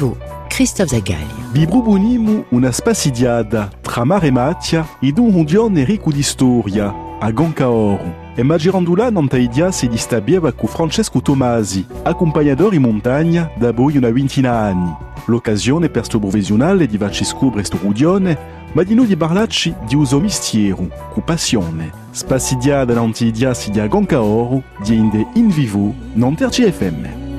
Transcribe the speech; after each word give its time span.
vivo, 0.00 0.16
Christophe 0.48 0.88
Zagali. 0.88 1.26
Bibrubunimu 1.52 2.46
una 2.50 2.72
spasidiada 2.72 3.70
tra 3.80 4.04
mare 4.04 4.30
matia 4.30 4.86
ed 5.00 5.18
un 5.18 5.34
undione 5.34 5.84
ricco 5.84 6.10
di 6.10 6.22
storia, 6.22 6.94
a 7.18 7.30
Goncaoru. 7.30 8.28
E 8.34 8.42
Magirandula 8.42 9.10
Nantaidia 9.10 9.70
si 9.70 9.88
distabieva 9.88 10.52
con 10.52 10.68
Francesco 10.68 11.20
Tomasi, 11.20 11.84
accompagnatore 12.02 12.76
in 12.76 12.82
montagna 12.82 13.50
da 13.58 13.72
poi 13.72 13.98
una 13.98 14.10
ventina 14.10 14.56
anni. 14.56 14.94
L'occasione 15.26 15.90
per 15.90 16.04
sto 16.04 16.18
provvisionale 16.18 16.86
di 16.86 16.96
farci 16.96 17.24
scoprire 17.24 17.64
sto 17.64 17.78
rudione, 17.82 18.58
ma 18.72 18.82
di 18.82 18.94
noi 18.94 19.06
di 19.06 19.16
parlarci 19.16 19.74
di 19.86 19.96
uso 19.96 20.18
mistieru, 20.18 20.88
cu 21.10 21.22
passione. 21.22 21.92
Spasidiada 22.10 22.94
Nantaidia 22.94 23.52
si 23.52 23.70
dia 23.70 23.86
Goncaoru, 23.86 24.62
di 24.82 24.94
inde 24.94 25.26
in 25.34 25.48
vivo, 25.48 25.92
non 26.14 26.34
terci 26.34 26.70
FM. 26.70 27.29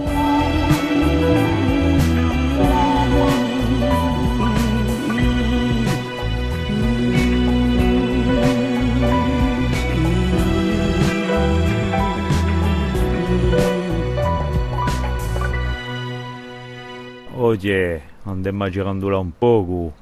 Oggi 17.52 18.00
andiamo 18.24 18.70
girando 18.70 19.20
un 19.20 19.32
poco, 19.38 19.94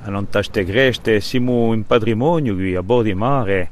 a 0.00 0.08
non 0.08 0.30
taste 0.30 0.64
creste, 0.64 1.20
siamo 1.20 1.74
in 1.74 1.84
patrimonio 1.84 2.54
qui 2.54 2.74
a 2.74 2.82
bordo 2.82 3.02
di 3.02 3.12
mare, 3.12 3.70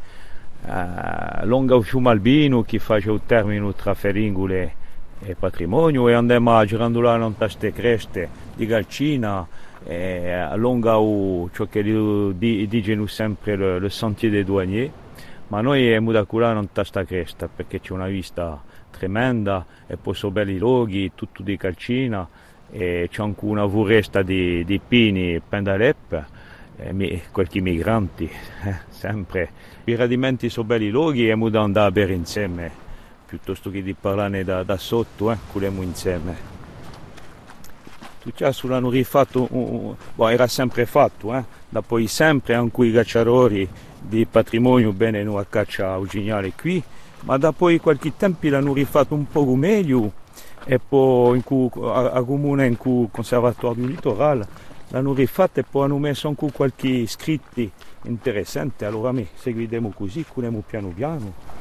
eh, 0.66 1.46
lungo 1.46 1.80
fiume 1.80 2.10
Albino 2.10 2.65
che 2.65 2.79
fa 2.79 2.96
il 2.96 3.20
termine 3.24 3.74
tra 3.76 3.95
Feringule 3.95 4.74
e 5.21 5.34
patrimonio 5.37 6.07
e 6.10 6.12
andiamo 6.12 6.54
a 6.54 6.66
girando 6.66 7.01
là 7.01 7.16
non 7.16 7.34
taste 7.34 7.73
creste 7.73 8.29
di 8.57 8.66
Galcina, 8.66 9.49
e 9.87 10.46
lungo 10.56 11.49
ciò 11.54 11.65
che 11.65 11.82
di, 11.82 12.68
dicono 12.68 13.06
sempre 13.06 13.54
il 13.54 13.90
sentier 13.90 14.32
dei 14.32 14.45
douaniers, 14.45 14.93
ma 15.49 15.62
noi 15.62 15.80
siamo 15.80 16.12
da 16.12 16.27
là 16.29 16.52
non 16.52 16.73
tasta 16.73 17.04
cresta 17.04 17.49
perché 17.49 17.80
c'è 17.80 17.95
una 17.95 18.06
vista 18.06 18.62
tremenda 18.90 19.65
e 19.87 19.96
poi 19.96 20.15
sono 20.15 20.30
belli 20.30 20.59
luoghi, 20.59 21.12
tutto 21.15 21.43
di 21.43 21.56
Calcina 21.56 22.29
e 22.77 23.09
c'è 23.09 23.23
anche 23.23 23.45
una 23.45 23.69
foresta 23.69 24.23
di, 24.23 24.65
di 24.65 24.80
pini 24.80 25.41
Pendalep, 25.41 26.25
e 26.77 27.23
qualche 27.30 27.61
migranti, 27.61 28.25
eh, 28.65 28.77
sempre. 28.89 29.51
I 29.85 29.95
radimenti 29.95 30.49
sono 30.49 30.67
belli 30.67 30.91
luoghi 30.91 31.30
e 31.30 31.37
dobbiamo 31.37 31.65
andare 31.65 31.87
a 31.87 31.93
bere 31.93 32.15
insieme, 32.15 32.73
piuttosto 33.27 33.71
che 33.71 33.80
di 33.80 33.95
parlare 33.95 34.43
da, 34.43 34.65
da 34.65 34.77
sotto, 34.77 35.30
eh, 35.30 35.39
culiamo 35.52 35.83
insieme. 35.83 36.52
Ciò 38.35 38.51
l'hanno 38.63 38.91
rifatto, 38.91 39.47
uh, 39.49 39.97
boh, 40.15 40.29
era 40.29 40.49
sempre 40.49 40.85
fatto, 40.85 41.33
eh, 41.33 41.45
da 41.69 41.80
poi 41.80 42.09
sempre 42.09 42.55
anche 42.55 42.87
i 42.87 42.91
cacciatori 42.91 43.69
di 44.01 44.27
patrimonio 44.27 44.93
bene 44.93 45.23
noi 45.23 45.41
a 45.41 45.47
caccia 45.49 45.97
originale 45.97 46.52
qui, 46.59 46.83
ma 47.21 47.37
da 47.37 47.52
poi 47.52 47.79
qualche 47.79 48.17
tempo 48.17 48.49
l'hanno 48.49 48.73
rifatto 48.73 49.15
un 49.15 49.29
po' 49.29 49.45
meglio 49.55 50.23
e 50.65 50.79
poi 50.79 51.37
in 51.37 51.45
cui, 51.45 51.70
a, 51.82 52.10
a 52.10 52.23
comune 52.23 52.66
in 52.66 52.76
cui 52.76 53.09
conservatorio 53.10 53.82
du 53.82 53.88
littoral 53.88 54.46
l'hanno 54.88 55.12
rifatta 55.12 55.60
e 55.60 55.65
poi 55.65 55.84
hanno 55.84 55.98
messo 55.98 56.29
anche 56.29 56.51
qualche 56.52 57.06
scritti 57.06 57.71
interessanti 58.04 58.84
allora 58.84 59.12
mi 59.12 59.26
seguiremo 59.34 59.93
così 59.95 60.24
curiamo 60.24 60.62
piano 60.66 60.88
piano. 60.88 61.52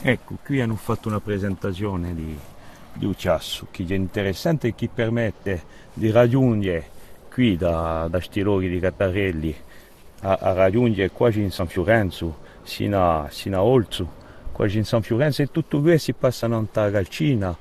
Ecco 0.00 0.38
qui 0.44 0.60
hanno 0.60 0.76
fatto 0.76 1.08
una 1.08 1.20
presentazione 1.20 2.14
di, 2.14 2.38
di 2.92 3.04
Uciasso 3.04 3.66
che 3.70 3.84
è 3.86 3.94
interessante 3.94 4.68
e 4.68 4.74
che 4.74 4.88
permette 4.92 5.62
di 5.92 6.10
raggiungere 6.10 6.96
qui 7.30 7.56
da, 7.56 8.06
da 8.08 8.20
Stilori 8.20 8.68
di 8.68 8.78
Cattarelli 8.78 9.54
a, 10.20 10.38
a 10.40 10.52
raggiungere 10.52 11.10
quasi 11.10 11.40
in 11.40 11.50
San 11.50 11.66
Fiorenzo, 11.66 12.38
sino 12.62 13.22
a, 13.22 13.28
sino 13.30 13.58
a 13.58 13.62
Olzo, 13.62 14.16
quasi 14.52 14.78
in 14.78 14.84
San 14.84 15.02
Fiorenzo 15.02 15.42
e 15.42 15.50
tutto 15.50 15.80
questo 15.80 16.04
si 16.06 16.12
passa 16.14 16.46
a 16.46 16.88
Galcina 16.90 17.56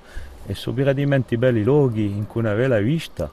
e 0.46 0.56
sono 0.56 0.76
veramente 0.76 1.38
belli 1.38 1.64
luoghi 1.64 2.06
in 2.06 2.26
cui 2.26 2.42
una 2.42 2.54
bella 2.54 2.80
vista 2.80 3.30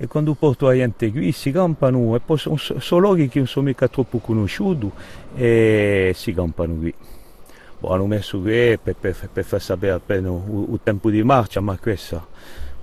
e 0.00 0.06
quando 0.06 0.34
porto 0.34 0.66
la 0.66 0.74
gente 0.74 1.10
qui 1.10 1.32
si 1.32 1.50
campano 1.50 2.14
e 2.14 2.20
poi 2.20 2.38
sono, 2.38 2.56
sono 2.56 3.00
luoghi 3.00 3.28
che 3.28 3.38
non 3.38 3.48
sono 3.48 3.66
mica 3.66 3.88
troppo 3.88 4.18
conosciuti 4.18 4.88
e 5.34 6.12
si 6.14 6.32
campano 6.32 6.76
qui. 6.76 6.94
Boh, 7.80 7.88
hanno 7.88 8.06
messo 8.06 8.40
qui 8.40 8.78
per, 8.80 8.94
per, 8.94 9.28
per 9.32 9.44
far 9.44 9.60
sapere 9.60 9.92
appena 9.92 10.28
il, 10.28 10.80
tempo 10.82 11.10
di 11.10 11.22
marcia 11.22 11.60
ma 11.60 11.76
questo 11.78 12.28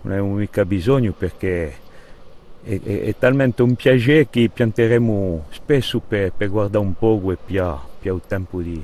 non 0.01 0.13
è 0.13 0.19
mica 0.21 0.65
bisogno 0.65 1.13
perché 1.13 1.73
è, 2.65 2.81
è, 2.81 3.01
è, 3.03 3.15
talmente 3.17 3.61
un 3.61 3.75
piacere 3.75 4.27
che 4.27 4.49
pianteremo 4.51 5.45
spesso 5.49 5.99
per, 5.99 6.31
per 6.35 6.49
guardare 6.49 6.83
un 6.83 6.95
po' 6.95 7.31
e 7.31 7.37
più 7.45 8.15
il 8.15 8.21
tempo 8.27 8.59
di, 8.59 8.83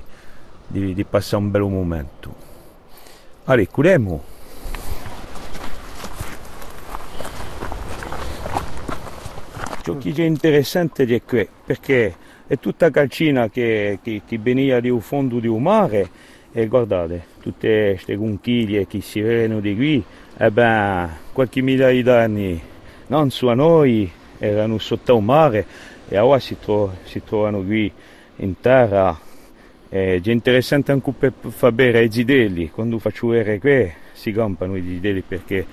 di, 0.68 0.94
di, 0.94 1.04
passare 1.04 1.42
un 1.44 1.50
bel 1.50 1.62
momento. 1.62 2.34
Allora, 3.46 3.68
curemo. 3.68 4.24
Ciò 9.82 9.98
che 9.98 10.14
è 10.16 10.22
interessante 10.22 11.06
è 11.06 11.22
qui, 11.24 11.48
perché 11.66 12.16
è 12.46 12.60
tutta 12.60 12.92
calcina 12.92 13.50
che, 13.50 13.98
che, 14.04 14.22
che 14.28 14.38
veniva 14.38 14.80
dal 14.80 15.02
fondo 15.02 15.40
un 15.52 15.62
mare 15.64 16.10
e 16.52 16.68
guardate, 16.68 17.24
tutte 17.42 17.94
queste 17.94 18.16
conchiglie 18.16 18.86
che 18.86 19.02
si 19.02 19.22
vedono 19.22 19.60
di 19.60 19.76
qui, 19.76 20.04
e 20.38 20.52
ben, 20.52 21.10
qualche 21.34 21.62
migliaia 21.62 22.04
d'anni 22.04 22.62
non 23.12 23.30
su 23.30 23.48
a 23.48 23.54
noi, 23.54 24.10
erano 24.40 24.78
sotto 24.78 25.18
il 25.18 25.24
mare 25.24 25.66
e 26.08 26.18
ora 26.18 26.40
si, 26.40 26.58
tro- 26.58 26.96
si 27.04 27.22
trovano 27.22 27.62
qui 27.62 27.92
in 28.38 28.58
terra. 28.62 29.20
È 29.90 30.22
interessante 30.24 30.94
anche 30.94 31.12
per 31.12 31.34
far 31.50 31.74
bere 31.74 32.06
i 32.06 32.10
zidelli, 32.10 32.70
quando 32.70 33.00
faccio 33.00 33.28
vedere 33.28 33.60
qui 33.60 33.92
si 34.14 34.32
campano 34.32 34.78
i 34.78 34.82
zidelli 34.82 35.22
perché 35.28 35.66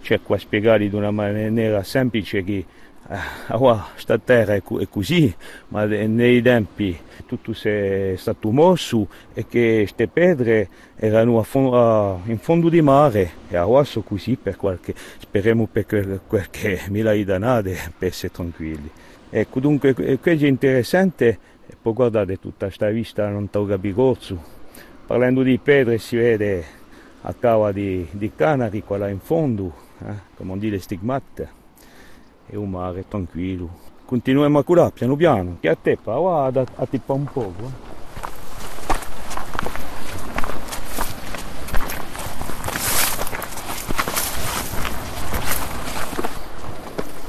cerco 0.00 0.34
a 0.34 0.38
spiegarli 0.38 0.86
in 0.86 0.94
una 0.94 1.12
maniera 1.12 1.84
semplice 1.84 2.42
che 2.42 2.64
eh, 3.10 3.86
sta 3.96 4.18
terra 4.18 4.54
è, 4.54 4.62
così, 4.62 5.34
ma 5.68 5.84
nei 5.86 6.42
tempi 6.42 6.98
tutto 7.24 7.52
è 7.52 8.14
stato 8.16 8.50
mosso 8.50 9.08
e 9.32 9.46
che 9.46 9.78
queste 9.78 10.08
pedre 10.08 10.68
erano 10.96 11.42
fondo, 11.42 12.20
in 12.26 12.38
fondo 12.38 12.68
di 12.68 12.82
mare 12.82 13.30
e 13.48 13.58
ora 13.58 13.84
sono 13.84 14.04
così 14.06 14.36
per 14.36 14.56
qualche, 14.56 14.94
speriamo 15.18 15.66
per 15.70 16.20
qualche 16.26 16.82
di 16.90 17.32
anni 17.32 17.76
per 17.96 18.08
essere 18.08 18.32
tranquilli. 18.32 18.90
Ecco, 19.30 19.60
dunque, 19.60 19.94
questo 19.94 20.44
è 20.44 20.48
interessante, 20.48 21.38
poi 21.80 21.92
guardate 21.92 22.38
tutta 22.38 22.66
questa 22.66 22.88
vista 22.90 23.28
non 23.28 23.50
tolga 23.50 23.78
bigozzo. 23.78 24.56
Parlando 25.06 25.42
di 25.42 25.58
pedre 25.58 25.96
si 25.98 26.16
vede 26.16 26.64
a 27.22 27.34
cava 27.34 27.72
di, 27.72 28.06
di 28.10 28.30
Canari, 28.34 28.82
qua 28.82 28.98
là 28.98 29.08
in 29.08 29.20
fondo, 29.20 29.72
eh, 30.00 30.12
come 30.34 30.58
le 30.58 30.78
stigmate 30.78 31.56
e 32.48 32.56
un 32.56 32.70
mare 32.70 33.06
tranquillo. 33.06 33.68
Continuiamo 34.04 34.58
a 34.58 34.64
curare 34.64 34.90
piano 34.90 35.16
piano, 35.16 35.58
che 35.60 35.68
a 35.68 35.76
te 35.76 35.98
guarda 36.02 36.64
a 36.76 36.86
tippa 36.86 37.12
un 37.12 37.24
po'. 37.24 37.52
Eh. 37.58 37.86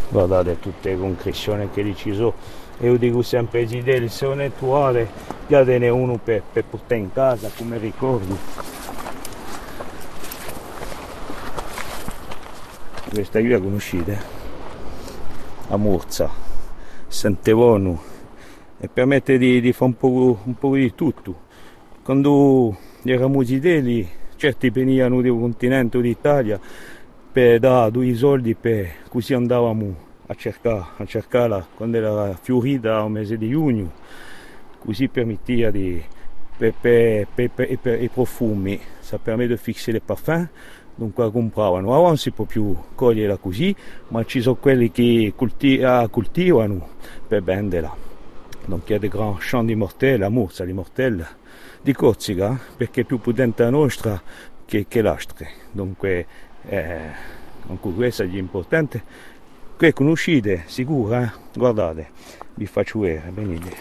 Guardate 0.10 0.60
tutte 0.60 0.90
le 0.90 0.98
concrezioni 0.98 1.70
che 1.70 1.84
deciso 1.84 2.34
e 2.80 2.88
io 2.88 2.98
dico 2.98 3.22
sempre 3.22 3.66
Gideli 3.66 4.08
se 4.08 4.26
non 4.26 4.42
è 4.42 4.52
tuale 4.58 5.08
datene 5.48 5.90
uno 5.90 6.18
per, 6.18 6.42
per 6.52 6.64
portare 6.64 7.02
in 7.02 7.12
casa 7.12 7.52
come 7.56 7.78
ricordo 7.78 8.38
questa 13.12 13.40
qui 13.40 13.50
la 13.50 13.60
conoscete? 13.60 14.39
A 15.70 15.78
Murza, 15.78 16.30
Sant'Evonu 17.08 18.00
e 18.80 18.88
permette 18.88 19.38
di, 19.38 19.62
di 19.62 19.72
fare 19.72 19.92
un 19.92 19.98
po', 19.98 20.40
un 20.44 20.56
po', 20.56 20.76
di 20.76 20.94
tutto. 20.96 21.48
Quando 22.04 22.76
eravamo 23.04 23.44
zideli, 23.44 24.08
certi 24.36 24.70
venivano 24.70 25.22
del 25.22 25.32
continente 25.32 26.02
d'Italia 26.02 26.60
per 27.32 27.60
dare 27.60 27.92
due 27.92 28.16
soldi 28.16 28.56
per 28.56 28.88
così 29.10 29.34
andavamo 29.34 29.96
a 30.26 30.34
cercare, 30.34 30.86
a 30.98 31.06
cercarla 31.06 31.68
quando 31.76 31.98
era 31.98 32.38
fiorita 32.42 32.98
al 32.98 33.12
mese 33.12 33.38
di 33.38 33.50
giugno, 33.50 33.92
così 34.80 35.08
permetteva 35.08 35.70
di 35.70 36.02
per, 36.60 36.74
per, 36.82 37.28
per, 37.34 37.78
per, 37.80 38.04
i 38.04 38.10
profumi, 38.10 38.80
ça 39.00 39.18
permet 39.18 39.48
de 39.48 39.58
fixer 39.58 39.94
les 39.94 40.04
parfums 40.04 40.50
dunque 41.00 41.32
compravano. 41.32 41.90
Ora 41.90 42.08
non 42.08 42.18
si 42.18 42.32
può 42.32 42.44
più 42.44 42.76
coglierla 42.94 43.38
così, 43.38 43.74
ma 44.10 44.26
ci 44.26 44.42
sono 44.42 44.56
quelli 44.56 44.92
che 44.92 45.32
colti- 45.36 45.82
ah, 45.82 46.08
coltivano 46.10 46.90
per 47.26 47.42
venderla. 47.42 48.08
a 48.72 49.00
des 49.00 49.10
grands 49.10 49.40
champs 49.40 49.66
di 49.66 50.18
la 50.18 50.30
murza 50.30 50.64
di 50.66 50.74
mortelle, 50.74 51.26
di 51.82 51.94
Corsica, 51.94 52.60
perché 52.78 53.02
è 53.02 53.04
più 53.06 53.20
potente 53.20 53.64
la 53.64 53.70
nostra 53.70 54.22
che, 54.66 54.86
che 54.88 55.02
l'altra. 55.02 55.48
Dunque, 55.72 56.28
eh, 56.68 57.00
anche 57.68 57.94
questo 57.94 58.24
è 58.24 58.28
importante. 58.34 59.02
Qui 59.78 59.94
conoscete, 59.94 60.66
sicuro, 60.68 61.16
eh? 61.16 61.32
guardate, 61.56 62.10
vi 62.56 62.66
faccio 62.66 63.00
vedere, 63.00 63.32
venite. 63.34 63.78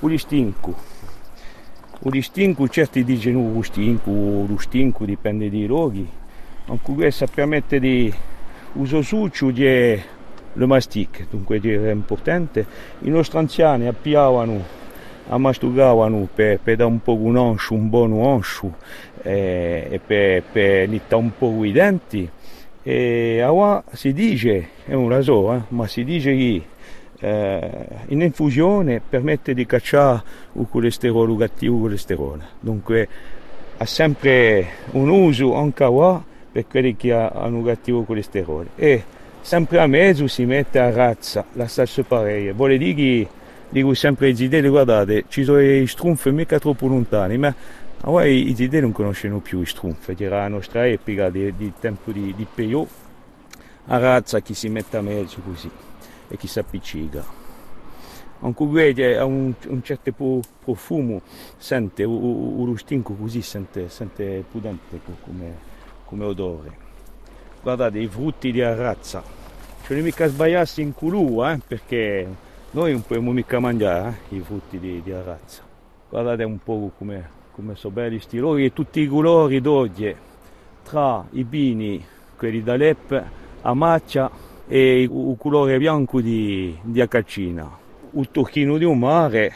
O 0.00 0.08
listinco. 0.08 0.97
O 2.00 2.10
listinco, 2.10 2.68
certi 2.68 3.02
dicono 3.02 3.52
lo 3.52 4.58
stinco 4.58 5.04
dipende 5.04 5.50
dai 5.50 5.66
luoghi. 5.66 6.08
Anche 6.66 6.92
questo 6.92 7.26
permette 7.32 7.80
di 7.80 8.12
uso 8.74 9.02
succio 9.02 9.50
di 9.50 9.64
le 9.64 10.66
mastic, 10.66 11.26
dunque 11.28 11.60
è 11.60 11.90
importante. 11.90 12.66
I 13.00 13.10
nostri 13.10 13.38
anziani 13.38 13.88
appiavano 13.88 14.76
a 15.28 15.38
mastugavano 15.38 16.28
per, 16.32 16.60
per 16.60 16.76
dare 16.76 16.90
un 16.90 17.02
po' 17.02 17.14
un 17.14 17.36
anscio, 17.36 17.74
un 17.74 17.88
buon 17.88 18.20
anscio 18.24 18.76
eh, 19.22 19.88
e 19.90 19.98
per, 19.98 20.42
per 20.50 20.88
nittare 20.88 21.22
un 21.22 21.32
po' 21.36 21.64
i 21.64 21.72
denti. 21.72 22.28
E 22.82 23.42
ora 23.44 23.82
si 23.92 24.12
dice, 24.12 24.68
è 24.84 24.94
un 24.94 25.08
raso, 25.08 25.52
eh, 25.52 25.60
ma 25.68 25.86
si 25.86 26.04
dice 26.04 26.34
che 26.34 26.62
eh, 27.20 27.86
in 28.08 28.20
infusione 28.22 29.00
permette 29.06 29.54
di 29.54 29.66
cacciare 29.66 30.22
il 30.52 30.66
colesterolo, 30.70 31.36
cattivo 31.36 31.80
colesterolo. 31.80 32.42
Dunque 32.60 33.08
ha 33.76 33.84
sempre 33.84 34.66
un 34.92 35.08
uso 35.08 35.54
anche 35.54 35.86
qua 35.86 36.22
per 36.50 36.66
quelli 36.66 36.96
che 36.96 37.12
hanno 37.12 37.62
cattivo 37.62 38.04
colesterolo. 38.04 38.68
E 38.76 39.02
sempre 39.40 39.80
a 39.80 39.86
mezzo 39.86 40.26
si 40.26 40.44
mette 40.44 40.78
a 40.78 40.90
razza 40.90 41.44
la 41.52 41.66
stessa 41.66 42.02
pareia. 42.02 42.52
Vuole 42.52 42.78
dire 42.78 42.94
che 42.94 43.28
dico 43.68 43.94
sempre 43.94 44.26
ai 44.26 44.36
zideli, 44.36 44.68
guardate, 44.68 45.24
ci 45.28 45.44
sono 45.44 45.60
i 45.60 45.86
strumfi 45.86 46.30
mica 46.30 46.58
troppo 46.58 46.86
lontani, 46.86 47.36
ma 47.36 47.54
ora 48.04 48.26
i 48.26 48.54
zideli 48.54 48.82
non 48.82 48.92
conoscono 48.92 49.40
più 49.40 49.60
i 49.60 49.66
strumfi, 49.66 50.14
era 50.18 50.38
la 50.38 50.48
nostra 50.48 50.86
epoca 50.86 51.30
di, 51.30 51.52
di 51.56 51.72
tempo 51.78 52.12
di, 52.12 52.32
di 52.34 52.46
Peyo, 52.52 52.86
a 53.86 53.98
razza 53.98 54.40
che 54.40 54.54
si 54.54 54.68
mette 54.68 54.96
a 54.96 55.02
mezzo 55.02 55.40
così 55.44 55.70
e 56.28 56.36
chi 56.36 56.46
si 56.46 56.58
appiccica. 56.58 57.24
Anche 58.40 58.66
vedi 58.66 59.02
ha 59.02 59.24
un, 59.24 59.52
un 59.66 59.82
certo 59.82 60.12
profumo, 60.62 61.22
sente, 61.56 62.04
lo 62.04 62.76
stinco 62.76 63.14
così 63.14 63.42
sente, 63.42 63.88
sente 63.88 64.44
pudente 64.48 65.00
come, 65.24 65.54
come 66.04 66.24
odore. 66.24 66.86
Guardate 67.60 67.98
i 67.98 68.06
frutti 68.06 68.52
di 68.52 68.62
arrazza, 68.62 69.22
ce 69.84 69.94
ne 69.94 70.02
mica 70.02 70.28
sbagliarsi 70.28 70.82
in 70.82 70.94
culo, 70.94 71.48
eh, 71.48 71.58
perché 71.66 72.28
noi 72.70 72.92
non 72.92 73.00
possiamo 73.02 73.32
mica 73.32 73.58
mangiare 73.58 74.20
eh, 74.28 74.36
i 74.36 74.40
frutti 74.40 74.78
di, 74.78 75.02
di 75.02 75.10
arrazza. 75.10 75.62
Guardate 76.08 76.44
un 76.44 76.58
po' 76.62 76.92
come, 76.96 77.28
come 77.50 77.74
sono 77.74 77.94
belli 77.94 78.20
sti 78.20 78.38
lori 78.38 78.66
e 78.66 78.72
tutti 78.72 79.00
i 79.00 79.08
colori 79.08 79.60
d'oggi, 79.60 80.14
tra 80.84 81.26
i 81.30 81.42
bini, 81.42 82.04
quelli 82.36 82.62
d'Alep, 82.62 83.24
a 83.62 83.74
maccia 83.74 84.30
e 84.68 85.00
il 85.02 85.36
colore 85.38 85.78
bianco 85.78 86.20
di, 86.20 86.76
di 86.82 87.00
Acaccina. 87.00 87.76
Il 88.12 88.28
tocchino 88.30 88.76
di 88.76 88.84
un 88.84 88.98
mare 88.98 89.52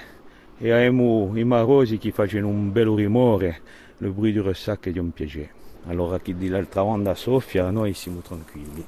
e 0.58 0.70
abbiamo 0.70 1.30
i 1.34 1.44
marosi 1.44 1.98
che 1.98 2.10
facciano 2.12 2.48
un 2.48 2.72
bel 2.72 2.86
rumore, 2.86 3.60
il 3.98 4.10
bruit 4.10 4.34
du 4.34 4.42
ressac 4.42 4.88
di 4.88 4.98
un 4.98 5.10
piacere. 5.10 5.50
Allora 5.86 6.18
chi 6.18 6.34
di 6.34 6.48
l'altra 6.48 6.82
banda 6.82 7.14
soffia, 7.14 7.70
noi 7.70 7.92
siamo 7.92 8.20
tranquilli. 8.20 8.84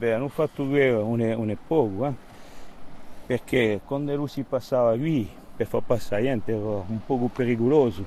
Invece 0.00 0.12
beh, 0.12 0.12
hanno 0.14 0.28
fatto 0.28 0.64
due 0.64 0.90
un, 0.92 1.20
un 1.20 1.56
poco, 1.66 2.06
eh? 2.06 2.12
perché 3.26 3.82
quando 3.84 4.16
lui 4.16 4.28
si 4.28 4.44
passava 4.44 4.96
qui 4.96 5.28
per 5.54 5.66
far 5.66 5.82
passare 5.82 6.22
niente 6.22 6.52
era 6.52 6.62
un 6.62 7.00
poco 7.04 7.26
pericoloso, 7.26 8.02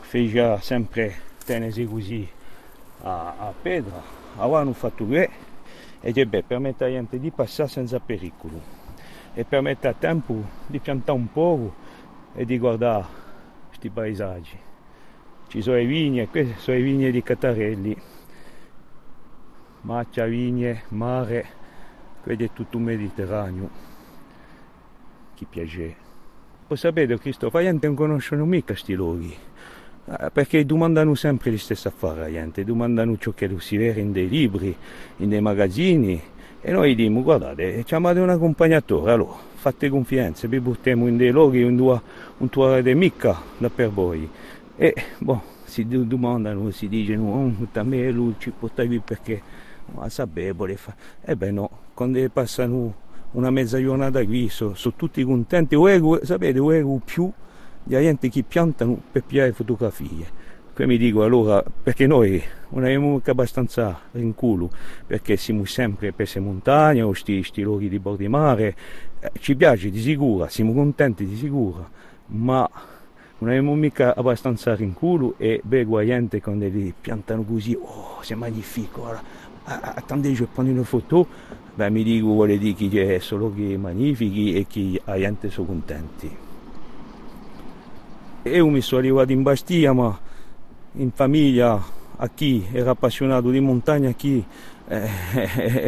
faceva 0.00 0.60
sempre 0.60 1.14
tenere 1.42 1.86
così 1.86 2.28
a, 3.02 3.34
a 3.38 3.54
pedra, 3.60 4.02
ora 4.36 4.60
hanno 4.60 4.74
fatto 4.74 5.04
due 5.04 5.30
e 6.02 6.26
beh, 6.26 6.42
permette 6.42 6.84
alla 6.84 6.92
gente 6.92 7.18
di 7.18 7.30
passare 7.30 7.70
senza 7.70 7.98
pericolo 8.00 8.60
e 9.32 9.44
permette 9.44 9.88
a 9.88 9.94
tempo 9.94 10.34
di 10.66 10.78
piantare 10.78 11.16
un 11.16 11.32
po' 11.32 11.72
e 12.34 12.44
di 12.44 12.58
guardare 12.58 13.06
questi 13.68 13.88
paesaggi. 13.88 14.58
Ci 15.48 15.62
sono 15.62 15.76
le 15.76 15.86
vigne, 15.86 16.28
queste 16.28 16.58
sono 16.58 16.76
le 16.76 16.82
vigne 16.82 17.10
di 17.10 17.22
Catarelli 17.22 17.96
macchia, 19.82 20.26
vigne, 20.26 20.82
mare, 20.88 21.46
vede 22.24 22.52
tutto 22.52 22.76
il 22.76 22.82
Mediterraneo. 22.84 23.70
Chi 25.34 25.46
piace. 25.48 25.94
Poi 26.66 26.76
sapete, 26.76 27.18
Cristo, 27.18 27.50
la 27.52 27.62
gente 27.62 27.86
non 27.86 27.96
conoscono 27.96 28.44
mica 28.44 28.66
questi 28.66 28.94
luoghi, 28.94 29.34
eh, 30.04 30.30
perché 30.32 30.64
domandano 30.64 31.14
sempre 31.14 31.50
le 31.50 31.58
stesse 31.58 31.88
affari 31.88 32.32
gente, 32.32 32.64
domandano 32.64 33.16
ciò 33.18 33.32
che 33.32 33.50
si 33.58 33.76
vede 33.76 34.00
in 34.00 34.12
dei 34.12 34.28
libri, 34.28 34.76
in 35.16 35.28
dei 35.28 35.40
magazzini, 35.40 36.22
e 36.60 36.72
noi 36.72 36.94
diciamo, 36.94 37.22
guardate, 37.22 37.82
chiamate 37.84 38.20
un 38.20 38.28
accompagnatore, 38.28 39.12
allora, 39.12 39.34
fate 39.54 39.88
confidenza, 39.88 40.46
vi 40.46 40.60
buttiamo 40.60 41.06
in 41.08 41.16
dei 41.16 41.30
luoghi, 41.30 41.62
in 41.62 41.74
due, 41.74 42.00
un 42.38 42.48
tuo 42.48 42.80
di 42.80 42.94
mica 42.94 43.40
da 43.58 43.68
per 43.70 43.90
voi. 43.90 44.28
E, 44.76 44.94
boh, 45.18 45.42
si 45.64 45.86
domandano, 45.86 46.70
si 46.70 46.88
dicono, 46.88 47.32
oh, 47.32 47.66
da 47.72 47.82
me 47.82 48.10
lui 48.10 48.34
ci 48.38 48.52
portavi 48.56 49.00
perché 49.00 49.42
ma 49.94 50.08
sapevole. 50.08 50.78
E 51.22 51.36
beh 51.36 51.50
no, 51.50 51.70
quando 51.94 52.28
passano 52.30 52.94
una 53.32 53.50
mezza 53.50 53.80
giornata 53.80 54.24
qui 54.24 54.48
sono, 54.48 54.74
sono 54.74 54.94
tutti 54.96 55.22
contenti, 55.22 55.74
o 55.74 56.24
sapete, 56.24 56.58
o 56.58 57.00
più 57.04 57.30
di 57.82 57.96
gente 57.96 58.28
che 58.28 58.42
piantano 58.42 59.00
per 59.10 59.24
piare 59.24 59.52
fotografie. 59.52 60.48
Qui 60.74 60.86
mi 60.86 60.96
dico 60.96 61.22
allora, 61.22 61.62
perché 61.62 62.06
noi 62.06 62.42
non 62.70 62.84
abbiamo 62.84 63.20
abbastanza 63.22 64.00
in 64.12 64.34
culo, 64.34 64.70
perché 65.06 65.36
siamo 65.36 65.64
sempre 65.64 66.06
per 66.06 66.14
queste 66.14 66.40
montagne 66.40 67.02
o 67.02 67.08
questi 67.08 67.62
luoghi 67.62 67.88
di 67.88 67.98
bordo 67.98 68.18
di 68.18 68.28
mare, 68.28 68.76
eh, 69.20 69.30
ci 69.38 69.56
piace 69.56 69.90
di 69.90 70.00
sicuro, 70.00 70.46
siamo 70.48 70.72
contenti 70.72 71.26
di 71.26 71.36
sicuro, 71.36 71.90
ma 72.26 72.68
non 73.38 73.50
abbiamo 73.50 73.74
mica 73.74 74.14
abbastanza 74.14 74.74
in 74.78 74.94
culo 74.94 75.34
e 75.36 75.60
vedo 75.64 75.96
la 75.96 76.04
gente 76.04 76.40
quando 76.40 76.66
li 76.66 76.94
piantano 76.98 77.42
così, 77.42 77.76
oh, 77.78 78.18
c'est 78.22 78.38
magnifique, 78.38 79.02
ora 79.02 79.22
attendez, 79.70 80.34
je 80.34 80.40
vais 80.40 80.50
prendre 80.52 80.70
une 80.70 80.84
photo, 80.84 81.26
ben, 81.74 81.92
mi 81.92 82.02
dico 82.02 82.26
vuole 82.28 82.58
dire 82.58 82.88
che 82.88 83.16
è 83.16 83.18
solo 83.20 83.52
che 83.54 83.76
magnifici 83.76 84.54
e 84.54 84.66
che 84.66 85.00
la 85.04 85.16
gente 85.16 85.50
sono 85.50 85.66
contenti. 85.66 86.36
Io 88.42 88.68
mi 88.68 88.80
sono 88.80 89.00
arrivato 89.00 89.32
in 89.32 89.42
Bastia, 89.42 89.92
ma 89.92 90.18
in 90.92 91.10
famiglia 91.12 91.82
a 92.16 92.28
chi? 92.28 92.66
Era 92.72 92.90
appassionato 92.90 93.50
di 93.50 93.60
montagna, 93.60 94.10
a 94.10 94.12
chi? 94.12 94.44
Eh, 94.88 95.08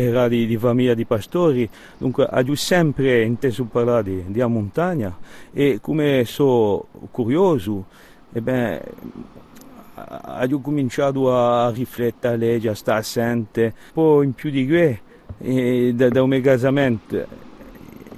era 0.06 0.28
di, 0.28 0.46
di, 0.46 0.56
famiglia 0.56 0.94
di 0.94 1.04
pastori, 1.04 1.68
dunque 1.98 2.28
ho 2.30 2.54
sempre 2.54 3.24
inteso 3.24 3.64
parlare 3.64 4.02
di, 4.02 4.24
di 4.28 4.42
montagna. 4.44 5.16
E 5.52 5.78
come 5.80 6.24
sono 6.24 6.86
curioso, 7.10 7.86
e 8.32 8.40
ben, 8.40 8.80
ho 9.94 10.60
cominciato 10.60 11.34
a 11.34 11.70
riflettere, 11.70 12.56
a 12.68 12.74
stare 12.74 13.00
assente. 13.00 13.74
Poi 13.92 14.26
in 14.26 14.32
più 14.32 14.50
di 14.50 14.66
questo, 14.66 15.94
da, 15.94 16.08
da 16.08 16.22
un 16.22 16.40
casamento 16.42 17.50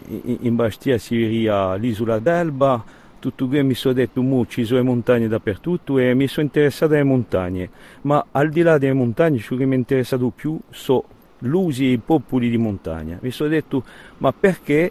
in 0.06 0.54
Bastia 0.54 0.98
si 0.98 1.16
via 1.16 1.74
l'isola 1.74 2.18
d'Elba, 2.18 2.84
tutto 3.18 3.46
questo 3.46 3.66
mi 3.66 3.74
sono 3.74 3.94
detto, 3.94 4.22
mo 4.22 4.46
ci 4.46 4.64
sono 4.64 4.82
montagne 4.82 5.28
dappertutto 5.28 5.98
e 5.98 6.12
mi 6.14 6.26
sono 6.26 6.46
interessato 6.46 6.92
alle 6.92 7.04
montagne, 7.04 7.70
ma 8.02 8.26
al 8.32 8.50
di 8.50 8.60
là 8.60 8.76
delle 8.76 8.92
montagne 8.92 9.38
ciò 9.38 9.56
che 9.56 9.64
mi 9.64 9.74
è 9.74 9.78
interessato 9.78 10.28
più 10.28 10.58
sono 10.70 11.04
l'usi 11.38 11.86
e 11.86 11.92
i 11.92 11.98
popoli 11.98 12.50
di 12.50 12.58
montagna. 12.58 13.18
Mi 13.20 13.30
sono 13.30 13.48
detto, 13.48 13.82
ma 14.18 14.32
perché 14.32 14.90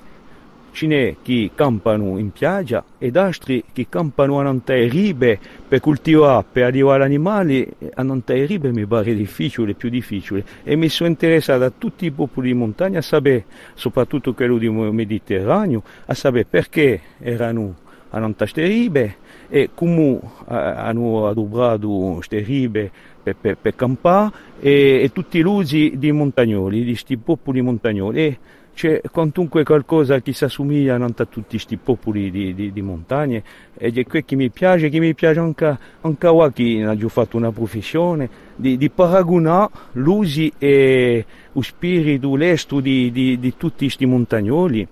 ce 0.74 0.88
n'è 0.88 1.16
chi 1.22 1.52
campano 1.54 2.18
in 2.18 2.32
piaggia 2.32 2.84
ed 2.98 3.16
altri 3.16 3.64
che 3.72 3.86
campano 3.88 4.40
a 4.40 4.44
Nantai 4.44 4.90
ribe 4.90 5.40
per 5.68 5.80
coltivare, 5.80 6.44
per 6.52 6.64
arrivare 6.64 7.04
animali, 7.04 7.66
a 7.94 8.02
Nantai 8.02 8.46
ribe 8.46 8.74
mi 8.74 8.86
pare 8.86 9.14
difficile, 9.14 9.76
più 9.76 9.90
difficile. 9.90 10.44
E 10.64 10.76
mi 10.76 10.90
sono 10.90 11.10
interessato 11.10 11.64
a 11.64 11.72
tutti 11.76 12.06
i 12.06 12.12
popoli 12.12 12.48
di 12.48 12.54
montagna 12.56 13.00
a 13.00 13.04
sapere, 13.04 13.46
soprattutto 13.76 14.34
quello 14.34 14.58
del 14.58 14.72
Mediterraneo, 14.72 15.84
a 16.08 16.14
sapere 16.16 16.46
perché 16.46 17.00
erano 17.20 17.76
a 18.10 18.20
Nantai 18.20 18.50
ribe 18.56 19.16
e 19.50 19.70
come 19.74 20.20
hanno 20.48 21.28
adobrato 21.28 21.88
queste 22.16 22.40
ribe 22.40 22.92
per, 23.22 23.36
per, 23.40 23.58
per 23.58 23.76
campare 23.76 24.32
e, 24.60 25.02
e 25.04 25.12
tutti 25.12 25.40
gli 25.40 25.46
usi 25.46 25.94
di 25.98 26.12
montagnoli, 26.12 26.80
di 26.80 26.92
questi 26.92 27.18
popoli 27.18 27.62
montagnoli. 27.62 28.20
E 28.20 28.38
c'è 28.74 29.02
quantunque 29.12 29.64
qualcosa 29.64 30.20
che 30.22 30.34
si 30.34 30.44
assomiglia 30.44 30.96
a 30.96 31.26
tutti 31.26 31.50
questi 31.50 31.78
popoli 31.78 32.32
di, 32.32 32.56
di, 32.56 32.74
di, 32.74 32.82
montagne 32.82 33.44
ed 33.78 33.98
è 33.98 34.04
quello 34.04 34.26
che 34.26 34.36
mi 34.36 34.50
piace, 34.50 34.90
che 34.90 35.00
mi 35.00 35.14
piace 35.14 35.40
anche, 35.40 35.78
anche 36.02 36.28
a 36.28 36.52
chi 36.52 36.82
ha 36.82 36.96
già 36.96 37.08
fatto 37.08 37.38
una 37.38 37.52
professione, 37.52 38.30
di, 38.56 38.78
di 38.78 38.90
paragonare 38.90 39.70
l'usi 39.94 40.52
e 40.58 41.26
lo 41.52 41.62
spirito, 41.62 42.36
l'esto 42.36 42.80
di, 42.80 43.12
di, 43.12 43.54
tutti 43.58 43.86
questi 43.86 44.06
montagnoli. 44.06 44.88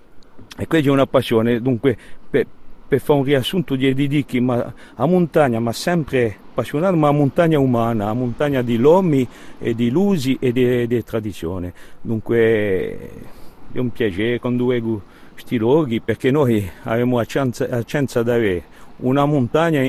E 0.56 0.66
questa 0.66 0.88
è 0.88 0.92
una 0.92 1.06
passione, 1.06 1.60
dunque 1.60 1.96
per, 2.30 2.46
per 2.86 3.00
fare 3.00 3.18
un 3.18 3.24
riassunto 3.24 3.74
di 3.74 3.92
Didichi, 3.92 4.38
ma 4.38 4.72
a 4.94 5.06
montagna, 5.06 5.58
ma 5.58 5.72
sempre 5.72 6.36
appassionato, 6.50 6.94
ma 6.94 7.08
a 7.08 7.12
montagna 7.12 7.58
umana, 7.58 8.08
a 8.08 8.12
montagna 8.12 8.62
di 8.62 8.76
lomi 8.76 9.26
e 9.58 9.74
di 9.74 9.90
lusi 9.90 10.36
e 10.38 10.52
di 10.52 11.02
tradizione. 11.02 11.72
Dunque 12.00 13.40
è 13.72 13.78
un 13.78 13.90
piacere 13.90 14.38
vedo 14.66 15.02
questi 15.32 15.56
luoghi 15.56 16.00
perché 16.00 16.30
noi 16.30 16.68
abbiamo 16.82 17.16
la 17.16 17.24
chance, 17.26 17.66
di 18.22 18.30
avere 18.30 18.62
una 18.98 19.24
montagna 19.24 19.80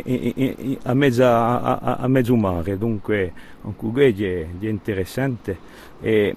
a 0.83 0.93
mezzo, 0.93 1.23
a, 1.23 1.77
a, 1.77 1.95
a 1.99 2.07
mezzo 2.07 2.35
mare, 2.35 2.77
dunque 2.77 3.31
anche 3.61 3.87
questo 3.91 4.23
è, 4.23 4.47
è 4.59 4.67
interessante. 4.67 5.57
E 6.01 6.35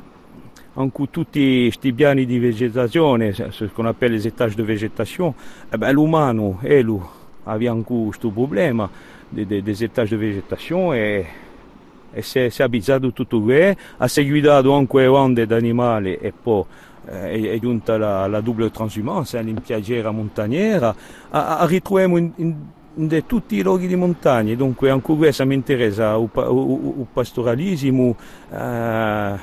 anche 0.74 1.10
tutti 1.10 1.62
questi 1.62 1.92
piani 1.92 2.26
di 2.26 2.38
vegetazione, 2.38 3.32
ce 3.32 3.70
qu'on 3.72 3.86
appelle 3.86 4.16
les 4.16 4.26
étages 4.26 4.56
de 4.56 4.62
végétation, 4.62 5.32
eh 5.70 5.92
l'umano 5.92 6.58
e 6.62 6.82
lui 6.82 7.00
aveva 7.44 7.72
anche 7.72 7.94
questo 7.94 8.28
problema 8.28 8.88
dei, 9.28 9.46
étages 9.46 10.10
de 10.10 10.16
végétation 10.16 10.94
e, 10.94 11.26
e 12.12 12.22
si 12.22 12.38
è 12.38 12.62
abituato 12.62 13.10
tutto 13.12 13.40
questo, 13.40 13.80
ha 13.96 14.08
seguito 14.08 14.52
anche 14.74 15.06
onde 15.06 15.46
d'animali 15.46 16.16
e 16.16 16.32
poi 16.32 16.64
eh, 17.06 17.52
è 17.52 17.58
giunta 17.58 17.96
la, 17.96 18.26
la 18.26 18.40
double 18.40 18.70
transumanza, 18.70 19.40
l'impiaggiera 19.40 20.10
montaniera, 20.10 20.94
a, 21.30 21.58
a 21.58 21.66
ritroviamo 21.66 22.16
in, 22.16 22.32
in, 22.36 22.54
in, 22.94 23.24
tutti 23.26 23.56
i 23.56 23.62
luoghi 23.62 23.86
di 23.86 23.96
montagna, 23.96 24.54
dunque 24.54 24.90
anche 24.90 25.14
questo 25.14 25.46
mi 25.46 25.54
interessa, 25.54 26.14
il 26.16 27.06
pastoralismo, 27.12 28.16
eh, 28.50 29.38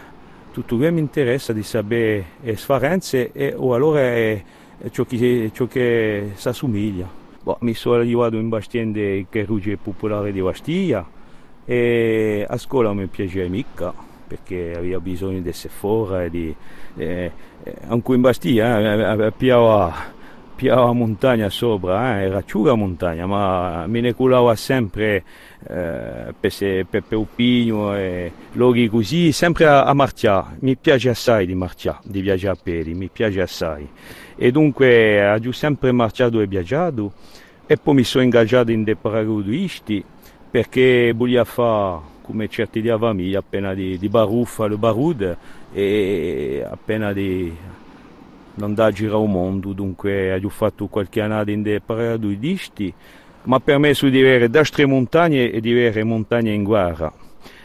tutto 0.52 0.76
questo 0.76 0.94
mi 0.94 1.00
interessa 1.00 1.54
di 1.54 1.64
sapere 1.64 2.26
le 2.42 2.56
sfarenze 2.58 3.32
e 3.32 3.54
o 3.56 3.74
allora 3.74 4.02
è, 4.02 4.44
ciò, 4.92 5.06
che, 5.06 5.52
che 5.52 6.32
si 6.36 6.48
assomiglia. 6.48 7.22
Boh, 7.42 7.58
mi 7.62 7.74
sono 7.74 7.96
arrivato 7.96 8.38
in 8.38 8.48
Bastiende 8.48 9.26
che 9.30 9.42
è 9.42 9.76
popolare 9.76 10.32
di 10.32 10.42
Bastiglia 10.42 11.06
e 11.66 12.46
a 12.48 12.58
scuola 12.58 12.94
mi 12.94 13.08
piaceva 13.08 13.50
mica 13.50 13.94
perché 14.26 14.74
aveva 14.76 15.00
bisogno 15.00 15.40
di 15.42 15.50
essere 15.50 15.74
fuori, 15.74 16.30
di, 16.30 16.56
eh, 16.96 17.06
eh, 17.06 17.32
anche 17.88 18.14
in 18.14 18.22
Bastia, 18.22 19.16
eh, 19.26 19.32
piava, 19.32 19.94
piava 20.56 20.92
montagna 20.94 21.50
sopra, 21.50 22.20
eh, 22.20 22.24
era 22.24 22.44
ciuga 22.44 22.74
montagna, 22.76 23.26
ma 23.26 23.86
mi 23.88 24.02
ne 24.02 24.14
culava 24.14 24.56
sempre 24.56 25.24
eh, 25.68 26.34
per, 26.40 26.86
per, 26.90 27.04
e 27.10 28.32
luoghi 28.54 28.88
così, 28.90 29.32
sempre 29.32 29.66
a, 29.66 29.84
a 29.84 29.94
marciare. 29.94 30.58
Mi 30.60 30.76
piace 30.76 31.10
assai 31.10 31.46
di 31.46 31.56
marciare, 31.56 32.00
di 32.04 32.22
viaggiare 32.22 32.58
a 32.58 32.62
piedi, 32.62 32.94
mi 32.94 33.10
piace 33.12 33.42
assai. 33.42 33.88
E 34.36 34.52
dunque 34.52 35.26
ho 35.32 35.52
sempre 35.52 35.92
marciato 35.92 36.42
e 36.42 36.48
viaggiato 36.48 37.14
e 37.66 37.78
poi 37.78 37.96
mi 37.96 38.04
sono 38.04 38.24
ingaggiato 38.24 38.72
in 38.72 38.84
dei 38.84 38.96
paragonisti 38.96 40.04
perché 40.50 41.14
volevo 41.16 41.44
fare 41.46 42.13
come 42.24 42.48
certi 42.48 42.82
di 42.82 42.88
famiglia, 42.98 43.40
appena 43.40 43.74
di, 43.74 43.98
di 44.00 44.10
baruffa, 44.10 44.68
le 44.68 44.78
barud 44.78 45.38
e 45.74 46.66
appena 46.68 47.12
di 47.14 47.54
andare 48.60 48.90
a 48.90 48.94
girare 48.94 49.24
il 49.24 49.30
mondo, 49.30 49.74
dunque 49.74 50.34
ho 50.34 50.50
fatto 50.50 50.88
qualche 50.88 51.22
anno 51.22 51.44
in 51.52 51.80
paradisti, 51.86 52.94
mi 53.44 53.54
ha 53.54 53.60
permesso 53.60 54.08
di 54.08 54.20
avere 54.20 54.50
dastre 54.50 54.86
montagne 54.86 55.52
e 55.52 55.60
di 55.60 55.72
avere 55.72 56.04
montagne 56.04 56.54
in 56.54 56.64
guerra, 56.64 57.14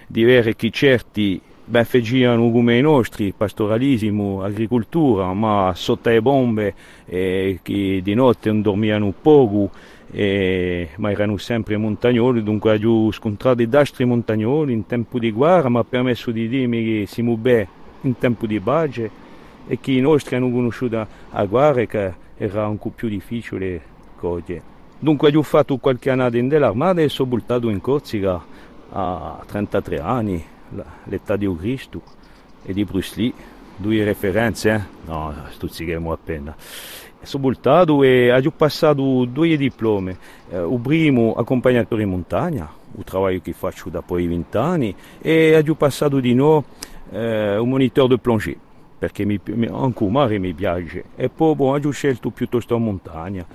di 0.07 0.23
avere 0.23 0.57
chi 0.57 0.73
certi 0.73 1.41
ben 1.65 1.85
facevano 1.85 2.51
come 2.51 2.79
i 2.79 2.81
nostri, 2.81 3.33
pastoralismo, 3.37 4.43
agricoltura, 4.43 5.33
ma 5.35 5.73
sotto 5.75 6.09
le 6.09 6.23
bombe, 6.23 6.75
e 7.05 7.61
che 7.63 8.01
di 8.03 8.15
notte 8.15 8.51
non 8.51 8.63
dormivano 8.63 9.13
poco, 9.21 9.71
e, 10.11 10.89
ma 10.97 11.11
erano 11.11 11.37
sempre 11.37 11.77
montagnoli, 11.77 12.43
dunque 12.43 12.81
ho 12.83 13.13
scontrato 13.13 13.57
dei 13.57 13.69
dastri 13.69 14.05
montagnoli 14.05 14.73
in 14.73 14.87
tempo 14.87 15.19
di 15.19 15.31
guerra, 15.31 15.69
mi 15.69 15.79
ha 15.79 15.85
permesso 15.85 16.31
di 16.31 16.49
dirmi 16.49 16.85
che 16.85 17.07
siamo 17.07 17.37
bene 17.37 17.69
in 18.03 18.17
tempo 18.17 18.47
di 18.47 18.61
pace 18.61 19.11
e 19.67 19.79
che 19.81 19.93
i 19.93 20.01
nostri 20.01 20.37
hanno 20.37 20.51
conosciuto 20.51 21.07
la 21.31 21.45
guerra 21.45 21.85
che 21.85 22.13
era 22.37 22.69
po' 22.69 22.91
più 22.91 23.09
difficile 23.09 23.81
cose. 24.17 24.63
Dunque 24.99 25.35
ho 25.35 25.43
fatto 25.43 25.77
qualche 25.77 26.11
anno 26.11 26.29
nell'armata 26.29 27.01
e 27.01 27.09
sono 27.09 27.29
buttato 27.29 27.69
in 27.69 27.81
Corsica 27.81 28.43
a 28.91 29.43
33 29.47 30.01
anni, 30.01 30.43
l'età 31.05 31.37
di 31.37 31.55
Cristo 31.57 32.03
e 32.65 32.73
di 32.73 32.85
Bruce 32.85 33.13
Lee, 33.17 33.33
due 33.77 34.03
referenze, 34.03 34.71
eh? 34.71 34.81
no, 35.07 35.35
stuzzichiamo 35.51 36.11
appena 36.11 36.57
sono 37.23 37.43
buttato 37.43 38.03
e 38.03 38.31
ho 38.31 38.51
passato 38.51 39.25
due 39.25 39.57
diplomi. 39.57 40.17
Eh, 40.51 40.59
il 40.59 40.81
primo 40.81 41.35
accompagnatore 41.35 42.03
in 42.03 42.11
montagna, 42.11 42.71
il 42.97 43.05
lavoro 43.11 43.39
che 43.41 43.53
faccio 43.53 43.89
da 43.89 44.03
poi 44.03 44.27
20 44.27 44.57
anni, 44.57 44.95
e 45.21 45.63
ho 45.67 45.75
passato 45.75 46.21
di 46.21 46.35
nuovo 46.35 46.65
eh, 47.11 47.57
un 47.57 47.69
monitor 47.69 48.09
di 48.09 48.19
plongée, 48.19 48.59
perché 48.99 49.25
mi, 49.25 49.41
anche 49.71 50.05
il 50.05 50.11
mare 50.11 50.39
mi 50.39 50.53
piace. 50.55 51.05
E 51.17 51.29
poi 51.29 51.55
bon, 51.55 51.81
ho 51.85 51.91
scelto 51.91 52.31
piuttosto 52.31 52.75
la 52.75 52.81
montagna, 52.81 53.47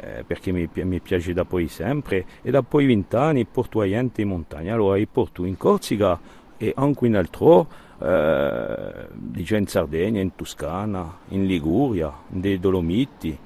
eh, 0.00 0.24
perché 0.26 0.52
mi, 0.52 0.68
mi, 0.72 1.00
piace 1.00 1.32
da 1.32 1.44
poi 1.44 1.68
sempre, 1.68 2.24
e 2.42 2.50
da 2.50 2.62
poi 2.62 2.86
20 2.86 3.16
anni 3.16 3.44
porto 3.44 3.86
gente 3.86 4.22
in 4.22 4.28
montagna. 4.28 4.74
Allora 4.74 5.00
porto 5.10 5.44
in 5.44 5.56
Corsica 5.56 6.18
e 6.56 6.72
anche 6.76 7.06
in 7.06 7.16
altro 7.16 7.66
eh, 8.02 9.06
dice 9.12 9.56
in 9.56 9.66
Sardegna, 9.66 10.20
in 10.20 10.34
Toscana, 10.34 11.18
in 11.28 11.46
Liguria, 11.46 12.12
nei 12.28 12.58
Dolomiti. 12.58 13.36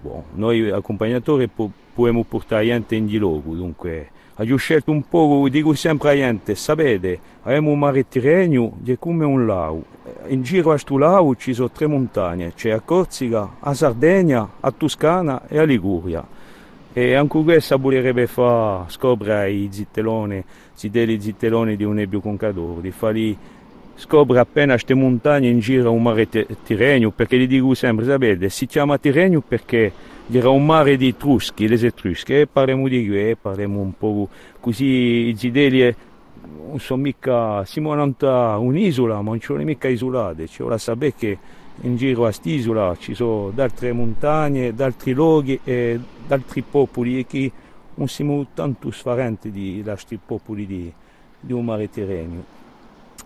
Bon, 0.00 0.22
noi 0.34 0.68
accompagnatori 0.70 1.48
possiamo 1.48 2.24
portare 2.24 2.66
gente 2.66 2.94
in 2.96 3.06
dialogo, 3.06 3.54
dunque 3.54 4.10
ho 4.34 4.56
scelto 4.56 4.90
un 4.90 5.06
po', 5.08 5.46
dico 5.50 5.74
sempre 5.74 6.10
a 6.10 6.14
gente, 6.14 6.54
sapete, 6.54 7.18
abbiamo 7.42 7.70
un 7.70 7.78
mare 7.78 8.08
Tirreno 8.08 8.78
è 8.84 8.96
come 8.98 9.24
un 9.24 9.46
lago. 9.46 9.84
In 10.28 10.42
giro 10.42 10.70
a 10.70 10.72
questo 10.72 10.98
lago 10.98 11.36
ci 11.36 11.54
sono 11.54 11.70
tre 11.70 11.86
montagne, 11.86 12.52
c'è 12.54 12.70
a 12.70 12.80
Corsica, 12.80 13.56
a 13.60 13.74
Sardegna, 13.74 14.48
a 14.60 14.72
Toscana 14.72 15.46
e 15.46 15.58
a 15.58 15.64
Liguria. 15.64 16.26
E 16.94 17.14
anche 17.14 17.42
questo 17.42 17.78
volerebbe 17.78 18.26
far 18.26 18.90
scoprire 18.90 19.50
i 19.50 19.68
zitelloni, 19.70 20.44
i 20.80 21.20
zitelloni 21.20 21.76
di 21.76 21.84
un 21.84 21.94
nebbio 21.94 22.20
concadore, 22.20 22.80
di 22.80 22.90
farli 22.90 23.36
scopre 24.02 24.40
appena 24.40 24.72
queste 24.72 24.94
montagne 24.94 25.48
in 25.48 25.60
giro 25.60 25.92
un 25.92 26.02
mare 26.02 26.28
Tirreno, 26.28 27.12
perché 27.12 27.38
gli 27.38 27.46
dico 27.46 27.72
sempre, 27.74 28.04
sapete, 28.04 28.48
si 28.48 28.66
chiama 28.66 28.98
Tirreno 28.98 29.40
perché 29.40 29.92
era 30.28 30.48
un 30.48 30.66
mare 30.66 30.96
di 30.96 31.08
Etruschi, 31.08 31.68
le 31.68 31.74
Etrusche, 31.74 32.40
e 32.40 32.46
parliamo 32.48 32.88
di 32.88 33.06
questo, 33.06 33.38
parliamo 33.40 33.80
un 33.80 33.92
po' 33.96 34.28
così, 34.58 35.28
i 35.28 35.36
Zideli 35.36 35.94
non 36.66 36.80
sono 36.80 37.02
mica, 37.02 37.64
siamo 37.64 37.92
un'isola, 37.92 39.20
ma 39.20 39.30
non 39.30 39.40
sono 39.40 39.62
mica 39.62 39.86
isolate, 39.86 40.48
cioè 40.48 40.66
ora 40.66 40.78
sapere 40.78 41.14
che 41.16 41.38
in 41.82 41.96
giro 41.96 42.22
a 42.22 42.24
quest'isola 42.24 42.96
ci 42.98 43.14
sono 43.14 43.52
altre 43.56 43.92
montagne, 43.92 44.74
altri 44.78 45.12
luoghi 45.12 45.60
e 45.62 45.98
altri 46.26 46.62
popoli 46.62 47.20
e 47.20 47.26
che 47.26 47.52
non 47.94 48.08
siamo 48.08 48.46
tanto 48.52 48.90
sfarenti 48.90 49.50
di 49.52 49.82
altri 49.86 50.18
popoli 50.24 50.66
di, 50.66 50.92
di 51.38 51.52
un 51.52 51.64
mare 51.64 51.88
Tirreno. 51.88 52.60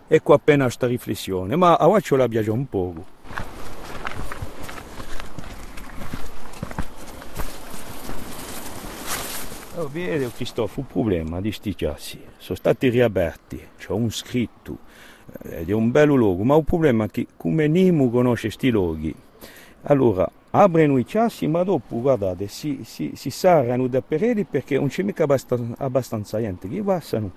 Ecco 0.09 0.35
appena 0.35 0.65
questa 0.65 0.87
riflessione, 0.87 1.57
ma 1.57 1.75
a 1.75 1.89
oggi 1.89 2.15
la 2.17 2.29
viaggia 2.29 2.53
un 2.53 2.69
po'. 2.69 2.95
Oh, 9.75 9.89
vede 9.89 10.31
Cristoforo, 10.31 10.81
un 10.81 10.87
problema 10.87 11.41
di 11.41 11.51
sti 11.51 11.75
chassi. 11.75 12.21
Sono 12.39 12.57
stati 12.57 12.89
riaperti, 12.89 13.61
c'è 13.77 13.91
un 13.91 14.09
scritto, 14.13 14.79
ed 15.43 15.69
è 15.69 15.73
un 15.73 15.91
bello 15.91 16.15
luogo, 16.15 16.45
ma 16.45 16.57
il 16.57 16.65
problema 16.65 17.07
è 17.07 17.11
che 17.11 17.27
come 17.37 17.67
Nimo 17.67 18.09
conosce 18.09 18.47
questi 18.47 18.71
luoghi, 18.71 19.13
allora 19.83 20.31
aprono 20.51 20.99
i 20.99 21.05
chassi, 21.05 21.49
ma 21.49 21.65
dopo, 21.65 22.01
guardate, 22.01 22.47
si, 22.47 22.83
si, 22.85 23.13
si 23.17 23.31
sarano 23.31 23.89
da 23.89 24.01
peredi 24.03 24.45
perché 24.45 24.79
non 24.79 24.87
c'è 24.87 25.03
mica 25.03 25.25
abbastanza, 25.25 25.75
abbastanza 25.79 26.41
gente 26.41 26.69
che 26.69 26.81
passano 26.81 27.33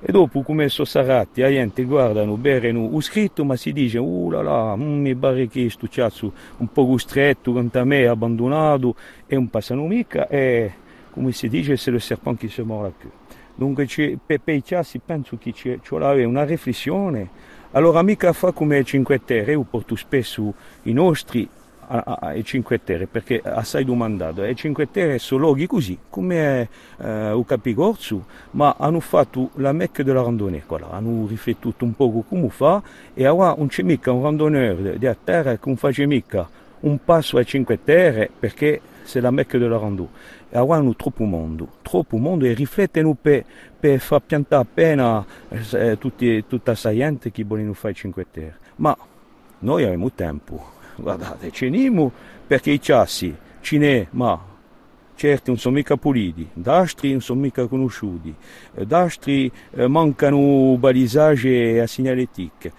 e 0.00 0.12
dopo 0.12 0.42
come 0.42 0.68
sono 0.68 0.86
sarati, 0.86 1.40
la 1.40 1.48
gente 1.48 1.82
guardano, 1.84 2.36
berono 2.36 2.84
un 2.84 3.00
scritto, 3.00 3.44
ma 3.44 3.56
si 3.56 3.72
dice, 3.72 3.98
uh 3.98 4.30
là 4.30 4.42
là, 4.42 4.76
mm, 4.76 5.00
mi 5.00 5.14
pare 5.14 5.48
che 5.48 5.68
sto 5.70 5.88
cazzo 5.90 6.32
un 6.58 6.70
po' 6.72 6.96
stretto, 6.98 7.52
con 7.52 7.70
me 7.84 8.06
abbandonato, 8.06 8.94
e 9.26 9.34
non 9.34 9.48
passano 9.48 9.86
mica, 9.86 10.28
e 10.28 10.72
come 11.10 11.32
si 11.32 11.48
dice, 11.48 11.76
c'est 11.76 11.92
le 11.92 12.00
serpent 12.00 12.38
qui 12.38 12.48
se 12.48 12.62
mord 12.62 12.84
la 12.84 12.92
queue. 12.96 13.12
Dunque 13.54 13.86
per, 14.24 14.40
i 14.44 14.62
chassi 14.62 15.00
penso 15.04 15.36
che 15.36 15.52
ci 15.52 15.80
vuole 15.88 16.24
una 16.24 16.44
riflessione, 16.44 17.56
Allora 17.72 18.00
mica 18.00 18.32
fa 18.32 18.52
come 18.52 18.82
5 18.82 19.24
Terre, 19.26 19.52
io 19.52 19.62
porto 19.62 19.94
spesso 19.94 20.54
i 20.84 20.92
nostri 20.94 21.46
ai 21.88 22.44
5 22.44 22.84
Terre 22.84 23.06
perché 23.06 23.40
assai 23.42 23.84
domandato. 23.84 24.44
E 24.44 24.54
5 24.54 24.90
Terre 24.90 25.18
sono 25.18 25.42
luoghi 25.42 25.66
così 25.66 25.98
come 26.08 26.68
eh, 26.98 27.34
il 27.36 27.44
Capigorzo 27.46 28.26
ma 28.52 28.76
hanno 28.78 29.00
fatto 29.00 29.50
la 29.54 29.72
mecca 29.72 30.02
della 30.02 30.22
randonnée. 30.22 30.62
Voilà. 30.66 30.90
hanno 30.90 31.26
riflettuto 31.26 31.84
un 31.84 31.94
po' 31.94 32.24
come 32.28 32.48
fa 32.50 32.82
e 33.14 33.26
ora 33.26 33.54
non 33.56 33.68
c'è 33.68 33.82
mica 33.82 34.12
un 34.12 34.22
randonneur 34.22 34.98
di 34.98 35.16
terra 35.24 35.54
che 35.54 35.60
non 35.64 35.76
fa 35.76 35.90
mica 36.06 36.48
un 36.80 36.98
passo 37.04 37.38
ai 37.38 37.46
5 37.46 37.82
Terre 37.82 38.30
perché 38.38 38.80
c'est 39.02 39.22
la 39.22 39.30
mecca 39.30 39.58
della 39.58 39.78
randonnée. 39.78 40.36
E 40.50 40.58
ora 40.58 40.78
hanno 40.78 40.94
troppo 40.94 41.24
mondo 41.24 41.76
troppo 41.82 42.18
mondo 42.18 42.44
e 42.44 42.52
riflettono 42.52 43.16
per, 43.20 43.44
per 43.80 43.98
far 43.98 44.20
piantare 44.20 44.62
appena 44.62 45.24
eh, 45.48 45.96
tutti, 45.98 46.44
tutta 46.46 46.74
la 46.82 46.94
gente 46.94 47.30
che 47.30 47.44
vogliono 47.44 47.72
fare 47.72 47.94
5 47.94 48.26
Terre. 48.30 48.56
Ma 48.76 48.96
noi 49.60 49.84
abbiamo 49.84 50.12
tempo 50.12 50.76
guardate, 51.00 51.50
ceniamo 51.50 52.10
perché 52.46 52.70
i 52.70 52.78
chassi 52.80 53.34
ce 53.60 53.78
n'è, 53.78 54.06
ma 54.10 54.38
certi 55.14 55.50
non 55.50 55.58
sono 55.58 55.74
mica 55.74 55.96
puliti, 55.96 56.48
d'altri 56.52 57.10
non 57.10 57.20
sono 57.20 57.40
mica 57.40 57.66
conosciuti, 57.66 58.34
d'altri 58.72 59.50
eh, 59.72 59.88
mancano 59.88 60.76
balisaggi 60.78 61.78
e 61.78 61.84
segnaletic. 61.86 62.70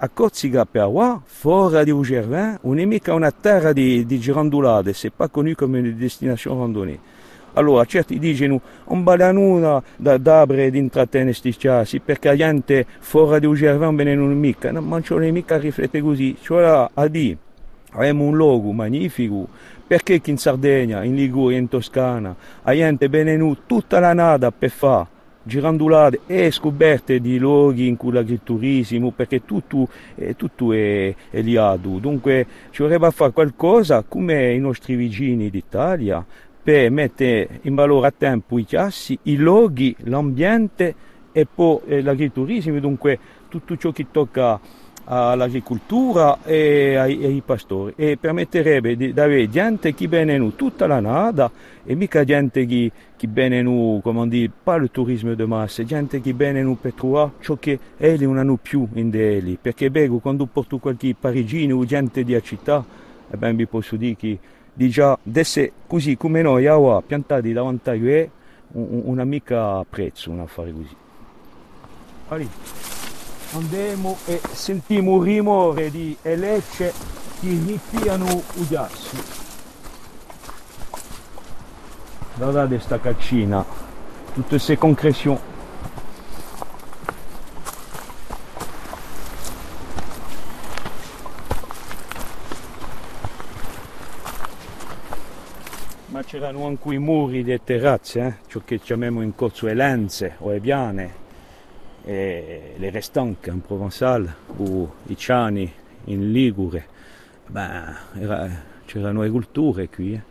A 0.00 0.08
Corsica 0.08 0.64
per 0.64 0.88
qua, 0.88 1.20
fuori 1.24 1.82
di 1.82 1.90
Ugervin, 1.90 2.58
non 2.62 2.78
è 2.78 2.84
mica 2.84 3.14
una 3.14 3.32
terra 3.32 3.72
di, 3.72 4.06
di 4.06 4.20
girandolate, 4.20 4.92
c'est 4.92 5.12
pas 5.12 5.28
connu 5.28 5.56
come 5.56 5.80
une 5.80 5.96
destination 5.96 6.56
randonnée. 6.56 7.00
Allora, 7.54 7.84
certi 7.84 8.20
dicono, 8.20 8.60
un 8.84 9.02
balanuna 9.02 9.82
da 9.96 10.16
d'abre 10.16 10.70
di 10.70 10.78
intrattenere 10.78 11.30
questi 11.30 11.56
chassi, 11.58 11.98
perché 11.98 12.28
la 12.28 12.36
gente 12.36 12.86
fuori 13.00 13.40
di 13.40 13.46
Ugervin 13.46 13.92
non 14.16 14.38
mica, 14.38 14.70
non, 14.70 14.86
non 14.86 15.02
c'è 15.02 15.30
mica 15.32 15.56
a 15.56 15.58
riflettere 15.58 16.00
così, 16.00 16.36
cioè 16.40 16.88
a 16.94 17.08
dire 17.08 17.38
Abbiamo 17.92 18.24
un 18.24 18.36
luogo 18.36 18.72
magnifico 18.72 19.48
perché 19.86 20.20
in 20.24 20.36
Sardegna, 20.36 21.02
in 21.04 21.14
Liguria, 21.14 21.58
in 21.58 21.68
Toscana, 21.68 22.36
la 22.62 22.74
gente 22.74 23.08
viene 23.08 23.56
tutta 23.66 23.98
la 23.98 24.12
nada 24.12 24.52
per 24.52 24.70
fare 24.70 25.16
girandolate 25.48 26.20
e 26.26 26.50
scoperte 26.50 27.20
di 27.20 27.38
luoghi 27.38 27.88
in 27.88 27.96
cui 27.96 28.12
l'agriturismo, 28.12 29.10
perché 29.10 29.44
tutto, 29.44 29.88
eh, 30.14 30.36
tutto 30.36 30.72
è, 30.72 31.14
è 31.30 31.40
liato. 31.40 31.98
Dunque 31.98 32.46
ci 32.70 32.82
vorrebbe 32.82 33.10
fare 33.10 33.32
qualcosa 33.32 34.04
come 34.06 34.52
i 34.52 34.58
nostri 34.58 34.94
vicini 34.94 35.48
d'Italia 35.48 36.24
per 36.62 36.90
mettere 36.90 37.60
in 37.62 37.74
valore 37.74 38.08
a 38.08 38.14
tempo 38.16 38.58
i 38.58 38.64
chiassi, 38.64 39.18
i 39.22 39.36
luoghi, 39.36 39.96
l'ambiente 40.00 40.94
e 41.32 41.46
poi 41.46 41.78
eh, 41.86 42.02
l'agriturismo, 42.02 42.78
dunque 42.78 43.18
tutto 43.48 43.76
ciò 43.78 43.90
che 43.90 44.06
tocca 44.10 44.60
all'agricoltura 45.10 46.38
e 46.44 46.96
ai, 46.96 47.24
ai, 47.24 47.42
pastori 47.44 47.94
e 47.96 48.18
permetterebbe 48.18 48.94
di, 48.94 49.14
di 49.14 49.20
avere 49.20 49.48
gente 49.48 49.94
che 49.94 50.06
viene 50.06 50.54
tutta 50.54 50.86
la 50.86 51.00
nada 51.00 51.50
e 51.82 51.94
mica 51.94 52.24
gente 52.24 52.66
che, 52.66 52.92
che 53.16 53.26
viene 53.26 53.62
come 54.02 54.28
dire, 54.28 54.52
pas 54.62 54.82
il 54.82 54.90
turismo 54.90 55.32
di 55.32 55.44
massa, 55.46 55.82
gente 55.84 56.20
che 56.20 56.34
viene 56.34 56.76
per 56.78 56.92
trovare 56.92 57.32
ciò 57.40 57.56
che 57.56 57.78
elli 57.96 58.26
non 58.26 58.36
hanno 58.36 58.58
più 58.60 58.86
in 58.94 59.08
Delhi, 59.08 59.58
perché 59.60 59.90
bego 59.90 60.18
quando 60.18 60.44
porto 60.44 60.76
qualche 60.76 61.14
parigino 61.18 61.76
o 61.76 61.84
gente 61.86 62.22
di 62.22 62.38
città, 62.42 62.84
e 63.30 63.36
ben 63.38 63.56
vi 63.56 63.66
posso 63.66 63.96
dire 63.96 64.16
che 64.16 64.38
di 64.74 64.90
già, 64.90 65.18
così 65.86 66.18
come 66.18 66.42
noi, 66.42 66.66
a 66.66 67.00
piantati 67.00 67.52
davanti 67.52 67.88
a 67.88 67.94
lui, 67.94 68.30
una 68.72 69.24
mica 69.24 69.82
prezzo 69.88 70.30
un 70.30 70.40
affare 70.40 70.72
così. 70.72 70.96
Allora 72.28 72.97
andiamo 73.52 74.18
e 74.26 74.40
sentiamo 74.52 75.12
un 75.12 75.24
rumore 75.24 75.90
di 75.90 76.16
elecce 76.22 76.92
che 77.40 77.48
ripiano 77.48 78.42
i 78.54 78.66
ghiacci. 78.66 79.16
Guardate 82.34 82.68
questa 82.68 83.00
caccina, 83.00 83.64
tutte 84.34 84.48
queste 84.48 84.78
concrezioni. 84.78 85.40
Ma 96.06 96.22
c'erano 96.22 96.66
anche 96.66 96.94
i 96.94 96.98
muri 96.98 97.42
delle 97.42 97.62
terrazze, 97.62 98.20
eh? 98.20 98.34
ciò 98.46 98.60
che 98.64 98.78
chiamiamo 98.78 99.20
in 99.22 99.34
corso 99.34 99.66
le 99.66 99.74
lenze 99.74 100.36
o 100.38 100.50
le 100.50 100.60
piane 100.60 101.26
e 102.04 102.74
le 102.76 102.90
restanche 102.90 103.50
in 103.50 103.60
Provençal 103.60 104.34
o 104.56 104.94
i 105.06 105.16
ciani 105.16 105.72
in 106.04 106.32
Ligure, 106.32 106.86
ben, 107.46 107.96
era, 108.14 108.64
c'erano 108.84 109.22
le 109.22 109.30
culture 109.30 109.88
qui. 109.88 110.14
Eh. 110.14 110.22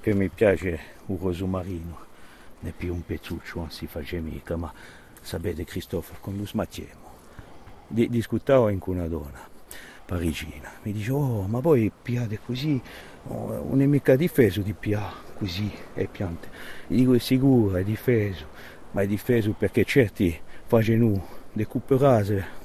Che 0.00 0.14
mi 0.14 0.28
piace 0.28 0.80
un 1.06 1.18
roso 1.18 1.46
marino, 1.46 1.98
ne 2.60 2.72
più 2.74 2.94
un 2.94 3.04
pezzuccio, 3.04 3.58
non 3.58 3.70
si 3.70 3.86
fa 3.86 4.00
mica, 4.12 4.56
ma 4.56 4.72
sapete 5.20 5.64
Cristoforo, 5.64 6.18
quando 6.20 6.46
smattiamo, 6.46 7.10
di, 7.86 8.08
discutavo 8.08 8.74
con 8.78 8.96
una 8.96 9.08
donna 9.08 9.58
parigina, 10.10 10.72
mi 10.82 10.92
dice, 10.92 11.12
oh 11.12 11.46
ma 11.46 11.60
voi 11.60 11.92
piate 12.02 12.40
così, 12.44 12.80
Oh, 13.28 13.64
non 13.68 13.82
è 13.82 13.86
mica 13.86 14.16
difeso 14.16 14.62
di 14.62 14.72
PA 14.72 15.12
così 15.36 15.70
le 15.94 16.06
piante. 16.06 16.48
Gli 16.86 16.96
dico 16.96 17.14
è 17.14 17.18
sicuro, 17.18 17.76
è 17.76 17.84
difeso, 17.84 18.46
ma 18.92 19.02
è 19.02 19.06
difeso 19.06 19.52
perché 19.52 19.84
certi 19.84 20.38
facciano 20.64 21.26
le 21.52 21.66
cuperase 21.66 22.58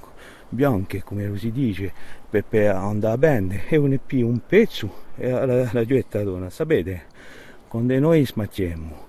bianche, 0.47 1.03
come 1.03 1.38
si 1.38 1.51
dice, 1.51 1.91
per, 2.29 2.45
per 2.45 2.73
andare 2.73 3.17
bene, 3.17 3.67
e 3.67 3.99
più 4.03 4.27
un 4.27 4.39
pezzo 4.45 5.03
e 5.17 5.29
la, 5.29 5.69
la 5.71 5.86
gietta 5.86 6.23
donna. 6.23 6.49
Sapete, 6.49 7.03
quando 7.67 7.99
noi 7.99 8.25
smacchiamo 8.25 9.08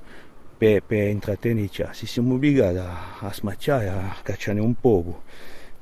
per, 0.59 0.83
per 0.83 1.09
intrattenerci, 1.09 1.85
si 1.92 2.07
siamo 2.07 2.35
obbligati 2.35 2.79
a, 2.79 3.18
a 3.20 3.33
smacciare, 3.33 3.88
a 3.88 4.16
cacciare 4.22 4.59
un 4.59 4.75
poco, 4.75 5.22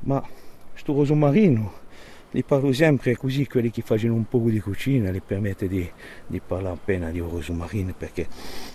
ma 0.01 0.23
sto 0.75 0.93
roso 0.93 1.15
marino 1.15 1.83
gli 2.35 2.43
parlo 2.43 2.73
sempre 2.73 3.17
così, 3.17 3.47
quelli 3.47 3.71
che 3.71 3.83
fanno 3.83 4.13
un 4.13 4.27
po' 4.27 4.41
di 4.41 4.59
cucina, 4.59 5.13
gli 5.13 5.23
permette 5.23 5.69
di, 5.69 5.89
di 6.27 6.41
parlare 6.45 6.75
appena 6.75 7.11
di 7.11 7.21
rosmarino 7.21 7.95
perché 7.97 8.27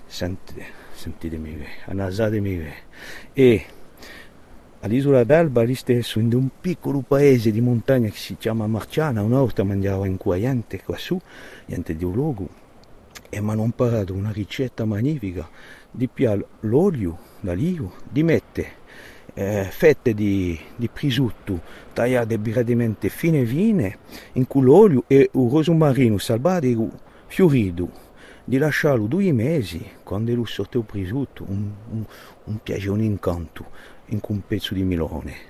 sentite, 0.05 0.63
sentitemi, 0.93 1.57
annasatemi 1.87 2.63
e 3.33 3.65
all'isola 4.79 5.25
d'Alba 5.25 5.63
lì 5.63 5.75
stesso, 5.75 6.19
in 6.19 6.33
un 6.33 6.47
piccolo 6.61 7.01
paese 7.01 7.51
di 7.51 7.59
montagna 7.59 8.07
che 8.07 8.15
si 8.15 8.37
chiama 8.37 8.65
Marciana, 8.65 9.21
una 9.23 9.39
volta 9.39 9.65
mangiavo 9.65 10.05
in 10.05 10.15
qua 10.15 10.37
niente 10.37 10.81
qua 10.81 10.95
niente 11.65 11.97
di 11.97 12.05
un 12.05 12.13
luogo, 12.13 12.47
e 13.27 13.41
mi 13.41 13.51
hanno 13.51 13.65
imparato 13.65 14.13
una 14.13 14.31
ricetta 14.31 14.85
magnifica. 14.85 15.49
Di 15.91 16.07
piare 16.07 16.45
l'olio 16.61 17.17
d'alio, 17.41 17.91
di 18.09 18.23
mettere 18.23 18.78
eh, 19.39 19.67
fette 19.71 20.13
di, 20.13 20.59
di 20.75 20.89
prisutto 20.89 21.61
tagliate 21.93 22.37
brevemente 22.37 23.07
fine 23.07 23.45
fine 23.45 23.97
in 24.33 24.45
l'olio 24.49 25.05
e 25.07 25.29
il 25.33 25.49
rosmarino 25.49 26.17
salvato 26.17 26.89
fiorito 27.27 27.89
di 28.43 28.57
lasciarlo 28.57 29.05
due 29.05 29.31
mesi 29.31 29.81
quando 30.03 30.35
lo 30.35 30.43
sotto 30.43 30.79
il 30.79 30.83
prisutto 30.83 31.45
un, 31.47 31.71
un, 31.91 32.03
un 32.43 32.57
piacere, 32.61 32.89
un 32.89 33.01
incanto 33.01 33.65
in 34.07 34.19
un 34.27 34.41
pezzo 34.45 34.73
di 34.73 34.83
milone 34.83 35.47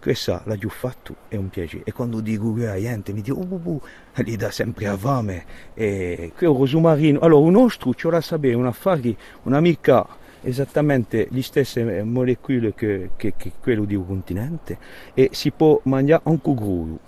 questo 0.00 0.40
l'ha 0.44 0.56
già 0.56 0.68
fatto 0.68 1.16
è 1.26 1.34
un 1.34 1.48
piacere 1.48 1.82
e 1.84 1.92
quando 1.92 2.20
dico 2.20 2.52
che 2.54 2.66
la 2.66 2.78
gente 2.78 3.12
mi 3.12 3.22
dice 3.22 3.32
oh, 3.32 3.46
oh, 3.48 3.60
oh, 3.64 3.80
gli 4.22 4.36
dà 4.36 4.50
sempre 4.50 4.88
a 4.88 4.96
fame. 4.96 5.44
E 5.74 6.32
un 6.40 6.56
rosmarino 6.56 7.20
allora 7.20 7.46
un 7.46 7.52
nostro 7.52 7.94
ce 7.94 8.10
la 8.10 8.20
sapere 8.20 8.54
un 8.54 8.66
affare 8.66 9.16
un'amica 9.44 10.20
esattamente 10.42 11.28
le 11.30 11.42
stesse 11.42 12.02
molecole 12.02 12.74
che, 12.74 13.10
che, 13.16 13.34
che 13.36 13.52
quello 13.60 13.84
di 13.84 13.94
un 13.94 14.06
continente 14.06 14.78
e 15.14 15.30
si 15.32 15.50
può 15.50 15.80
mangiare 15.84 16.22
anche 16.24 16.54
crudo. 16.54 16.98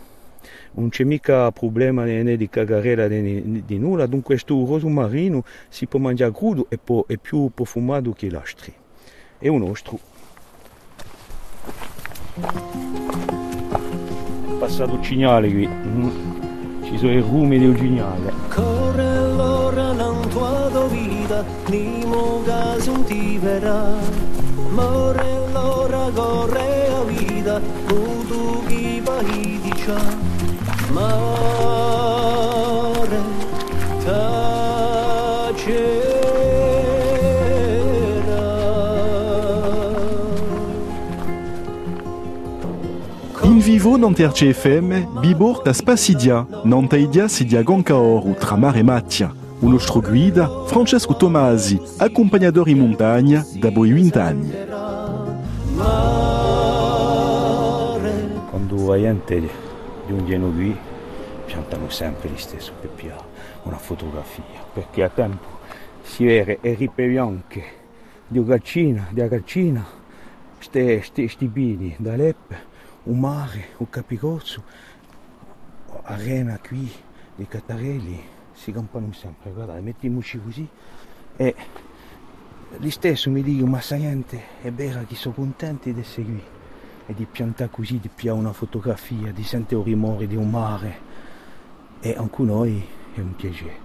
Non 0.73 0.89
c'è 0.89 1.05
mica 1.05 1.51
problema 1.53 2.05
né 2.05 2.37
di 2.37 2.49
cagarella 2.49 3.07
né 3.07 3.63
di 3.65 3.79
nulla, 3.79 4.07
dunque 4.07 4.35
questo 4.35 4.65
roso 4.67 4.89
marino 4.89 5.45
si 5.69 5.87
può 5.87 5.99
mangiare 6.01 6.33
crudo 6.33 6.67
e 6.69 6.79
poi 6.79 7.05
è 7.07 7.17
più 7.17 7.51
profumato 7.55 8.13
che 8.13 8.31
l'altro. 8.31 8.73
È 9.39 9.49
un 9.49 9.59
nostro. 9.59 9.99
Passato 14.59 15.01
cignale 15.01 15.51
qui, 15.51 15.69
mm. 15.69 16.83
ci 16.85 16.99
sono 16.99 17.13
i 17.13 17.21
rumi 17.21 17.59
del 17.59 17.77
cignale. 17.77 19.04
guida, 21.25 21.45
nimoga 21.71 22.79
zuntivera. 22.81 23.97
More 24.73 25.25
lora 25.53 26.11
gorrea 26.11 27.05
vida, 27.07 27.61
budugi 27.89 29.01
bahidicha. 29.01 29.99
Mare, 30.93 31.13
tacera. 34.05 36.03
vivo 43.65 43.97
nanterche 43.97 44.53
FM, 44.53 45.21
bibor 45.23 45.63
ta 45.63 45.73
spasidia, 45.73 46.47
nantaidia 46.65 47.29
sidia 47.29 47.63
goncaor 47.63 48.27
ou 48.27 48.35
tramar 48.35 48.77
ematia. 48.77 49.44
Un 49.65 49.71
nostro 49.71 50.03
guida, 50.03 50.67
Francesco 50.67 51.17
Tomasi, 51.17 51.81
accompagnatore 51.97 52.71
in 52.71 52.81
montagna 52.81 53.43
da 53.55 53.71
boi 53.71 53.93
20 53.93 54.19
anni. 54.19 54.51
Quando 58.51 58.91
la 58.91 58.99
gente 58.99 59.49
giungono 60.07 60.51
qui, 60.51 60.77
piantano 61.47 61.89
sempre 61.89 62.29
gli 62.29 62.37
stessi 62.37 62.73
per 62.79 63.25
una 63.63 63.79
fotografia, 63.79 64.45
perché 64.71 65.03
a 65.03 65.09
tempo 65.09 65.61
si 66.03 66.27
vede 66.27 66.59
e 66.61 66.75
ripete 66.75 67.19
anche 67.19 67.65
di 68.29 68.45
Gaccina, 68.45 69.09
di 69.13 69.27
Gaccina, 69.27 69.83
questi 70.59 71.49
bini 71.49 71.95
da 71.97 72.17
Leppe, 72.17 72.57
un 73.05 73.19
mare, 73.19 73.69
un 73.79 73.89
capigozzo, 73.89 74.63
arena 76.03 76.59
qui, 76.63 76.93
di 77.35 77.47
Catarelli, 77.49 78.33
si 78.65 78.73
campano 78.73 79.13
sempre, 79.13 79.53
guardate, 79.53 79.81
mettiamoci 79.81 80.41
così 80.43 80.67
e 81.37 81.55
gli 82.79 82.89
stesso 82.89 83.31
mi 83.31 83.43
dicono, 83.43 83.73
ma 83.73 83.81
sai 83.83 84.01
niente, 84.01 84.41
è 84.63 84.73
vero 84.73 85.05
che 85.07 85.15
sono 85.17 85.35
contenti 85.35 85.93
di 85.93 86.01
essere 86.01 86.25
qui 86.25 86.43
e 87.07 87.13
di 87.15 87.27
piantare 87.31 87.69
così, 87.71 87.99
di 88.01 88.09
piantare 88.09 88.47
una 88.47 88.55
fotografia, 88.55 89.33
di 89.33 89.45
sentire 89.45 89.83
il 89.83 89.87
rumore 89.87 90.27
di 90.27 90.37
un 90.37 90.49
mare 90.49 90.99
e 92.01 92.15
anche 92.17 92.43
noi 92.43 92.83
è 93.13 93.21
un 93.21 93.37
piacere. 93.37 93.84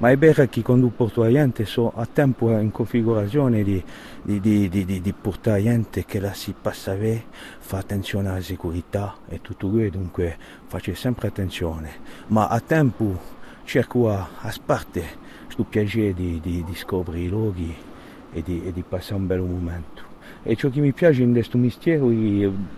Ma 0.00 0.10
è 0.10 0.16
vero 0.16 0.46
che 0.46 0.62
quando 0.62 0.88
porto 0.88 1.30
gente 1.30 1.66
sono 1.66 1.92
a 1.94 2.06
tempo 2.10 2.48
in 2.58 2.70
configurazione 2.70 3.62
di, 3.62 3.84
di, 4.22 4.40
di, 4.40 4.68
di, 4.70 5.00
di 5.02 5.12
portare 5.12 5.62
gente 5.62 6.06
che 6.06 6.18
la 6.18 6.32
si 6.32 6.54
passa 6.58 6.94
bene, 6.94 7.24
fa 7.58 7.78
attenzione 7.78 8.30
alla 8.30 8.40
sicurezza 8.40 9.16
e 9.28 9.42
tutto 9.42 9.68
questo, 9.68 9.98
dunque 9.98 10.38
faccio 10.68 10.94
sempre 10.94 11.28
attenzione. 11.28 11.90
Ma 12.28 12.48
a 12.48 12.60
tempo 12.60 13.20
cerco 13.64 14.10
a, 14.10 14.26
a 14.38 14.54
parte 14.64 15.04
questo 15.44 15.64
piacere 15.64 16.14
di, 16.14 16.40
di, 16.40 16.64
di 16.64 16.74
scoprire 16.74 17.26
i 17.26 17.28
luoghi 17.28 17.76
e 18.32 18.42
di, 18.42 18.64
e 18.64 18.72
di 18.72 18.82
passare 18.82 19.20
un 19.20 19.26
bel 19.26 19.40
momento. 19.42 20.02
E 20.42 20.56
ciò 20.56 20.70
che 20.70 20.80
mi 20.80 20.92
piace 20.94 21.20
in 21.20 21.32
questo 21.32 21.58
mistero, 21.58 22.10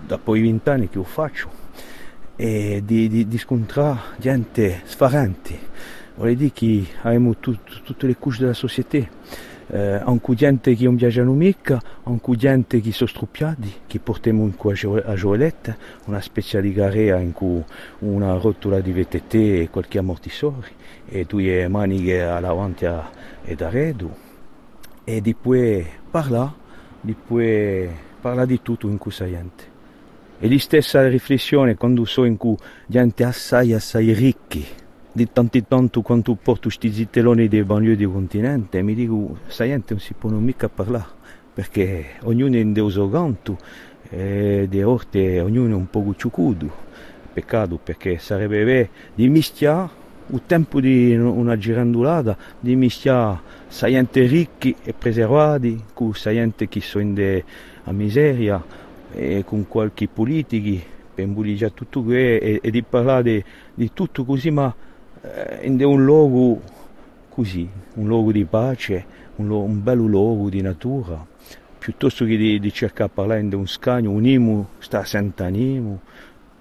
dopo 0.05 0.35
i 0.35 0.43
vent'anni 0.43 0.89
che 0.89 0.97
lo 0.97 1.05
faccio, 1.05 1.49
è 2.35 2.81
di, 2.83 3.09
di, 3.09 3.29
di 3.29 3.39
scontrare 3.39 4.01
gente 4.19 4.81
sfarante 4.87 6.02
vuol 6.15 6.35
dire 6.35 6.53
che 6.53 6.87
abbiamo 7.03 7.37
tut, 7.39 7.83
tutte 7.83 8.07
le 8.07 8.17
couche 8.17 8.41
della 8.41 8.55
società, 8.55 8.99
eh, 9.69 10.01
anche 10.05 10.35
gente 10.35 10.75
che 10.75 10.85
non 10.85 10.97
viaggiano 10.97 11.33
mica, 11.33 11.81
anche 12.03 12.37
gente 12.37 12.81
che 12.81 12.93
sono 12.93 13.09
struppiati, 13.09 13.73
che 13.87 13.99
portiamo 14.01 14.45
in 14.45 14.55
cui 14.55 14.73
a 14.73 15.15
gioeletta, 15.15 15.77
una 16.07 16.21
specie 16.21 16.61
di 16.61 16.73
garea 16.73 17.19
in 17.19 17.33
cui 17.33 17.63
una 18.01 18.35
rottura 18.35 18.81
di 18.81 18.93
VTT 18.93 19.35
e 19.35 19.69
qualche 19.71 19.99
ammortissore, 19.99 20.69
e 21.09 21.25
due 21.25 21.69
maniche 21.69 22.23
all'avanti 22.23 22.87
e 23.45 23.55
d'arredo, 23.55 24.15
e 25.05 25.23
poi 25.41 25.87
parlare, 26.11 26.53
poi 27.27 27.89
parlare 28.21 28.47
di 28.47 28.61
tutto 28.63 28.87
in 28.89 28.99
questa 28.99 29.27
gente. 29.27 29.71
E 30.39 30.51
la 30.51 30.59
stessa 30.59 31.07
riflessione 31.09 31.77
quando 31.77 32.05
so 32.05 32.25
in 32.25 32.37
cui 32.37 32.57
gente 32.87 33.25
assai 33.25 33.73
assai 33.73 34.13
ricchi, 34.13 34.67
di 35.13 35.29
tanto 35.31 35.59
in 35.59 35.67
tanto 35.69 36.01
quando 36.01 36.35
porto 36.35 36.63
questi 36.63 36.91
zitelloni 36.91 37.47
dei 37.47 37.65
banlieue 37.65 37.97
del 37.97 38.11
continente 38.11 38.83
mi 38.83 38.95
dico, 38.95 39.39
sai 39.47 39.71
non 39.71 39.99
si 39.99 40.15
può 40.15 40.31
mica 40.31 40.69
parlare, 40.69 41.07
perché 41.53 42.15
ognuno 42.23 42.55
è 42.57 42.61
in 42.61 42.73
deuso 42.73 43.09
ganto 43.09 43.59
e 44.09 44.67
di 44.69 44.83
orte 44.83 45.41
ognuno 45.41 45.75
è 45.75 45.77
un 45.77 45.89
po' 45.89 46.15
ciucudo. 46.17 46.91
Peccato 47.33 47.79
perché 47.83 48.19
sarebbe 48.19 48.65
bene 48.65 48.89
di 49.15 49.29
mischiare 49.29 50.01
il 50.29 50.43
tempo 50.47 50.81
di 50.81 51.15
una 51.15 51.57
girandolata, 51.57 52.37
di 52.61 52.77
mischiare 52.77 53.41
saiente 53.69 54.27
ricchi 54.27 54.75
e 54.83 54.93
preservati 54.93 55.83
con 55.95 56.15
saiente 56.15 56.69
che 56.69 56.81
sono 56.81 57.05
in 57.05 57.43
a 57.85 57.93
miseria 57.93 58.63
e 59.13 59.45
con 59.45 59.67
qualche 59.67 60.09
politici 60.09 60.83
per 61.15 61.25
imbuligiare 61.25 61.75
tutto 61.75 62.03
questo 62.03 62.45
e, 62.45 62.61
e, 62.63 62.71
di 62.71 62.83
parlare 62.83 63.23
di, 63.23 63.45
di 63.75 63.91
tutto 63.93 64.25
così 64.25 64.51
ma 64.51 64.69
eh, 64.69 64.92
è 65.23 65.85
un 65.85 66.05
luogo 66.05 66.61
così, 67.29 67.69
un 67.95 68.07
luogo 68.07 68.33
di 68.33 68.45
pace, 68.45 69.05
un, 69.37 69.47
luogo, 69.47 69.65
un 69.65 69.83
bel 69.83 69.99
luogo 69.99 70.49
di 70.49 70.61
natura, 70.61 71.25
piuttosto 71.79 72.25
che 72.25 72.37
di, 72.37 72.59
di 72.59 72.73
cercare 72.73 73.09
di 73.09 73.15
parlare 73.15 73.49
di 73.49 73.55
un 73.55 73.67
scagno, 73.67 74.11
un 74.11 74.27
imu 74.27 74.67
sta 74.79 75.05
sent'animo, 75.05 76.01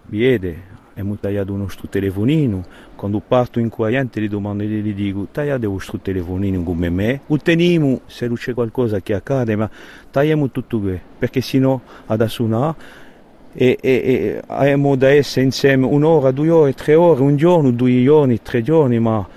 vede, 0.06 0.80
abbiamo 0.92 1.18
tagliato 1.18 1.54
uno 1.54 1.68
sto 1.70 1.88
telefonino, 1.88 2.64
quando 2.96 3.20
parto 3.20 3.60
in 3.60 3.70
qua 3.70 3.90
gli 3.90 4.28
domando 4.28 4.62
e 4.62 4.68
gli 4.68 4.94
dico 4.94 5.28
tagliate 5.32 5.66
questo 5.66 6.00
telefonino 6.00 6.62
come 6.62 6.90
me, 6.92 7.22
otteniamo 7.26 8.02
se 8.06 8.30
c'è 8.30 8.54
qualcosa 8.54 9.00
che 9.02 9.16
accade, 9.16 9.56
ma 9.56 9.70
tagliamo 10.12 10.52
tutto 10.52 10.80
questo, 10.80 11.02
perché 11.18 11.42
sennò 11.42 11.80
ad 12.06 12.24
suonare 12.28 13.10
e, 13.54 13.78
e, 13.82 13.92
e 13.92 14.42
abbiamo 14.48 14.96
da 14.96 15.10
essere 15.10 15.46
insieme 15.46 15.86
un'ora, 15.86 16.32
due 16.32 16.50
ore, 16.50 16.74
tre 16.74 16.96
ore, 16.96 17.22
un 17.22 17.36
giorno, 17.36 17.72
due 17.72 18.04
giorni, 18.04 18.42
tre 18.42 18.62
giorni, 18.62 19.00
ma 19.00 19.28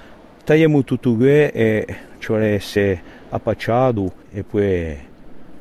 tagliamo 0.44 0.85
tutto 0.85 1.14
questo 1.14 1.57
e 1.57 1.87
cioè 2.18 2.55
essere 2.55 3.03
appacciato 3.31 4.12
e 4.33 4.42
poi 4.42 4.96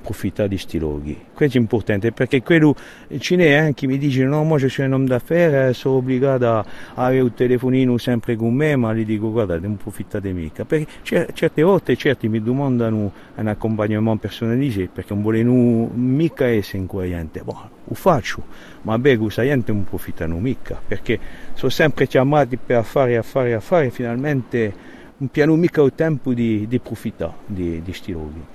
approfittare 0.03 0.49
di 0.49 0.55
questi 0.55 0.77
luoghi. 0.77 1.17
Questo 1.33 1.57
è 1.57 1.61
importante 1.61 2.11
perché 2.11 2.43
quello 2.43 2.75
ce 3.17 3.35
n'è 3.37 3.53
anche 3.53 3.87
mi 3.87 3.97
dice 3.97 4.25
no, 4.25 4.43
ma 4.43 4.59
io 4.59 4.67
sono 4.67 4.87
un 4.87 4.93
uomo 4.93 5.05
d'affari, 5.07 5.73
sono 5.73 5.95
obbligato 5.95 6.45
a 6.47 6.65
avere 6.95 7.21
un 7.21 7.33
telefonino 7.33 7.97
sempre 7.97 8.35
con 8.35 8.53
me, 8.53 8.75
ma 8.75 8.93
gli 8.93 9.05
dico 9.05 9.31
guarda, 9.31 9.57
non 9.57 9.73
approfittate 9.73 10.33
mica. 10.33 10.65
Perché 10.65 10.87
certe 11.33 11.61
volte 11.61 11.95
certi 11.95 12.27
mi 12.27 12.41
domandano 12.41 13.11
un 13.35 13.47
accompagnement 13.47 14.19
personalizzato 14.19 14.89
perché 14.93 15.13
non 15.13 15.23
vogliono 15.23 15.89
mica 15.93 16.45
essere 16.45 16.79
incoerente. 16.79 17.41
Boh, 17.41 17.69
lo 17.85 17.95
faccio, 17.95 18.43
ma 18.81 18.99
beh, 18.99 19.17
questa 19.17 19.43
gente 19.43 19.71
non 19.71 19.83
approfittano 19.85 20.37
mica 20.39 20.81
perché 20.85 21.17
sono 21.53 21.71
sempre 21.71 22.07
chiamati 22.07 22.57
per 22.57 22.77
affari, 22.77 23.15
affari, 23.15 23.53
affari 23.53 23.87
e 23.87 23.91
finalmente 23.91 24.73
non 25.17 25.29
hanno 25.35 25.55
mica 25.55 25.81
il 25.81 25.93
tempo 25.95 26.33
di, 26.33 26.67
di 26.67 26.75
approfittare 26.75 27.33
di 27.45 27.81
questi 27.83 28.11
luoghi. 28.11 28.52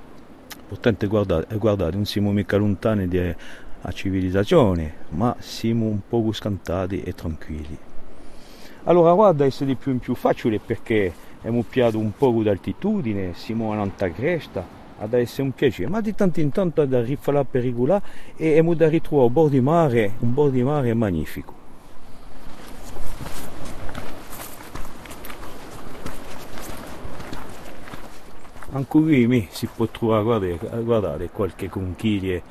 Importante 0.71 1.07
guardate, 1.07 1.57
guardate, 1.57 1.97
non 1.97 2.05
siamo 2.05 2.31
mica 2.31 2.59
lontani 2.59 3.09
dalla 3.09 3.35
civilizzazione, 3.91 4.97
ma 5.13 5.35
siamo 5.39 5.87
un 5.87 6.01
po' 6.07 6.31
scantati 6.31 7.01
e 7.01 7.15
tranquilli. 7.15 7.79
Allora 8.85 9.15
guarda 9.15 9.47
essere 9.47 9.65
di 9.65 9.77
più 9.77 9.93
in 9.93 9.99
più 9.99 10.15
facile 10.15 10.59
perché 10.59 11.11
abbiamo 11.39 11.65
piato 11.67 11.99
un 11.99 12.13
po' 12.15 12.43
d'altitudine, 12.43 13.33
siamo 13.33 13.71
a 13.71 13.77
un'alta 13.77 14.11
cresta, 14.11 14.63
ad 14.99 15.15
essere 15.15 15.45
un 15.45 15.53
piacere, 15.53 15.89
ma 15.89 16.03
di 16.03 16.15
tanto 16.15 16.41
in 16.41 16.51
tanto 16.51 16.83
ad 16.83 16.93
arrivare 16.93 17.47
per 17.51 17.63
regolare 17.63 18.03
e 18.37 18.51
abbiamo 18.51 18.75
da 18.75 18.91
ritrovare 18.91 19.27
un 19.27 19.33
bordo 19.33 19.49
di 19.49 19.61
mare, 19.63 20.13
un 20.19 20.35
bordo 20.35 20.51
di 20.51 20.63
mare 20.63 20.93
magnifico. 20.93 21.55
Anche 28.73 28.89
qui 28.89 29.49
si 29.51 29.69
può 29.75 29.87
trovare, 29.87 30.23
guardate, 30.23 30.83
guardate 30.83 31.31
qualche 31.33 31.69
conchiglie. 31.69 32.43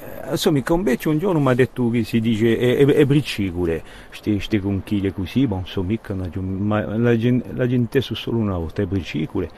Eh, 0.00 0.30
insomma, 0.32 0.62
invece 0.68 1.08
un 1.08 1.18
giorno 1.18 1.40
mi 1.40 1.48
ha 1.48 1.54
detto 1.54 1.90
che 1.90 2.04
si 2.04 2.20
dice 2.20 2.58
è, 2.58 2.76
è, 2.76 2.84
è 2.84 3.06
briccicole, 3.06 3.82
queste 4.08 4.60
conchiglie 4.60 5.12
così, 5.12 5.46
ma 5.46 5.58
insomma, 5.58 5.96
ma 6.40 6.96
la, 6.96 7.16
gente, 7.16 7.52
la 7.52 7.66
gente 7.66 8.00
su 8.00 8.14
solo 8.14 8.38
una 8.38 8.58
volta, 8.58 8.82
è 8.82 8.86
briccicole. 8.86 9.50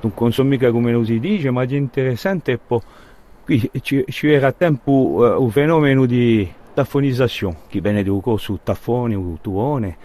Non 0.00 0.32
so 0.32 0.44
mica 0.44 0.70
come 0.70 0.92
lo 0.92 1.02
si 1.02 1.18
dice, 1.18 1.50
ma 1.50 1.62
è 1.62 1.74
interessante 1.74 2.52
è 2.52 2.58
poi, 2.58 2.80
qui 3.44 3.70
ci, 3.80 4.04
ci 4.08 4.30
era 4.30 4.52
tempo 4.52 4.92
uh, 4.92 5.42
un 5.42 5.50
fenomeno 5.50 6.04
di 6.04 6.46
tafonizzazione, 6.74 7.56
che 7.68 7.80
viene 7.80 8.02
da 8.02 8.12
corso 8.20 8.58
taffone, 8.62 9.14
un 9.14 9.40
tuone, 9.40 9.96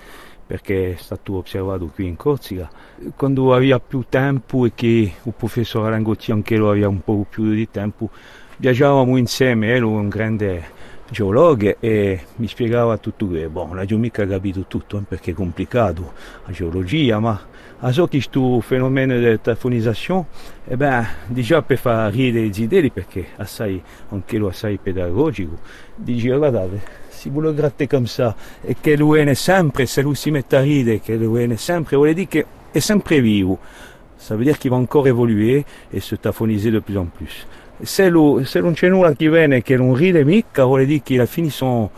perché 0.50 0.94
è 0.94 0.96
stato 0.96 1.38
osservato 1.38 1.92
qui 1.94 2.08
in 2.08 2.16
Corsica. 2.16 2.68
Quando 3.16 3.54
aveva 3.54 3.80
più 3.80 4.04
tempo 4.10 4.66
e 4.66 4.72
che 4.74 5.14
il 5.22 5.34
professor 5.38 5.86
Arangotti 5.86 6.32
anche 6.32 6.56
lo 6.56 6.72
aveva 6.72 6.88
un 6.88 7.02
po' 7.04 7.24
più 7.30 7.52
di 7.52 7.70
tempo, 7.70 8.10
viaggiavamo 8.58 9.16
insieme, 9.18 9.68
ero 9.68 9.90
un 9.90 10.10
grande 10.10 10.64
geologo 11.12 11.76
e 11.80 12.22
mi 12.38 12.48
spiegava 12.48 12.98
tutto 12.98 13.28
questo. 13.28 13.50
Bon, 13.50 13.70
non 13.76 13.86
ho 13.88 13.98
mica 13.98 14.26
capito 14.26 14.66
tutto 14.68 14.98
eh, 14.98 15.02
perché 15.08 15.32
è 15.32 15.34
complicato 15.36 16.14
la 16.44 16.52
geologia, 16.52 17.20
ma 17.20 17.40
a 17.82 17.92
so 17.92 18.06
che 18.06 18.18
questo 18.18 18.60
fenomeno 18.62 19.20
di 19.20 19.40
telefonizzazione, 19.40 20.26
eh 20.66 20.78
ben, 20.78 21.06
già 21.28 21.62
per 21.62 21.78
far 21.78 22.12
ridere 22.12 22.48
i 22.48 22.54
zideri, 22.54 22.90
perché 22.90 23.28
assai, 23.36 23.80
anche 24.10 24.40
lo 24.40 24.48
assai 24.48 24.80
pedagogico, 24.82 25.60
dice 25.94 26.36
guardate, 26.36 26.82
si 27.20 27.30
vuole 27.30 27.54
gratte 27.54 27.86
come 27.86 28.08
ça 28.08 28.34
e 28.62 28.78
che 28.80 28.96
lui 28.96 29.20
è 29.20 29.34
sempre, 29.34 29.86
se 29.86 30.02
lui 30.02 30.16
si 30.16 30.32
mette 30.32 30.56
a 30.56 30.62
ridere, 30.62 31.02
che 31.02 31.18
lui 31.18 31.44
è 31.44 31.56
sempre, 31.58 31.98
vuol 31.98 32.14
dire 32.14 32.28
che 32.28 32.46
è 32.72 32.80
sempre 32.80 33.20
vivo. 33.20 33.60
Ça 34.16 34.36
veut 34.36 34.46
dire 34.46 34.58
qu'il 34.58 34.70
va 34.70 34.78
encore 34.78 35.06
évoluer 35.08 35.66
et 35.92 36.00
se 36.00 36.16
tafoniser 36.16 36.72
de 36.72 36.80
plus 36.80 36.98
en 36.98 37.08
plus. 37.08 37.46
Se, 37.84 38.10
lui, 38.10 38.46
se 38.46 38.62
non 38.62 38.74
c'è 38.74 38.88
nulla 38.88 39.14
che 39.14 39.30
viene 39.30 39.62
che 39.62 39.76
non 39.76 39.96
ride 39.96 40.24
mica, 40.24 40.64
vuol 40.64 40.86
dire 40.86 41.02
qu'il 41.02 41.20
a 41.20 41.26
fini 41.26 41.50
son 41.50 41.90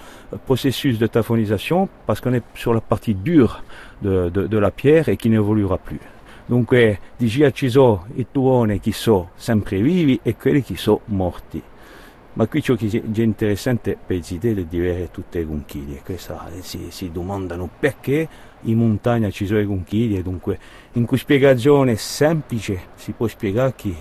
processus 0.44 0.98
de 0.98 1.08
tafonisation 1.08 1.88
parce 2.08 2.20
qu'on 2.20 2.34
est 2.34 2.44
sur 2.56 2.74
la 2.74 2.82
partie 2.82 3.14
dure 3.14 3.64
de 4.02 4.58
la 4.58 4.72
pierre 4.72 5.08
et 5.08 5.18
qui 5.18 5.30
n'évoluera 5.30 5.78
plus. 5.78 6.00
Dunque, 6.48 7.00
di 7.16 7.28
Gia 7.28 7.52
ci 7.52 7.70
sono 7.70 8.08
i 8.16 8.26
tuoni 8.32 8.80
che 8.80 8.92
sono 8.92 9.30
sempre 9.36 9.80
vivi 9.82 10.20
e 10.24 10.36
quelli 10.36 10.64
che 10.64 10.76
sono 10.78 11.02
morti. 11.06 11.62
Ma 12.34 12.48
qui 12.48 12.62
ciò 12.62 12.76
che 12.76 12.88
è 12.90 13.20
interessante 13.20 13.98
per 14.04 14.16
i 14.16 14.38
è 14.40 14.54
di 14.64 14.80
avere 14.80 15.12
tutte 15.12 15.40
le 15.40 15.46
conchiglie. 15.46 16.02
Questa, 16.04 16.48
si, 16.62 16.90
si 16.90 17.12
domandano 17.12 17.70
perché 17.78 18.28
in 18.62 18.78
montagna 18.78 19.30
ci 19.30 19.46
sono 19.46 19.60
le 19.60 19.66
conchiglie. 19.66 20.22
Dunque, 20.22 20.58
in 20.94 21.06
cui 21.06 21.18
spiegazione 21.18 21.98
semplice 21.98 22.88
si 22.96 23.12
può 23.12 23.28
spiegare 23.28 23.74
che 23.76 23.94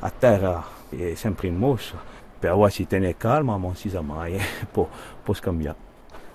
a 0.00 0.10
terra 0.10 0.64
è 0.88 1.14
sempre 1.14 1.46
in 1.46 1.56
mossa, 1.56 1.96
però 2.38 2.68
si 2.68 2.84
tiene 2.86 3.16
calma, 3.16 3.56
ma 3.56 3.66
non 3.66 3.76
si 3.76 3.88
sa 3.88 4.00
mai, 4.00 4.34
eh, 4.34 4.42
può, 4.70 4.88
può 5.22 5.32
scambiare. 5.32 5.86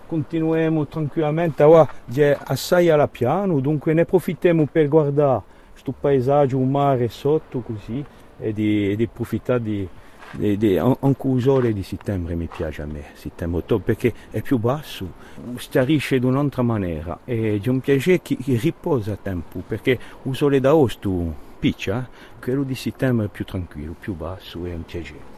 Continuiamo 0.08 0.88
tranquillamente, 0.88 1.64
ora 1.64 1.90
è 2.14 2.38
assai 2.42 2.90
alla 2.90 3.08
piano, 3.08 3.60
dunque 3.60 3.94
ne 3.94 4.02
approfittiamo 4.02 4.68
per 4.72 4.88
guardare 4.88 5.42
questo 5.72 5.94
paesaggio, 5.98 6.58
un 6.58 6.70
mare 6.70 7.10
sotto 7.10 7.60
così, 7.62 8.04
e 8.40 8.54
di, 8.54 8.96
di 8.96 9.04
approfittare 9.04 9.62
di, 9.62 9.88
anche 10.36 11.28
il 11.28 11.42
sole 11.42 11.74
di 11.74 11.84
settembre 11.84 12.34
mi 12.34 12.48
piace 12.48 12.82
a 12.82 12.86
me, 12.86 13.04
settembre 13.14 13.62
perché 13.80 14.14
è 14.32 14.42
più 14.42 14.58
basso, 14.58 15.14
starisce 15.58 16.16
in 16.16 16.24
un'altra 16.24 16.64
maniera 16.64 17.20
e 17.24 17.62
è 17.64 17.70
un 17.70 17.80
piacere 17.80 18.22
che, 18.22 18.38
riposa 18.46 19.14
a 19.14 19.18
tempo, 19.22 19.62
perché 19.66 20.00
il 20.24 20.36
sole 20.36 20.60
d'agosto 20.60 21.52
piccia, 21.60 22.10
quello 22.42 22.64
di 22.64 22.76
settembre 22.76 23.28
è 23.28 23.30
più 23.30 23.46
tranquillo, 23.46 23.96
più 24.00 24.16
basso 24.16 24.66
e 24.66 24.74
un 24.74 24.84
piacere. 24.84 25.32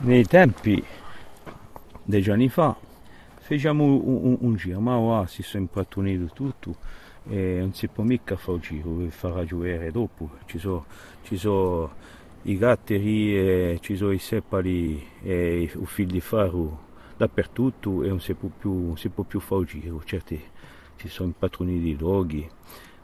Nei 0.00 0.24
tempi 0.24 0.82
degli 2.04 2.30
anni 2.30 2.48
fa 2.48 2.74
facciamo 3.56 3.84
un, 3.84 4.00
un, 4.04 4.36
un 4.40 4.54
giro, 4.56 4.78
ma 4.78 4.98
ora 4.98 5.26
si 5.26 5.42
sono 5.42 5.62
impattoniti 5.62 6.28
tutto 6.34 6.76
e 7.26 7.56
non 7.60 7.72
si 7.72 7.88
può 7.88 8.04
mica 8.04 8.36
fare 8.36 8.58
il 8.58 8.62
giro, 8.62 8.90
per 8.90 9.10
far 9.10 9.44
giocare 9.44 9.90
dopo. 9.90 10.30
Ci 10.44 10.58
sono, 10.58 10.84
sono 11.22 11.90
i 12.42 12.58
gatteri, 12.58 13.80
ci 13.80 13.96
sono 13.96 14.10
i 14.12 14.18
seppali 14.18 15.02
e 15.22 15.62
i 15.62 15.86
fili 15.86 16.12
di 16.12 16.20
faro 16.20 16.86
dappertutto 17.16 18.02
e 18.02 18.08
non 18.08 18.20
si 18.20 18.34
può 18.34 18.50
più, 18.56 18.72
non 18.72 18.96
si 18.98 19.08
può 19.08 19.24
più 19.24 19.40
fare 19.40 19.62
il 19.62 19.66
giro, 19.66 20.02
certi 20.04 20.40
ci 20.96 21.08
sono 21.08 21.32
patroni 21.36 21.80
di 21.80 21.96
droghi. 21.96 22.46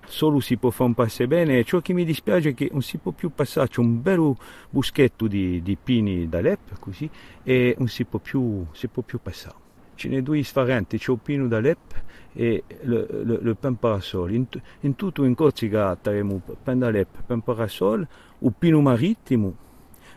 Solo 0.07 0.41
si 0.41 0.59
può 0.59 0.69
fare 0.69 0.91
un 0.91 0.95
passo 0.95 1.27
bene, 1.27 1.65
ciò 1.65 1.81
che 1.81 1.95
mi 1.95 2.05
dispiace 2.05 2.51
è 2.51 2.55
che 2.55 2.69
non 2.71 2.83
si 2.83 2.99
può 2.99 3.13
più 3.13 3.31
passare, 3.35 3.69
c'è 3.69 3.81
un 3.81 4.03
bel 4.03 4.37
buschetto 4.69 5.27
di, 5.27 5.63
di 5.63 5.79
pini 5.83 6.29
d'Alep 6.29 6.79
così 6.79 7.09
e 7.43 7.75
non 7.79 7.89
si 7.89 8.05
può 8.05 8.19
più, 8.19 8.67
si 8.73 8.89
può 8.89 9.03
più 9.03 9.19
passare. 9.23 9.64
Ce 9.95 10.09
ne 10.09 10.23
due 10.23 10.43
sfarenti, 10.43 10.99
c'è 10.99 11.13
il 11.13 11.19
pino 11.23 11.47
d'Alep 11.47 12.03
e 12.33 12.65
il 12.83 13.57
pen 13.59 13.77
parasol. 13.77 14.33
In, 14.33 14.47
in, 14.81 14.95
tutto 14.97 15.25
in 15.25 15.35
Corsica 15.35 15.91
avremo 15.91 16.41
pen 16.63 16.81
d'Alep, 16.81 17.23
pen 17.25 17.41
parasol, 17.43 18.07
il 18.39 18.53
pino 18.59 18.81
marittimo 18.81 19.63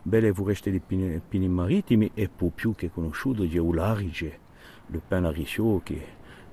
belle 0.07 0.33
foreste 0.33 0.71
di 0.71 0.79
pini, 0.79 1.19
pini 1.27 1.49
marittimi 1.49 2.09
e 2.13 2.29
poi 2.29 2.51
più 2.55 2.73
che 2.75 2.89
conosciuto 2.89 3.43
di 3.43 3.57
Ularice, 3.57 4.39
il 4.87 5.01
Penariscio 5.05 5.81
che, 5.83 6.01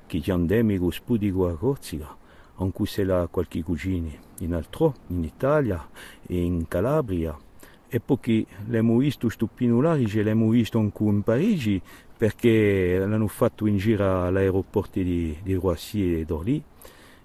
che 0.06 0.20
è 0.24 0.30
endemico 0.30 0.90
spudico 0.90 1.48
a 1.48 1.56
Corsica, 1.56 2.16
anche 2.56 2.87
se 2.87 3.02
ha 3.02 3.28
qualche 3.28 3.62
cugino 3.62 4.10
in 4.40 4.54
altro, 4.54 4.94
in 5.08 5.22
Italia 5.22 5.88
e 6.26 6.42
in 6.42 6.66
Calabria. 6.66 7.38
E 7.87 8.00
poi 8.00 8.44
l'abbiamo 8.64 8.96
visto 8.96 9.26
questo 9.26 9.46
pino 9.46 9.76
Ularice, 9.76 10.18
l'abbiamo 10.18 10.48
visto 10.48 10.80
anche 10.80 11.04
in 11.04 11.22
Parigi 11.22 11.80
perché 12.16 12.98
l'hanno 12.98 13.29
fatto 13.29 13.66
in 13.66 13.77
giro 13.77 14.24
all'aeroporto 14.24 15.00
di, 15.00 15.37
di 15.42 15.55
Roissy 15.55 16.20
e 16.20 16.24
d'Orly 16.24 16.62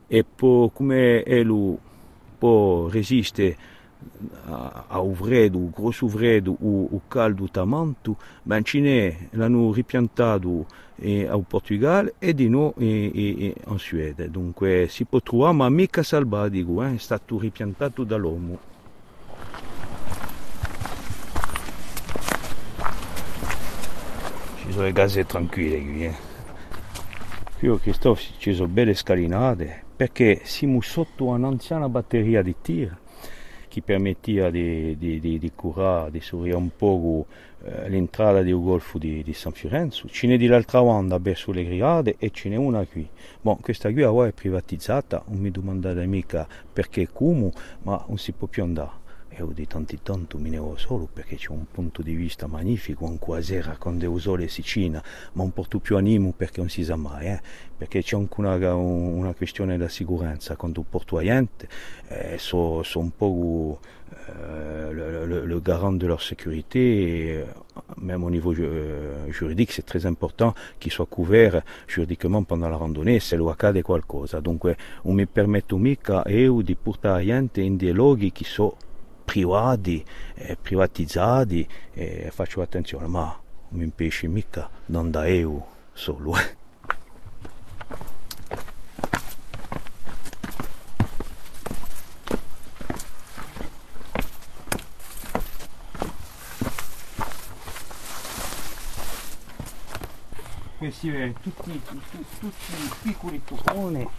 e 0.08 0.23
poi 0.23 0.69
come 0.73 1.23
lui 1.43 1.78
può 2.38 2.88
resistere 2.88 3.78
ao 4.88 5.12
vredo, 5.12 5.60
o 5.60 5.69
grosso 5.69 6.08
vredo, 6.08 6.56
o, 6.62 7.02
caldo 7.08 7.47
tamanto, 7.49 8.17
ben 8.43 8.63
cine 8.63 9.28
l'hanno 9.32 9.71
ripiantato 9.71 10.65
eh, 10.95 11.28
al 11.28 11.43
Portugal 11.47 12.13
e 12.17 12.34
di 12.34 12.47
no 12.47 12.73
eh, 12.78 13.12
eh, 13.13 13.56
in 13.67 13.78
Suede. 13.78 14.30
Dunque 14.30 14.88
si 14.89 15.06
può 15.06 15.21
trovare, 15.21 15.54
ma 15.54 15.69
mica 15.69 16.04
salvatico, 16.04 16.84
eh, 16.84 16.95
è 16.95 16.97
stato 16.97 17.38
ripiantato 17.38 18.04
dall'uomo. 18.04 18.68
Ci 24.69 24.75
sono 24.75 24.86
le 24.86 24.93
case 24.93 25.25
tranquille 25.25 25.82
qui. 25.82 26.05
Eh. 26.05 26.15
Qui 27.58 27.79
Christophe 27.79 28.21
ci 28.38 28.53
sono 28.53 28.67
belle 28.67 28.93
scalinate 28.93 29.84
perché 29.95 30.41
siamo 30.43 30.79
sotto 30.82 31.25
un'anziana 31.25 31.89
batteria 31.89 32.43
di 32.43 32.53
tir 32.62 32.95
che 33.67 33.82
permetteva 33.82 34.51
di, 34.51 34.95
di, 34.95 35.19
di, 35.19 35.39
di 35.39 35.51
curare, 35.55 36.12
di 36.12 36.21
surire 36.21 36.55
un 36.55 36.69
po' 36.75 37.25
eh, 37.63 37.89
l'entrata 37.89 38.43
del 38.43 38.62
golfo 38.62 38.99
di, 38.99 39.25
San 39.34 39.53
Fiorenzo. 39.53 40.08
Ce 40.08 40.27
n'è 40.27 40.38
dall'altra 40.38 40.84
banda 40.84 41.17
verso 41.17 41.51
le 41.51 41.65
Griade 41.65 42.17
e 42.19 42.29
ce 42.29 42.49
n'è 42.49 42.55
una 42.55 42.86
qui. 42.86 43.10
Bon, 43.41 43.58
questa 43.60 43.91
qui 43.91 44.03
ora 44.03 44.27
è 44.27 44.34
privatizzata, 44.34 45.23
non 45.29 45.39
mi 45.39 45.49
domandate 45.49 46.05
mica 46.05 46.47
perché 46.71 47.01
e 47.01 47.08
come, 47.12 47.51
ma 47.82 48.05
non 48.08 48.19
si 48.19 48.34
può 48.34 48.45
più 48.45 48.62
andare 48.62 49.08
io 49.37 49.51
di 49.53 49.67
tanti 49.67 49.99
tanto 50.01 50.37
mi 50.37 50.49
ne 50.49 50.57
ho 50.57 50.75
solo 50.77 51.07
perché 51.11 51.35
c'è 51.35 51.49
un 51.49 51.65
punto 51.71 52.01
di 52.01 52.13
vista 52.13 52.47
magnifico, 52.47 53.05
un 53.05 53.19
quasera 53.19 53.75
con 53.77 53.97
delle 53.97 54.11
usole 54.11 54.47
sicina, 54.47 55.03
ma 55.33 55.43
un 55.43 55.51
po' 55.51 55.65
più 55.81 55.97
animo 55.97 56.33
perché 56.35 56.59
non 56.59 56.69
si 56.69 56.83
sa 56.83 56.95
mai, 56.95 57.27
eh? 57.27 57.41
perché 57.77 58.01
c'è 58.01 58.15
anche 58.15 58.39
una, 58.39 58.75
una 58.75 59.33
questione 59.33 59.77
della 59.77 59.89
sicurezza, 59.89 60.55
quando 60.55 60.83
porto 60.87 61.17
a 61.17 61.23
gente, 61.23 61.67
eh, 62.07 62.37
sono 62.37 62.83
so 62.83 62.99
un 62.99 63.15
po' 63.15 63.79
eh, 64.27 64.93
le, 64.93 65.25
le, 65.25 65.45
le, 65.45 65.61
garant 65.61 65.93
de 65.97 66.07
leur 66.07 66.21
même 67.97 68.23
au 68.23 68.29
niveau 68.29 68.53
euh, 68.53 69.29
juridique, 69.31 69.71
c'est 69.71 69.85
très 69.85 70.05
important 70.05 70.53
qu'ils 70.79 70.91
soient 70.91 71.05
couverts 71.05 71.61
juridiquement 71.87 72.43
pendant 72.43 72.69
la 72.69 72.77
randonnée 72.77 73.19
se 73.19 73.35
lo 73.35 73.49
accade 73.49 73.81
qualcosa. 73.81 74.39
Dunque, 74.41 74.77
non 75.05 75.15
mi 75.15 75.25
permetto 75.25 75.77
mica 75.77 76.23
io 76.27 76.61
di 76.61 76.75
portare 76.75 77.23
gente 77.25 77.61
in 77.61 77.77
dei 77.77 77.91
luoghi 77.91 78.31
che 78.31 78.43
sono 78.43 78.75
privati, 79.29 80.03
eh, 80.33 80.57
privatizzati, 80.59 81.67
eh, 81.93 82.31
faccio 82.33 82.61
attenzione, 82.63 83.05
ma 83.05 83.39
mi 83.69 83.83
impedisce 83.83 84.27
mica 84.27 84.67
non 84.87 85.11
da 85.11 85.27
EU 85.27 85.63
solo. 85.93 86.35
Eh. 86.35 86.57
Questi 100.79 101.35
tutti, 101.43 101.81
tutti, 101.83 102.25
tutti 102.39 102.73
piccoli 103.03 103.41
tuoni, 103.43 104.09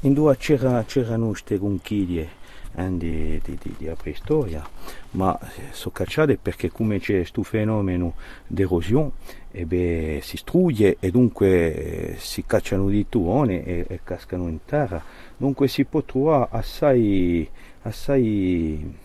in 0.00 0.14
dove 0.14 0.36
c'erano 0.38 1.26
queste 1.28 1.58
conchiglie 1.58 2.42
eh, 2.76 2.96
di, 2.96 3.40
di, 3.42 3.58
di, 3.60 3.74
di 3.76 3.90
preistoria, 3.96 4.66
ma 5.12 5.38
sono 5.70 5.92
cacciate 5.94 6.36
perché 6.36 6.70
come 6.70 6.98
c'è 6.98 7.16
questo 7.16 7.42
fenomeno 7.42 8.14
di 8.46 8.62
erosione 8.62 9.10
e 9.50 9.66
beh, 9.66 10.18
si 10.20 10.36
strugge 10.36 10.96
e 10.98 11.10
dunque 11.12 11.74
eh, 11.74 12.16
si 12.18 12.44
cacciano 12.44 12.88
di 12.88 13.06
tuone 13.08 13.64
e, 13.64 13.86
e, 13.88 14.00
cascano 14.02 14.48
in 14.48 14.64
terra. 14.64 15.02
Dunque 15.36 15.68
si 15.68 15.84
può 15.84 16.02
trovare 16.02 16.48
assai, 16.50 17.48
assai 17.82 18.96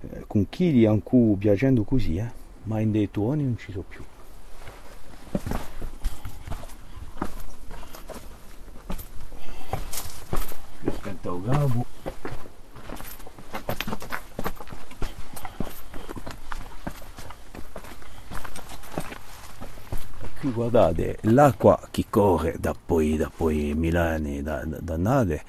eh, 0.00 0.24
conchigli 0.26 0.86
anche 0.86 1.34
viaggiando 1.36 1.82
così, 1.82 2.16
eh? 2.16 2.30
ma 2.64 2.80
in 2.80 2.92
dei 2.92 3.10
tuoni 3.10 3.42
non 3.42 3.58
ci 3.58 3.72
sono 3.72 3.84
più. 3.86 4.02
Aspetta, 10.86 12.36
Gabo. 20.40 20.52
guardate, 20.52 21.18
l'acqua 21.22 21.80
che 21.90 22.04
corre 22.08 22.56
da 22.58 22.72
poi, 22.72 23.16
da 23.16 23.30
poi 23.34 23.74
Milani, 23.74 24.42
da, 24.42 24.64
da, 24.64 24.78
da 24.80 24.96
Nade, 24.96 25.42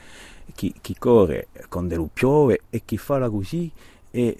chi, 0.55 0.73
chi, 0.81 0.95
corre 0.97 1.47
quando 1.69 2.09
piove 2.11 2.61
e 2.69 2.81
chi 2.83 2.97
fa 2.97 3.29
così 3.29 3.71
e 4.09 4.37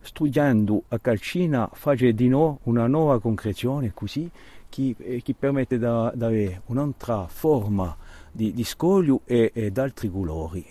studiando 0.00 0.84
a 0.88 0.98
Calcina 0.98 1.68
fa 1.72 1.94
di 1.94 2.28
no 2.28 2.60
una 2.64 2.86
nuova 2.86 3.20
concrezione 3.20 3.92
così 3.92 4.30
che, 4.68 5.20
che 5.22 5.34
permette 5.38 5.78
di 5.78 5.84
avere 5.84 6.62
un'altra 6.66 7.26
forma 7.26 7.94
di, 8.32 8.52
di 8.54 8.64
scoglio 8.64 9.20
e, 9.26 9.50
e 9.52 9.70
altri 9.76 10.10
colori. 10.10 10.64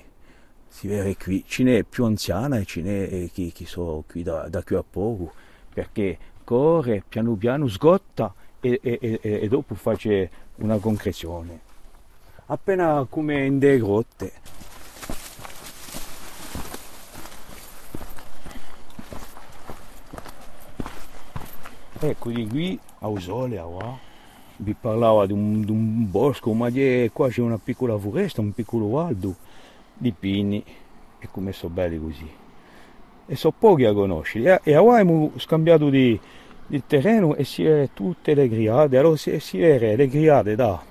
Si 0.68 0.88
vede 0.88 1.16
qui, 1.18 1.44
ce 1.46 1.64
n'è 1.64 1.84
più 1.84 2.06
anziana 2.06 2.58
e 2.58 2.66
ce 2.66 2.82
n'è 2.82 3.30
che, 3.32 3.52
che 3.54 3.66
sono 3.66 4.04
qui 4.08 4.24
da, 4.24 4.48
da 4.50 4.64
qui 4.64 4.76
a 4.76 4.84
poco, 4.84 5.34
perché 5.72 6.18
corre 6.44 7.04
piano 7.08 7.36
piano, 7.36 7.68
sgotta 7.68 8.34
e, 8.60 8.80
e, 8.82 9.20
e 9.22 9.48
dopo 9.48 9.76
fa 9.76 9.96
una 10.56 10.78
concrezione. 10.78 11.60
Appena 12.48 13.06
come 13.10 13.46
in 13.46 13.60
delle 13.60 13.80
grotte. 13.80 14.32
Ecco 22.02 22.30
di 22.32 22.48
qui 22.48 22.80
a 23.00 23.08
a 23.08 23.64
qua 23.64 24.08
vi 24.62 24.74
parlava 24.74 25.26
di 25.26 25.34
un, 25.34 25.62
di 25.62 25.72
un 25.72 26.10
bosco, 26.10 26.54
ma 26.54 26.70
di, 26.70 27.10
qua 27.14 27.30
c'è 27.30 27.42
una 27.42 27.60
piccola 27.62 27.98
foresta, 27.98 28.42
un 28.42 28.52
piccolo 28.54 28.90
valdo 28.90 29.36
di 29.94 30.12
pini 30.12 30.64
e 31.20 31.28
come 31.32 31.52
sono 31.52 31.74
belli 31.74 32.00
così. 32.00 32.30
E 33.26 33.36
sono 33.36 33.54
pochi 33.58 33.86
a 33.86 33.94
conoscere. 33.94 34.62
E 34.64 34.76
ora 34.76 35.00
abbiamo 35.00 35.32
scambiato 35.38 35.90
di, 35.90 36.20
di, 36.70 36.84
terreno 36.86 37.36
e 37.36 37.44
si 37.44 37.64
vede 37.64 37.90
tutte 37.94 38.34
le 38.34 38.48
griade. 38.48 38.98
Allora 38.98 39.18
si, 39.18 39.40
si 39.40 39.58
vede 39.58 39.96
le 39.96 40.08
griade 40.08 40.56
da, 40.56 40.82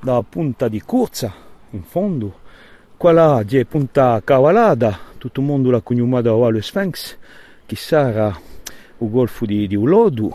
da 0.00 0.24
punta 0.26 0.68
di 0.68 0.80
corsa 0.80 1.32
in 1.70 1.82
fondo, 1.82 2.38
qua 2.96 3.12
là 3.12 3.42
c'è 3.46 3.64
punta 3.64 4.20
cavalada, 4.24 4.98
tutto 5.18 5.40
il 5.40 5.46
mondo 5.46 5.70
l'ha 5.70 5.80
cognomato 5.80 6.44
a 6.44 6.50
lo 6.50 6.60
Sphinx, 6.60 7.16
che 7.66 7.76
sarà 7.76 8.36
il 8.98 9.10
golfo 9.10 9.46
di, 9.46 9.66
di 9.66 9.76
Ulodu. 9.76 10.34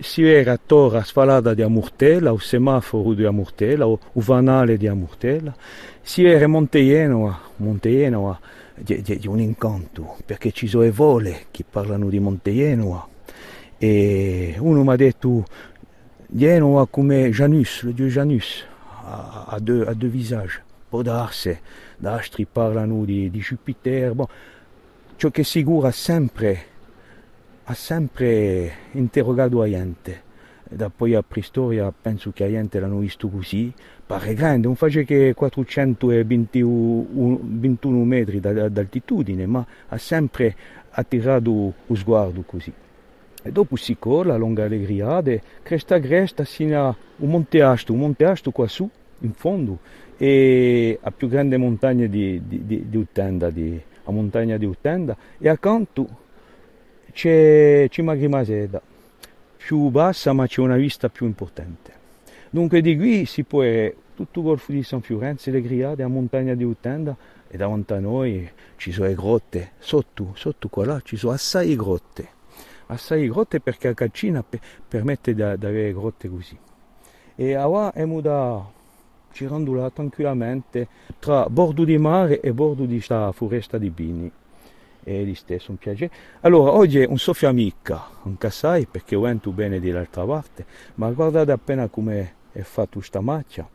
Si 0.00 0.22
era 0.22 0.58
torre 0.64 1.02
sfalata 1.04 1.52
di 1.52 1.60
Amurtella, 1.60 2.32
o 2.32 2.38
semaforo 2.38 3.12
di 3.12 3.24
Amurtella, 3.24 3.86
o 3.86 3.98
vanale 4.14 4.78
di 4.78 4.86
Amurtella, 4.86 5.54
si 6.00 6.24
era 6.24 6.46
Monte 6.46 6.82
Genoa, 6.82 7.38
Monte 7.56 7.90
Genoa 7.90 8.40
di, 8.74 9.02
di, 9.02 9.18
di, 9.18 9.28
un 9.28 9.38
incanto, 9.38 10.16
perché 10.24 10.50
ci 10.50 10.66
sono 10.66 10.84
le 10.84 10.90
vole 10.90 11.46
che 11.50 11.64
parlano 11.68 12.08
di 12.08 12.18
Monte 12.18 12.54
Genoa, 12.54 13.06
e 13.82 14.56
uno 14.58 14.82
mi 14.82 14.90
ha 14.90 14.96
detto 14.96 15.42
Genoa 16.26 16.86
come 16.86 17.30
Janus, 17.30 17.84
il 17.84 17.94
dio 17.94 18.08
Janus, 18.08 18.62
ha, 19.04 19.56
due, 19.58 19.86
ha 19.86 19.94
due 19.94 20.10
visaggi, 20.10 20.58
può 20.86 21.00
darsi, 21.00 21.58
altri 22.02 22.44
parlano 22.44 23.06
di, 23.06 23.30
di 23.30 23.38
Jupiter, 23.38 24.12
bon, 24.12 24.26
ciò 25.16 25.30
che 25.30 25.44
sicura 25.44 25.90
sempre 25.92 26.64
ha 27.64 27.74
sempre 27.74 28.70
interrogato 28.92 29.60
la 29.60 29.70
gente. 29.70 30.28
Da 30.68 30.90
poi 30.90 31.14
a 31.14 31.24
Pristoria 31.26 31.90
penso 31.90 32.32
che 32.32 32.44
la 32.44 32.50
gente 32.50 32.80
l'hanno 32.80 32.98
visto 32.98 33.28
così, 33.28 33.72
pare 34.04 34.34
grande, 34.34 34.66
non 34.66 34.76
face 34.76 35.04
che 35.04 35.32
421 35.34 38.04
metri 38.04 38.40
d'altitudine, 38.40 39.46
ma 39.46 39.66
ha 39.88 39.96
sempre 39.96 40.54
attirato 40.90 41.72
lo 41.86 41.94
sguardo 41.94 42.42
così. 42.42 42.70
E 43.42 43.50
dopo 43.52 43.76
si 43.76 43.96
corre 43.98 44.36
lungo 44.36 44.66
le 44.66 44.80
griade, 44.80 45.42
cresta 45.62 45.98
cresta, 45.98 46.44
sino 46.44 46.88
a 46.88 46.96
un 47.16 47.30
monte 47.30 47.62
Asto, 47.62 47.92
un 47.92 48.00
monte 48.00 48.24
Asto 48.24 48.50
qua 48.50 48.68
su, 48.68 48.88
in 49.20 49.32
fondo, 49.32 49.78
e 50.16 50.98
la 51.02 51.10
più 51.10 51.28
grande 51.28 51.56
montagna 51.56 52.06
di, 52.06 52.42
di, 52.46 52.66
di, 52.66 52.88
di 52.88 52.96
Utenda, 52.96 53.48
di, 53.50 53.80
la 54.04 54.12
montagna 54.12 54.58
di 54.58 54.66
Utenda, 54.66 55.16
e 55.38 55.48
accanto 55.48 56.08
c'è 57.12 57.86
Cimagrimaseda, 57.88 58.80
più 59.56 59.88
bassa 59.88 60.32
ma 60.32 60.46
c'è 60.46 60.60
una 60.60 60.76
vista 60.76 61.08
più 61.08 61.26
importante. 61.26 61.92
Dunque 62.50 62.80
di 62.80 62.96
qui 62.96 63.24
si 63.24 63.44
può 63.44 63.62
tutto 64.14 64.40
il 64.40 64.44
golfo 64.44 64.72
di 64.72 64.82
San 64.82 65.00
Fiorenzo, 65.00 65.50
le 65.50 65.62
griade, 65.62 66.02
la 66.02 66.08
montagna 66.08 66.54
di 66.54 66.64
Utenda 66.64 67.16
e 67.48 67.56
davanti 67.56 67.92
a 67.94 68.00
noi 68.00 68.48
ci 68.76 68.92
sono 68.92 69.08
le 69.08 69.14
grotte, 69.14 69.72
sotto, 69.78 70.32
sotto 70.34 70.68
qua 70.68 70.84
là 70.84 71.00
ci 71.02 71.16
sono 71.16 71.32
assai 71.32 71.74
grotte, 71.76 72.28
assai 72.90 73.28
grotte 73.28 73.60
perché 73.60 73.88
la 73.88 73.94
Calcina 73.94 74.44
permette 74.88 75.34
di 75.34 75.42
avere 75.42 75.92
grotte 75.92 76.28
così. 76.28 76.56
E 77.34 77.56
ora 77.56 77.86
abbiamo 77.86 78.20
da 78.20 78.78
girando 79.32 79.72
là 79.74 79.90
tranquillamente 79.90 80.88
tra 81.18 81.48
bordo 81.48 81.84
di 81.84 81.96
mare 81.98 82.40
e 82.40 82.52
bordo 82.52 82.84
di 82.84 82.94
questa 82.94 83.32
foresta 83.32 83.78
di 83.78 83.90
Bini 83.90 84.30
e 85.02 85.24
gli 85.24 85.34
stesso 85.34 85.70
un 85.70 85.78
piacere. 85.78 86.12
Allora, 86.40 86.72
oggi 86.72 87.00
è 87.00 87.06
un 87.06 87.18
soffia 87.18 87.52
micca, 87.52 88.08
un 88.24 88.36
cassai, 88.36 88.86
perché 88.86 89.16
ho 89.16 89.20
vento 89.20 89.50
bene 89.50 89.80
dall'altra 89.80 90.24
parte, 90.24 90.66
ma 90.96 91.10
guardate 91.10 91.52
appena 91.52 91.88
come 91.88 92.34
è 92.52 92.60
fatto 92.60 92.98
questa 92.98 93.20
macchia. 93.20 93.68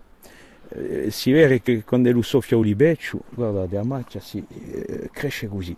Eh, 0.70 1.10
si 1.12 1.32
vede 1.32 1.62
che 1.62 1.84
quando 1.84 2.12
lo 2.12 2.22
soffia 2.22 2.58
un 2.58 2.64
libeccio, 2.64 3.22
guardate, 3.30 3.76
la 3.76 3.84
macchia 3.84 4.20
si 4.20 4.46
eh, 4.48 5.10
cresce 5.12 5.48
così. 5.48 5.76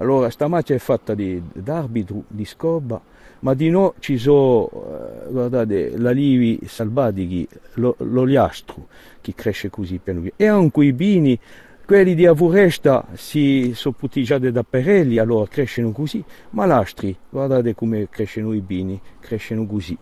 Allora, 0.00 0.22
questa 0.22 0.48
macchia 0.48 0.74
è 0.74 0.78
fatta 0.78 1.14
di 1.14 1.42
d'arbitro, 1.52 2.24
di 2.26 2.46
scoba, 2.46 2.98
ma 3.40 3.52
di 3.52 3.68
no 3.68 3.94
ci 3.98 4.16
sono, 4.16 4.70
eh, 4.72 5.30
guardate, 5.30 5.98
l'alivi 5.98 6.58
salvatichi, 6.64 7.46
l'oliastro, 7.74 8.86
che 9.20 9.34
cresce 9.34 9.68
così 9.68 9.98
piano 10.02 10.20
piano, 10.20 10.34
e 10.38 10.46
anche 10.46 10.84
i 10.84 10.94
bini, 10.94 11.38
quelli 11.84 12.14
di 12.14 12.24
Avuresta 12.24 13.08
si 13.12 13.72
sono 13.74 13.94
putiggiati 13.98 14.50
da 14.50 14.62
perelli, 14.62 15.18
allora 15.18 15.46
crescono 15.46 15.92
così, 15.92 16.24
ma 16.50 16.66
gli 16.66 16.70
altri, 16.70 17.14
guardate 17.28 17.74
come 17.74 18.08
crescono 18.08 18.54
i 18.54 18.60
bini, 18.60 18.98
crescono 19.20 19.66
così. 19.66 19.98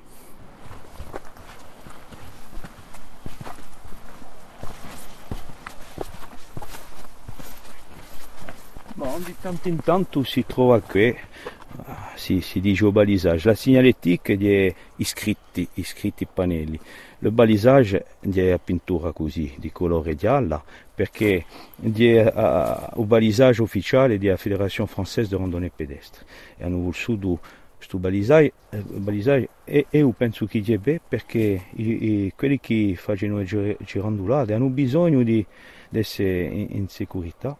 Ma 8.99 9.17
di 9.25 9.33
tanto 9.41 9.69
in 9.69 9.79
tanto 9.79 10.25
si 10.25 10.45
trova 10.45 10.81
qui, 10.81 11.17
si, 12.17 12.41
si 12.41 12.59
dice 12.59 12.85
o 12.85 12.91
balisage, 12.91 13.47
la 13.47 13.55
segnaletica 13.55 14.35
di 14.35 14.75
iscritti, 14.97 15.69
iscritti 15.75 16.27
pannelli. 16.27 16.81
Il 17.21 17.31
balisage 17.31 18.05
a 18.21 18.59
pittura 18.59 19.13
così, 19.13 19.55
di 19.57 19.71
colore 19.71 20.17
gialla, 20.17 20.61
perché 20.93 21.45
è 21.81 21.87
uh, 21.87 23.01
il 23.01 23.07
balisage 23.07 23.63
ufficiale 23.63 24.19
della 24.19 24.37
Federazione 24.37 24.91
Française 24.93 25.29
de 25.29 25.37
Randonnée 25.37 25.71
Pédestre. 25.71 26.25
E 26.57 26.65
hanno 26.65 26.79
voluto 26.79 27.39
questo 27.77 27.99
balisage, 27.99 28.53
eh, 28.71 28.79
balisage 28.79 29.49
e 29.63 29.87
io 29.91 30.11
penso 30.11 30.45
che 30.47 30.61
è 30.67 30.77
bene 30.79 31.01
perché 31.07 31.67
i, 31.77 32.25
i, 32.25 32.33
quelli 32.35 32.59
che 32.59 32.97
fanno 32.97 33.45
girandolate 33.45 34.55
hanno 34.55 34.71
bisogno 34.71 35.23
di, 35.23 35.47
essere 35.91 36.43
in, 36.47 36.67
in 36.71 36.89
sicurezza 36.89 37.57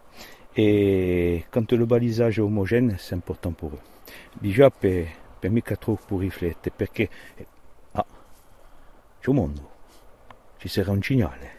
e 0.59 1.45
quando 1.49 1.75
il 1.75 1.85
balisage 1.85 2.41
è 2.41 2.43
omogeneo 2.43 2.95
è 2.95 3.13
importante 3.13 3.65
per 3.65 3.73
eux. 3.73 3.81
Déjà 4.33 4.69
per, 4.69 5.07
per 5.39 5.51
mica 5.51 5.75
troppo 5.75 6.17
riflettere 6.17 6.73
perché 6.75 7.09
ah, 7.91 8.05
c'è 9.19 9.29
un 9.29 9.35
mondo, 9.35 9.69
ci 10.57 10.67
sarà 10.67 10.91
un 10.91 11.01
segnale 11.01 11.57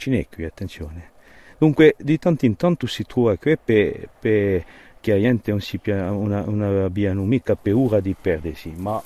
ce 0.00 0.08
n'è 0.08 0.26
qui, 0.28 0.44
attenzione. 0.44 1.12
Dunque 1.58 1.94
di 1.98 2.18
tanto 2.18 2.46
in 2.46 2.56
tanto 2.56 2.86
si 2.86 3.04
trova 3.04 3.36
qui 3.36 3.58
per, 3.58 4.08
per 4.18 4.64
che 4.98 5.12
la 5.12 5.20
gente 5.20 5.50
non, 5.50 5.60
si, 5.60 5.78
una, 5.84 6.88
mica 6.88 7.54
paura 7.54 8.00
di 8.00 8.16
perdersi, 8.18 8.70
ma 8.70 9.00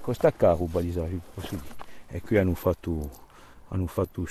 costa 0.00 0.32
caro 0.32 0.64
il 0.64 0.70
balisaggio, 0.70 1.20
dire. 1.34 1.62
E 2.08 2.20
qui 2.20 2.36
hanno 2.36 2.54
fatto 2.54 3.10
hanno 3.68 3.86
fatto 3.86 4.22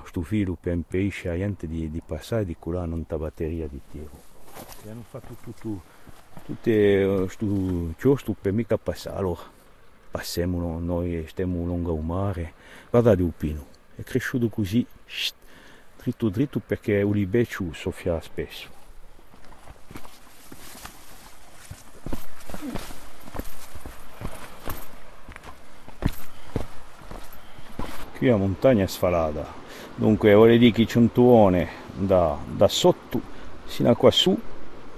questo 0.00 0.22
filo 0.22 0.56
per 0.58 0.72
impedire 0.72 1.30
la 1.30 1.36
gente 1.36 1.66
di, 1.66 1.90
di 1.90 2.02
passare 2.04 2.44
di 2.44 2.56
quella 2.58 2.84
non 2.84 3.04
batteria 3.06 3.66
di 3.66 3.80
tiro. 3.90 4.10
E 4.84 4.90
hanno 4.90 5.04
fatto 5.08 5.36
tutto, 5.42 5.82
questo 6.44 7.44
uh, 7.44 7.94
chiostro 7.96 8.34
per 8.40 8.52
mica 8.52 8.76
passare. 8.76 9.16
Allora, 9.16 9.42
passiamo 10.10 10.78
noi, 10.78 11.24
stiamo 11.28 11.64
lungo 11.64 11.94
il 11.94 12.02
mare, 12.02 12.52
guardate 12.90 13.22
il 13.22 13.32
pino 13.36 13.72
è 13.96 14.02
cresciuto 14.02 14.48
così 14.48 14.84
dritto 15.96 16.28
dritto 16.28 16.60
perché 16.60 17.02
Ulibeciu 17.02 17.72
soffia 17.72 18.20
spesso 18.20 18.73
la 28.28 28.36
montagna 28.36 28.84
è 28.84 28.88
sfalata 28.88 29.44
dunque 29.94 30.34
vuole 30.34 30.58
dire 30.58 30.72
che 30.72 30.86
c'è 30.86 30.98
un 30.98 31.12
tuone 31.12 31.68
da, 31.94 32.36
da 32.44 32.68
sotto 32.68 33.20
sino 33.66 33.90
a 33.90 33.96
qua 33.96 34.10
su 34.10 34.36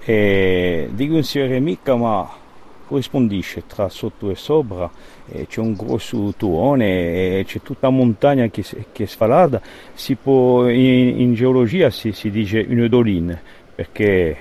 e 0.01 0.89
si 1.23 1.39
vede 1.39 1.61
mica 1.61 1.97
ma 1.97 2.45
corrispondisce 2.87 3.65
tra 3.67 3.89
sotto 3.89 4.31
e 4.31 4.37
sopra, 4.37 4.89
eh, 5.27 5.47
c'è 5.47 5.61
un 5.61 5.75
grosso 5.75 6.33
tuone, 6.37 7.39
eh, 7.39 7.45
c'è 7.45 7.61
tutta 7.61 7.89
una 7.89 7.97
montagna 7.97 8.47
che, 8.47 8.65
che 8.93 9.05
è 9.05 9.07
sfalata, 9.07 9.61
si 9.93 10.15
può, 10.15 10.69
in, 10.69 11.21
in 11.21 11.35
geologia 11.35 11.91
si, 11.91 12.13
si, 12.13 12.31
dice 12.31 12.65
une 12.67 12.89
doline, 12.89 13.43
perché 13.75 14.37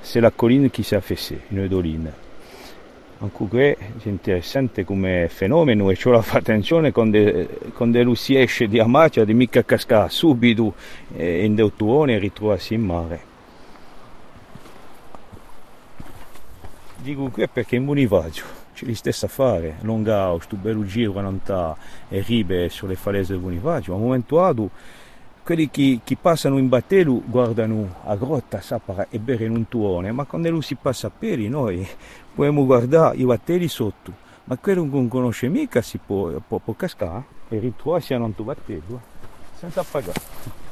c'est 0.00 0.22
la 0.22 0.30
colline 0.30 0.70
qui 0.70 0.84
s'est 0.84 0.96
affaissée, 0.96 1.40
une 1.50 1.66
doline. 1.66 2.26
Anche 3.20 3.46
qui 3.48 3.60
è 3.60 3.76
interessante 4.04 4.84
come 4.84 5.28
fenomeno 5.28 5.90
e 5.90 5.96
ci 5.96 6.08
la 6.08 6.22
fa 6.22 6.38
attenzione 6.38 6.92
quando, 6.92 7.48
quando 7.74 8.14
si 8.14 8.36
esce 8.36 8.68
di 8.68 8.78
Amacia 8.78 9.24
di 9.24 9.34
mica 9.34 9.64
cascare 9.64 10.08
subito 10.08 10.74
eh, 11.16 11.44
in 11.44 11.56
deutuone 11.56 12.14
e 12.14 12.18
ritrovarsi 12.18 12.74
in 12.74 12.82
mare. 12.82 13.20
Dico 16.96 17.28
qui 17.30 17.48
perché 17.48 17.76
in 17.76 17.86
Bonivaggio 17.86 18.44
c'è 18.74 18.86
lo 18.86 18.94
stesso 18.94 19.26
affare, 19.26 19.78
lunga 19.80 20.30
questo 20.34 20.54
bello 20.54 20.84
giro 20.84 21.12
quando 21.12 21.76
e 22.08 22.20
ribe 22.20 22.68
sulle 22.68 22.94
falese 22.94 23.32
del 23.32 23.42
Bonivaggio, 23.42 23.92
a 23.92 23.96
un 23.96 24.02
momento 24.02 24.36
dato 24.36 24.70
quelli 25.48 25.70
che, 25.70 26.00
che, 26.04 26.18
passano 26.20 26.58
in 26.58 26.68
battello 26.68 27.22
guardano 27.24 27.94
a 28.04 28.14
grotta 28.16 28.60
sapara 28.60 29.06
e 29.08 29.18
bere 29.18 29.46
in 29.46 29.52
un 29.52 29.66
tuone, 29.66 30.12
ma 30.12 30.24
quando 30.24 30.50
lui 30.50 30.60
si 30.60 30.74
passa 30.74 31.08
peli 31.08 31.48
noi 31.48 31.88
possiamo 32.34 32.66
guardare 32.66 33.16
i 33.16 33.24
battelli 33.24 33.66
sotto, 33.66 34.12
ma 34.44 34.58
quello 34.58 34.82
che 34.82 34.88
non 34.90 35.08
conosce 35.08 35.48
mica 35.48 35.80
si 35.80 35.96
può, 36.04 36.32
può, 36.46 36.58
può 36.58 36.74
cascare 36.74 37.24
e 37.48 37.60
ritrovarsi 37.60 38.12
a 38.12 38.18
un 38.18 38.30
battello 38.36 39.00
senza 39.56 39.82
pagare 39.90 40.67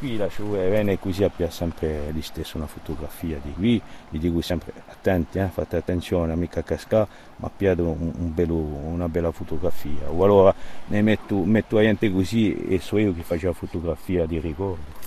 qui 0.00 0.16
lascio 0.16 0.44
bene 0.44 0.98
così 0.98 1.24
abbia 1.24 1.50
sempre 1.50 2.10
lì 2.10 2.22
stesso 2.22 2.56
una 2.56 2.66
fotografia 2.66 3.38
di 3.42 3.52
qui 3.52 3.82
gli 4.08 4.18
dico 4.18 4.40
sempre 4.40 4.72
attenti 4.86 5.38
eh, 5.38 5.48
fate 5.48 5.76
attenzione 5.76 6.34
mica 6.36 6.62
cascare 6.62 7.06
ma 7.36 7.50
piado 7.54 7.84
un, 7.84 8.12
un 8.16 8.32
una 8.50 9.08
bella 9.08 9.30
fotografia. 9.30 10.08
O 10.10 10.24
allora 10.24 10.54
ne 10.86 11.02
metto, 11.02 11.36
metto 11.44 11.78
a 11.78 11.82
gente 11.82 12.10
così 12.10 12.54
e 12.66 12.78
so 12.80 12.98
io 12.98 13.14
che 13.14 13.22
faccio 13.22 13.46
la 13.46 13.52
fotografia 13.52 14.26
di 14.26 14.38
ricordo. 14.38 14.98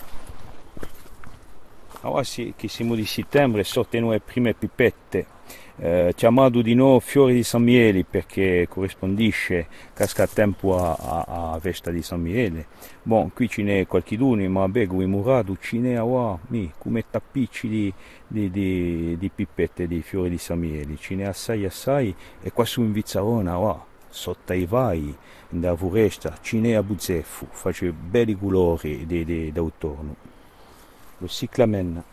Ora 2.02 2.24
sì, 2.24 2.54
che 2.56 2.68
siamo 2.68 2.96
di 2.96 3.06
settembre 3.06 3.64
sortono 3.64 4.12
le 4.12 4.20
prime 4.20 4.54
pipette 4.54 5.26
eh, 5.78 6.14
chiamato 6.16 6.62
di 6.62 6.76
nuovo 6.76 7.00
Fiori 7.00 7.34
di 7.34 7.44
San 7.44 7.64
Miele 7.64 8.04
perché 8.04 8.68
corrispondisce 8.70 9.68
casca 9.94 10.24
a 10.24 10.28
tempo 10.28 10.78
a, 10.78 10.94
a, 10.94 11.52
a 11.54 11.60
festa 11.60 11.90
di 11.90 12.02
San 12.02 12.22
Miele. 12.22 12.68
Bon, 13.02 13.32
qui 13.34 13.50
ce 13.50 13.64
n'è 13.64 13.88
qualcuno, 13.88 14.48
ma 14.50 14.68
bego 14.68 15.02
i 15.02 15.06
murado 15.06 15.58
ce 15.60 15.78
n'è 15.78 16.00
mi, 16.48 16.72
come 16.78 17.04
tappicci 17.10 17.68
di, 17.68 17.94
di, 18.28 18.50
di, 18.52 19.18
di, 19.18 19.30
pipette 19.30 19.88
di 19.88 20.02
Fiori 20.02 20.30
di 20.30 20.38
San 20.38 20.60
Miele, 20.60 20.96
ce 20.98 21.16
n'è 21.16 21.24
assai 21.24 21.66
assai 21.66 22.16
e 22.42 22.52
qua 22.52 22.66
su 22.66 22.82
in 22.82 22.92
Vizzarona, 22.92 23.54
ah, 23.56 23.86
sotto 24.10 24.54
i 24.54 24.66
vai, 24.66 25.16
da 25.50 25.76
foresta, 25.76 26.38
ce 26.42 26.58
n'è 26.58 26.74
a 26.74 26.84
Buzzeffu, 26.84 27.48
face 27.50 27.92
belli 27.92 28.36
colori 28.38 29.06
d'autunno. 29.52 30.16
Lo 31.18 31.28
ciclamen. 31.28 32.04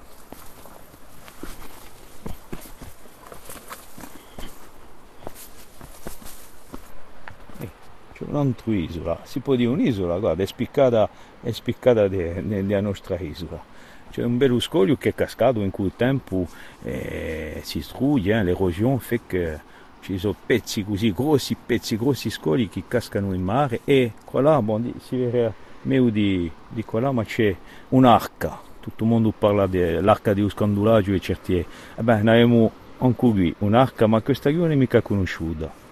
c'è 7.59 8.10
un'altra 8.29 8.73
isola, 8.73 9.21
si 9.25 9.41
può 9.41 9.55
dire 9.55 9.71
un'isola, 9.71 10.19
guarda, 10.19 10.43
è 10.43 10.47
spiccata, 10.47 11.09
è 11.41 11.51
spiccata 11.51 12.09
della 12.09 12.81
nostra 12.81 13.19
isola. 13.19 13.63
C'è 14.11 14.25
un 14.25 14.39
bello 14.39 14.59
scoglio 14.59 14.97
che 14.97 15.11
è 15.11 15.15
cascato 15.15 15.61
in 15.61 15.71
quel 15.71 15.93
tempo 15.95 16.47
eh, 16.83 17.61
si 17.63 17.81
strugge, 17.81 18.33
eh, 18.33 18.43
l'erosione 18.43 18.99
fa 18.99 19.17
che 19.25 19.61
ci 20.01 20.19
sono 20.19 20.35
pezzi 20.47 20.85
così 20.85 21.13
grossi, 21.13 21.55
pezzi 21.55 21.97
grossi 21.97 22.29
scogli 22.29 22.69
che 22.69 22.85
cascano 22.89 23.33
in 23.33 23.43
mare 23.43 23.81
e 23.85 24.13
qua 24.25 24.41
là, 24.41 24.61
bon, 24.61 24.93
si 25.01 25.17
vede 25.17 25.53
meglio 25.83 26.11
di, 26.11 26.51
di 26.69 26.85
qua 26.85 27.01
là, 27.01 27.13
ma 27.13 27.25
c'è 27.25 27.55
un'arca, 27.91 28.61
tutto 28.81 29.05
il 29.05 29.11
mondo 29.11 29.33
parla 29.37 29.67
dell'arca 29.67 30.35
di 30.35 30.41
Uscandulaggio 30.41 31.13
e 31.13 31.21
certi, 31.21 31.55
e 31.57 31.67
beh, 32.03 32.23
noi 32.23 32.35
abbiamo 32.35 32.73
anche 32.99 33.17
qui 33.17 33.55
un'arca, 33.59 34.09
ma 34.09 34.21
questa 34.23 34.51
non 34.51 34.73
è 34.73 34.75
mica 34.75 35.01
conosciuta 35.03 35.89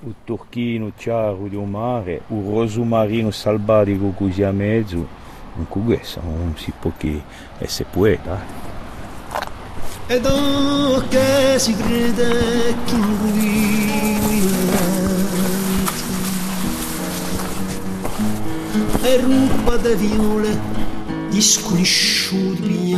o 0.00 0.14
turchino 0.24 0.92
chiaro 0.96 1.48
un 1.50 1.70
mare, 1.70 2.22
o 2.28 2.40
roso 2.50 2.84
marino 2.84 3.30
salvatico 3.30 4.10
così 4.10 4.42
a 4.42 4.52
mezzo, 4.52 5.06
anche 5.56 5.80
questo 5.80 6.20
non 6.22 6.54
si 6.56 6.72
può 6.78 6.92
che 6.96 7.22
essere 7.58 7.88
poeta. 7.90 8.66
Ed 10.06 10.24
oh 10.24 11.02
che 11.08 11.58
si 11.58 11.74
crede 11.76 12.74
che 12.84 12.96
e 19.02 19.20
ruba 19.20 19.76
da 19.76 19.94
viole 19.94 20.58
di 21.30 21.40
sconosciuti 21.40 22.94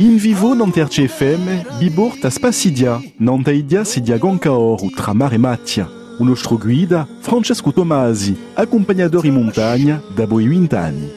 In 0.00 0.16
vivo 0.16 0.54
nanterce 0.54 1.08
FM, 1.08 1.76
bibort 1.76 2.24
a 2.24 2.30
Spassidia, 2.30 3.02
nantaidia 3.16 3.82
sedia 3.82 4.16
Gancaor 4.16 4.80
tra 4.94 5.12
mare 5.12 5.34
e 5.34 5.38
Mattia. 5.38 5.90
O 6.20 6.24
nostro 6.24 6.56
guida, 6.56 7.04
Francesco 7.18 7.72
Tomasi, 7.72 8.36
accompagnatore 8.54 9.26
in 9.26 9.34
montagna 9.34 10.00
da 10.14 10.24
boi 10.24 10.46
20 10.46 10.74
anni. 10.76 11.10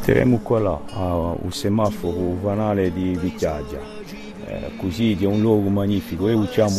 Pianteremo 0.00 0.38
qua 0.38 0.58
là, 0.60 0.80
al 0.94 1.52
semaforo 1.52 2.34
vanale 2.40 2.90
di 2.90 3.18
Vicchiaggia, 3.20 3.78
eh, 4.46 4.70
così 4.78 5.14
è 5.20 5.26
un 5.26 5.42
luogo 5.42 5.68
magnifico. 5.68 6.26
E 6.26 6.32
usiamo 6.32 6.78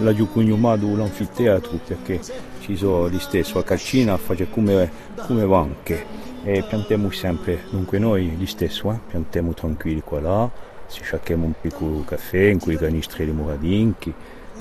laggiù 0.00 0.28
cognomato 0.32 0.96
l'anfiteatro 0.96 1.78
perché 1.86 2.20
ci 2.60 2.76
sono 2.76 3.08
gli 3.08 3.20
stessi. 3.20 3.56
A 3.56 3.62
Calcina, 3.62 4.16
fa 4.16 4.34
come, 4.50 4.90
come 5.24 5.46
banche 5.46 6.04
e 6.42 6.64
piantiamo 6.68 7.12
sempre, 7.12 7.62
dunque 7.70 8.00
noi 8.00 8.24
gli 8.26 8.46
stessi, 8.46 8.88
eh, 8.88 8.98
piantiamo 9.08 9.54
tranquilli 9.54 10.00
qua 10.00 10.20
là, 10.20 10.50
ci 10.90 11.04
sciacchiamo 11.04 11.44
un 11.44 11.52
piccolo 11.60 12.02
caffè 12.04 12.48
in 12.48 12.58
cui 12.58 12.76
canistri 12.76 13.24
di 13.24 13.30
muradinchi 13.30 14.12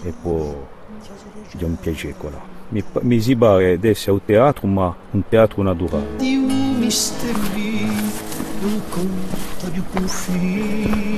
e 0.04 0.14
poi 0.22 0.54
un 1.62 1.76
piacere 1.80 2.14
qua 2.14 2.30
là. 2.30 2.55
Mi, 2.70 3.36
pare 3.36 3.80
di 3.80 3.90
essere 3.90 4.12
un 4.14 4.26
teatro, 4.26 4.68
ma 4.68 4.96
un 5.12 5.22
teatro 5.30 5.62
naturale. 5.62 6.06
Misteri 6.78 7.88
un 8.62 8.82
conto 8.90 9.70
di 9.72 9.82
confini. 9.94 11.14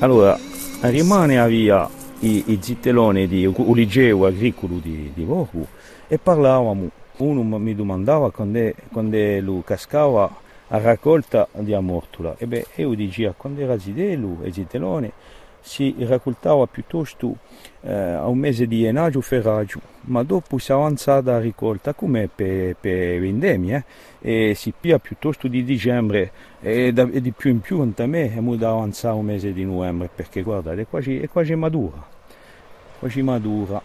Allora, 0.00 0.36
rimane 0.80 1.38
a 1.38 1.46
via 1.46 1.88
i, 2.20 2.44
i 2.46 2.58
zitelloni 2.60 3.28
di 3.28 3.46
un 3.46 3.74
liceo 3.74 4.26
agricolo 4.26 4.78
di, 4.78 5.12
di 5.14 5.24
Voru 5.24 5.66
e 6.08 6.18
parlavamo, 6.18 6.90
uno 7.18 7.58
mi 7.58 7.74
domandava 7.74 8.30
quando, 8.30 8.72
quando 8.90 9.16
lui 9.40 9.62
cascava 9.64 10.42
a 10.68 10.78
raccolta 10.78 11.48
di 11.52 11.72
amortula 11.72 12.34
e 12.38 12.46
beh 12.46 12.66
io 12.76 12.94
dicevo 12.94 13.34
quando 13.36 13.60
era 13.60 13.78
zitello 13.78 14.38
e 14.42 14.52
zitellone 14.52 15.12
si 15.64 15.94
raccoltava 16.00 16.66
piuttosto 16.66 17.38
eh, 17.80 17.90
a 17.90 18.26
un 18.26 18.36
mese 18.36 18.66
di 18.66 18.84
enaggio 18.84 19.22
ferraggio, 19.22 19.80
ma 20.02 20.22
dopo 20.22 20.58
si 20.58 20.72
avanza 20.72 21.22
la 21.22 21.40
ricolta 21.40 21.94
come 21.94 22.28
per, 22.32 22.76
per 22.78 23.18
vendemmie 23.18 23.84
eh, 24.20 24.50
e 24.50 24.54
si 24.54 24.74
pia 24.78 24.98
piuttosto 24.98 25.48
di 25.48 25.64
dicembre 25.64 26.30
e, 26.60 26.92
da, 26.92 27.08
e, 27.10 27.18
di 27.22 27.32
più 27.32 27.50
in 27.50 27.60
più 27.60 27.80
a 27.80 28.06
me 28.06 28.34
è 28.34 28.40
molto 28.40 28.68
avanzare 28.68 29.14
un 29.14 29.24
mese 29.24 29.54
di 29.54 29.64
novembre 29.64 30.10
perché 30.14 30.42
guardate 30.42 30.82
è 30.82 30.86
quasi, 30.86 31.18
è 31.18 31.28
quasi 31.30 31.54
madura, 31.54 32.06
quasi 32.98 33.22
madura. 33.22 33.80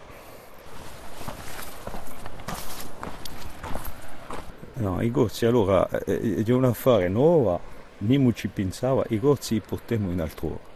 No, 4.74 5.00
i 5.00 5.10
gozzi 5.10 5.46
allora 5.46 5.88
eh, 5.88 6.44
è 6.44 6.52
un 6.52 6.64
affare 6.64 7.08
nuovo, 7.08 7.58
Nimo 7.98 8.34
ci 8.34 8.48
pensava, 8.48 9.02
i 9.08 9.18
gozzi 9.18 9.60
portiamo 9.66 10.10
in 10.10 10.20
altro 10.20 10.68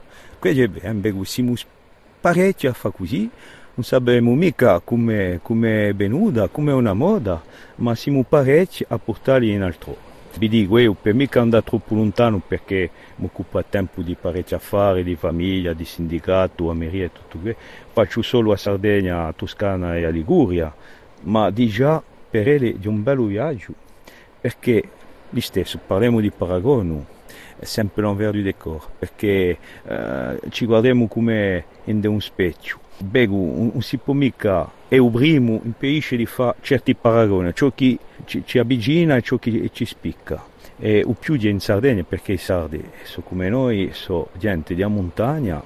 Quindi 0.45 0.69
bene, 0.69 1.25
siamo 1.25 1.55
parecchi 2.21 2.67
a 2.67 2.75
fare 2.75 2.95
così, 2.95 3.31
non 3.77 3.83
sappiamo 3.83 4.35
mica 4.35 4.79
come, 4.81 5.41
è 5.41 5.95
venuta, 5.95 6.49
come 6.49 6.71
è 6.71 6.75
una 6.75 6.93
moda, 6.93 7.43
ma 7.77 7.95
siamo 7.95 8.25
parecchi 8.25 8.85
a 8.87 8.99
portarli 8.99 9.51
in 9.51 9.63
altro. 9.63 9.97
Vi 10.37 10.47
dico, 10.47 10.77
io 10.77 10.93
per 10.93 11.15
mica 11.15 11.41
andare 11.41 11.65
troppo 11.65 11.95
lontano 11.95 12.43
perché 12.47 12.91
mi 13.17 13.25
occupa 13.25 13.63
tempo 13.63 14.03
di 14.03 14.19
parecchi 14.21 14.53
affari, 14.53 15.03
di 15.03 15.15
famiglia, 15.15 15.73
di 15.73 15.87
sindacato, 15.87 16.69
amerie 16.69 17.07
e 17.07 17.13
tutto 17.13 17.39
questo. 17.39 17.63
Faccio 17.95 18.21
solo 18.21 18.53
a 18.53 18.59
Sardegna, 18.59 19.25
a 19.27 19.33
Toscana 19.33 19.97
e 19.97 20.05
a 20.05 20.11
Liguria, 20.11 20.71
ma 21.23 21.49
di 21.49 21.69
già 21.69 22.03
per 22.29 22.47
ele 22.47 22.79
di 22.79 22.87
un 22.87 23.03
bel 23.03 23.25
viaggio, 23.25 23.73
perché, 24.43 24.87
di 25.31 25.41
stesso, 25.41 25.81
parliamo 25.87 26.21
di 26.21 26.31
paragone, 26.31 27.13
è 27.65 27.67
sempre 27.67 28.03
l'envers 28.03 28.33
du 28.33 28.43
décor, 28.43 28.91
perché 28.99 29.57
eh, 29.87 30.39
ci 30.51 30.67
guardiamo 30.67 31.09
come 31.09 31.65
in 31.85 32.07
un 32.07 32.21
specchio. 32.21 32.79
Begu 32.99 33.71
non 33.73 33.83
si 33.83 33.97
può 33.97 34.13
mica, 34.13 34.71
è 34.87 34.97
il 34.97 35.11
primo, 35.11 35.61
impedisce 35.65 36.17
di 36.17 36.27
fare 36.27 36.57
certi 36.61 36.95
paragoni, 36.95 37.53
ciò 37.55 37.73
che 37.75 37.99
ci, 38.27 38.43
ci 38.45 38.59
avvicina 38.59 39.17
e 39.17 39.23
ciò 39.23 39.39
che 39.39 39.71
ci 39.73 39.87
spicca. 39.87 40.53
E 40.79 41.03
o 41.05 41.15
più 41.19 41.37
in 41.41 41.61
Sardegna 41.61 42.03
perché 42.03 42.33
i 42.33 42.37
sardi 42.37 42.85
sono 43.05 43.27
come 43.27 43.49
noi, 43.49 43.91
sono 43.93 44.29
gente 44.37 44.75
di 44.75 44.85
montagna, 44.85 45.63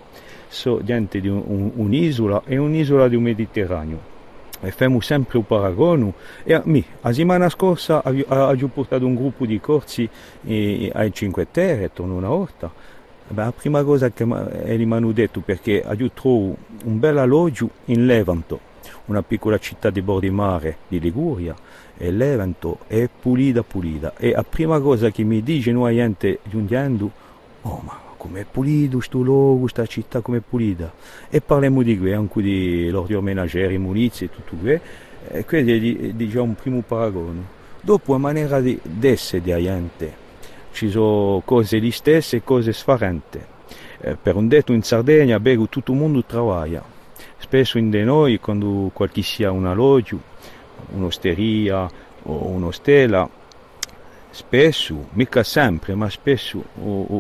sono 0.46 0.82
gente 0.84 1.20
di 1.20 1.28
un, 1.28 1.72
un'isola 1.74 2.42
e 2.46 2.56
un'isola 2.58 3.08
di 3.08 3.16
un 3.16 3.22
Mediterraneo 3.22 4.16
e 4.60 4.70
facciamo 4.70 5.00
sempre 5.00 5.38
un 5.38 5.46
paragone. 5.46 6.12
E 6.44 6.60
mi, 6.64 6.84
la 7.00 7.12
settimana 7.12 7.48
scorsa 7.48 8.02
ho 8.04 8.70
portato 8.72 9.06
un 9.06 9.14
gruppo 9.14 9.46
di 9.46 9.60
corsi 9.60 10.08
eh, 10.44 10.90
ai 10.94 11.12
Cinque 11.12 11.48
Terre, 11.50 11.92
torno 11.92 12.14
una 12.14 12.28
volta. 12.28 12.70
Beh, 13.30 13.42
la 13.42 13.52
prima 13.52 13.82
cosa 13.82 14.10
che 14.10 14.24
mi 14.24 14.94
hanno 14.94 15.12
detto 15.12 15.40
perché 15.40 15.84
ho 15.86 16.10
trovato 16.14 16.56
un 16.84 16.98
bel 16.98 17.18
alloggio 17.18 17.70
in 17.86 18.06
Levanto, 18.06 18.58
una 19.06 19.22
piccola 19.22 19.58
città 19.58 19.90
di 19.90 20.00
bordi 20.00 20.30
mare 20.30 20.78
di 20.88 20.98
Liguria, 20.98 21.54
e 21.96 22.10
Levanto 22.10 22.78
è 22.86 23.08
pulita 23.08 23.62
pulita. 23.62 24.14
E 24.16 24.30
la 24.30 24.44
prima 24.44 24.80
cosa 24.80 25.10
che 25.10 25.24
mi 25.24 25.42
dice 25.42 25.72
noi 25.72 25.96
gente 25.96 26.38
giungendo, 26.44 27.10
oh 27.62 27.82
ma 27.84 28.07
come 28.18 28.40
è 28.40 28.44
pulito 28.44 28.96
questo 28.96 29.22
luogo, 29.22 29.60
questa 29.60 29.86
città 29.86 30.20
come 30.20 30.38
è 30.38 30.42
pulita. 30.46 30.92
E 31.30 31.40
parliamo 31.40 31.82
di 31.82 31.96
questo, 31.98 32.18
anche 32.18 32.42
di 32.42 32.90
l'ordine 32.90 33.20
menagere, 33.22 33.72
i 33.72 33.78
munizi 33.78 34.24
e 34.24 34.30
tutto 34.30 34.56
questo. 34.56 34.86
E 35.28 35.44
questo 35.46 35.70
è 35.70 35.78
diciamo, 36.12 36.44
un 36.44 36.54
primo 36.54 36.82
paragone. 36.86 37.56
Dopo 37.80 38.12
la 38.12 38.18
maniera 38.18 38.60
di 38.60 38.78
essere 39.00 39.40
della 39.40 39.62
gente, 39.62 40.12
ci 40.72 40.90
sono 40.90 41.40
cose 41.44 41.78
le 41.78 41.92
stesse 41.92 42.36
e 42.36 42.44
cose 42.44 42.72
differenti. 42.72 43.38
Eh, 44.00 44.16
per 44.20 44.36
un 44.36 44.48
detto 44.48 44.72
in 44.72 44.82
Sardegna, 44.82 45.40
beh, 45.40 45.68
tutto 45.68 45.92
il 45.92 45.98
mondo 45.98 46.22
lavora. 46.28 46.84
Spesso 47.38 47.78
in 47.78 47.88
noi, 47.88 48.38
quando 48.38 48.90
qualche 48.92 49.22
sia 49.22 49.50
un 49.50 49.66
alloggio, 49.66 50.20
un'osteria 50.90 51.88
o 52.24 52.46
un'ostela, 52.48 53.28
spesso, 54.30 55.08
mica 55.12 55.42
sempre, 55.42 55.94
ma 55.94 56.08
spesso 56.10 56.62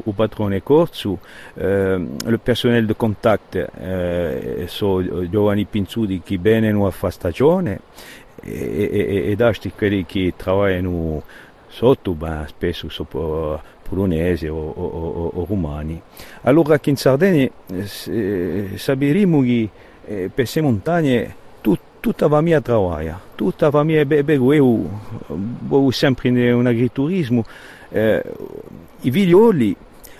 il 0.04 0.12
padrone 0.14 0.62
corso, 0.62 1.18
eh, 1.54 2.06
il 2.26 2.40
personale 2.42 2.84
di 2.84 2.94
contatto 2.96 3.66
eh, 3.78 4.64
sono 4.68 5.28
giovani 5.28 5.64
pinzudi 5.64 6.20
che 6.22 6.38
vengono 6.38 6.86
a 6.86 6.90
fare 6.90 7.12
stagione 7.12 7.80
e, 8.42 8.88
e, 8.90 9.30
ed 9.30 9.40
altri 9.40 9.72
quelli 9.74 10.04
che 10.06 10.32
lavorano 10.44 11.22
sotto, 11.68 12.12
beh, 12.12 12.46
spesso 12.46 12.88
sono 12.88 13.60
polonesi 13.88 14.46
o, 14.46 14.56
o, 14.56 14.84
o, 14.84 15.30
o, 15.34 15.44
rumani. 15.44 16.00
Allora 16.42 16.78
che 16.78 16.90
in 16.90 16.96
Sardegna 16.96 17.48
eh, 17.72 18.70
sappiamo 18.76 19.40
che 19.42 19.68
eh, 20.06 20.14
per 20.14 20.32
queste 20.34 20.60
montagne 20.60 21.46
tutta 22.00 22.26
la 22.26 22.36
famiglia 22.36 22.62
lavora, 22.64 23.20
tutta 23.34 23.70
famiglia 23.70 24.04
bebe, 24.04 24.34
io 24.34 24.90
ho 25.68 25.90
sempre 25.90 26.52
un 26.52 26.66
agriturismo, 26.66 27.44
eh, 27.90 28.22
i 29.00 29.10
figlioli 29.10 29.76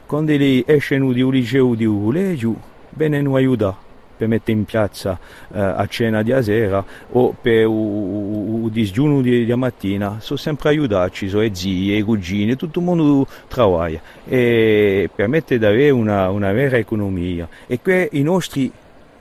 quando 0.07 0.33
li 0.33 0.65
escono 0.67 1.13
di 1.13 1.21
un 1.21 1.33
liceo 1.33 1.75
di 1.75 1.85
un 1.85 2.03
collegio 2.03 2.55
vengono 2.91 3.37
aiutati 3.37 3.87
per 4.19 4.27
mettere 4.27 4.59
in 4.59 4.65
piazza 4.65 5.19
eh, 5.53 5.61
a 5.61 5.87
cena 5.87 6.23
di 6.23 6.35
sera 6.43 6.85
o 7.13 7.35
per 7.41 7.69
il 7.69 8.69
disgiuno 8.71 9.21
di, 9.21 9.45
di 9.45 9.55
mattina, 9.55 10.17
sono 10.21 10.39
sempre 10.39 10.71
aiutati, 10.71 11.29
sono 11.29 11.43
le 11.43 11.55
zie, 11.55 11.97
i 11.97 12.03
cugini, 12.03 12.57
tutto 12.57 12.81
il 12.81 12.85
mondo 12.85 13.27
lavora 13.55 14.01
e 14.27 15.09
permette 15.15 15.59
di 15.59 15.65
avere 15.65 15.91
una, 15.91 16.31
una 16.31 16.53
vera 16.53 16.77
economia. 16.77 17.49
E 17.67 17.81
qui 17.81 18.09
i 18.13 18.23
nostri 18.23 18.71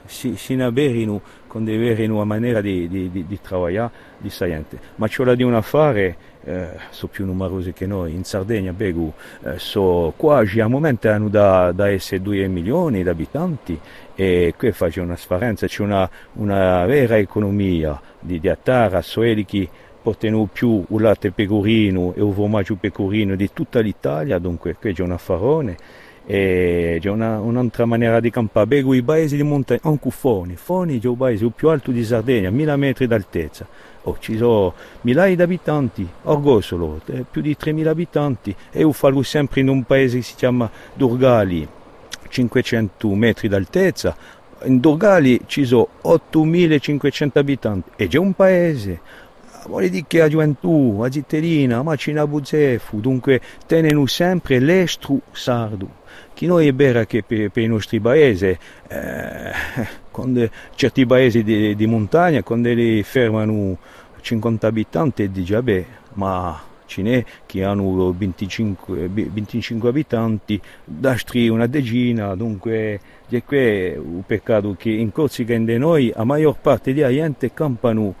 si, 0.04 0.34
si 0.36 0.56
naberino 0.56 1.20
con 1.48 1.66
avere 1.66 2.06
una 2.06 2.24
maniera 2.24 2.60
di, 2.60 2.86
di, 2.88 3.10
di, 3.10 3.26
di 3.26 3.38
lavorare 3.48 3.90
differente. 4.18 4.78
Ma 4.96 5.08
da 5.08 5.34
di 5.34 5.42
un 5.42 5.54
affare, 5.54 6.16
eh, 6.44 6.68
sono 6.90 7.10
più 7.12 7.26
numerosi 7.26 7.72
che 7.72 7.86
noi, 7.86 8.14
in 8.14 8.22
Sardegna, 8.22 8.72
Begu, 8.72 9.12
eh, 9.42 9.58
so 9.58 10.12
quasi 10.16 10.60
al 10.60 10.70
momento 10.70 11.10
hanno 11.10 11.28
da, 11.28 11.72
da 11.72 11.88
essere 11.88 12.22
2 12.22 12.46
milioni 12.46 13.02
di 13.02 13.08
abitanti 13.08 13.78
e 14.14 14.54
qui 14.56 14.70
fa 14.72 14.88
una 14.96 15.14
differenza, 15.14 15.66
c'è 15.66 15.82
una, 15.82 16.08
una, 16.34 16.84
vera 16.86 17.16
economia 17.18 18.00
di, 18.20 18.38
di 18.38 18.48
attara, 18.48 19.02
so 19.02 19.22
che 19.46 19.68
portano 20.00 20.48
più 20.50 20.84
il 20.88 21.00
latte 21.00 21.32
pecorino 21.32 22.14
e 22.14 22.22
il 22.22 22.32
formaggio 22.32 22.76
pecorino 22.76 23.34
di 23.34 23.50
tutta 23.52 23.80
l'Italia, 23.80 24.38
dunque 24.38 24.74
qui 24.74 24.92
c'è 24.92 25.02
un 25.02 25.12
affarone 25.12 25.76
e 26.30 26.98
c'è 27.00 27.08
una, 27.08 27.40
un'altra 27.40 27.86
maniera 27.86 28.20
di 28.20 28.28
campare. 28.28 28.66
Bego 28.66 28.92
i 28.92 29.02
paesi 29.02 29.34
di 29.34 29.42
montagna, 29.42 29.80
anche 29.84 30.10
Foni, 30.10 30.56
Foni 30.56 31.00
è 31.00 31.06
il 31.06 31.14
paese 31.16 31.48
più 31.48 31.70
alto 31.70 31.90
di 31.90 32.04
Sardegna, 32.04 32.50
1000 32.50 32.76
metri 32.76 33.06
d'altezza. 33.06 33.66
Oh, 34.02 34.18
ci 34.20 34.36
sono 34.36 34.74
migliaia 35.02 35.34
di 35.34 35.40
abitanti, 35.40 36.06
Orgosolo, 36.24 37.00
eh, 37.06 37.24
più 37.28 37.40
di 37.40 37.56
3000 37.56 37.90
abitanti, 37.90 38.54
e 38.70 38.80
io 38.80 38.92
fallo 38.92 39.22
sempre 39.22 39.62
in 39.62 39.68
un 39.68 39.84
paese 39.84 40.18
che 40.18 40.22
si 40.22 40.34
chiama 40.34 40.70
Durgali, 40.92 41.66
500 42.28 43.14
metri 43.14 43.48
d'altezza. 43.48 44.14
In 44.64 44.80
Durgali 44.80 45.40
ci 45.46 45.64
sono 45.64 45.88
8500 46.02 47.38
abitanti 47.38 47.90
e 47.96 48.06
c'è 48.06 48.18
un 48.18 48.34
paese 48.34 49.00
vuole 49.66 49.88
dire 49.88 50.04
che 50.06 50.18
la 50.18 50.28
gioventù, 50.28 51.00
la 51.00 51.08
cittadina, 51.10 51.82
ma 51.82 51.94
c'è 51.94 52.10
una 52.10 52.26
buzzefu, 52.26 53.00
dunque 53.00 53.40
tengono 53.66 54.06
sempre 54.06 54.58
l'estro 54.58 55.20
sardo 55.32 56.06
che 56.38 56.46
noi 56.46 56.68
è 56.68 56.72
vero 56.72 57.04
che 57.04 57.24
per, 57.24 57.50
per, 57.50 57.64
i 57.64 57.66
nostri 57.66 57.98
paesi, 57.98 58.56
eh, 58.86 59.52
quando 60.12 60.48
certi 60.76 61.04
paesi 61.04 61.42
di, 61.42 61.74
di, 61.74 61.86
montagna, 61.88 62.44
quando 62.44 62.72
li 62.72 63.02
fermano 63.02 63.76
50 64.20 64.68
abitanti, 64.68 65.28
dice, 65.32 65.60
beh, 65.60 65.84
ma 66.12 66.62
ce 66.86 67.02
n'è 67.02 67.24
che 67.44 67.64
hanno 67.64 68.14
25, 68.16 69.08
25 69.08 69.88
abitanti, 69.88 70.60
d'astri 70.84 71.48
una 71.48 71.66
decina, 71.66 72.36
dunque 72.36 73.00
è 73.30 73.34
il 73.34 74.22
peccato 74.24 74.76
che 74.78 74.90
in 74.90 75.10
Corsica 75.10 75.54
e 75.54 75.58
noi 75.58 76.12
la 76.14 76.22
maggior 76.22 76.56
parte 76.60 76.94
della 76.94 77.10
gente 77.10 77.52
campano, 77.52 78.14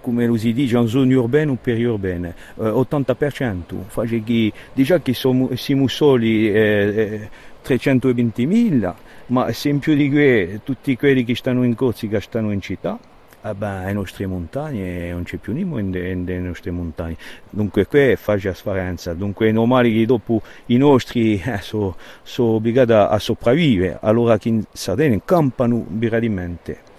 come 0.00 0.26
lo 0.26 0.36
si 0.36 0.52
dice, 0.52 0.76
in 0.76 0.86
zone 0.86 1.14
urbane 1.14 1.50
o 1.50 1.58
periurbane, 1.60 2.34
eh, 2.58 2.62
80%, 2.62 3.74
Fage 3.86 4.22
che, 4.22 4.52
già 4.74 5.00
che 5.00 5.14
siamo, 5.14 5.54
siamo 5.56 5.88
soli 5.88 6.52
eh, 6.52 7.28
320.000, 7.64 8.94
ma 9.26 9.52
se 9.52 9.74
più 9.74 9.94
di 9.94 10.08
questo 10.08 10.60
tutti 10.62 10.96
quelli 10.96 11.24
che 11.24 11.34
stanno 11.34 11.64
in 11.64 11.74
Corsica 11.74 12.20
stanno 12.20 12.52
in 12.52 12.60
città, 12.60 12.98
ah 13.40 13.54
ben, 13.54 13.86
le 13.86 13.92
nostre 13.92 14.26
montagne 14.26 15.10
non 15.10 15.22
c'è 15.24 15.36
più 15.38 15.52
niente 15.52 16.14
nelle 16.14 16.38
nostre 16.38 16.70
montagne. 16.70 17.16
Dunque 17.50 17.86
qui 17.86 18.14
fa 18.16 18.36
differenza 18.36 19.14
dunque 19.14 19.48
è 19.48 19.52
normale 19.52 19.90
che 19.92 20.06
dopo 20.06 20.42
i 20.66 20.76
nostri 20.76 21.40
eh, 21.44 21.58
sono 21.58 21.96
so 22.22 22.44
obbligati 22.44 22.92
a 22.92 23.18
sopravvivere. 23.18 23.98
Allora 24.02 24.38
che 24.38 24.48
in 24.48 24.62
Sardegna 24.72 25.20
campano 25.24 25.84
viralmente 25.88 26.94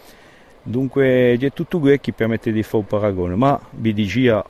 dunque 0.68 1.38
c'è 1.40 1.52
tutto 1.54 1.80
questo 1.80 2.02
che 2.02 2.14
permette 2.14 2.52
di 2.52 2.62
fare 2.64 2.78
un 2.78 2.86
paragone 2.86 3.36
ma 3.36 3.60
vi 3.72 3.94
dicia 3.94 4.44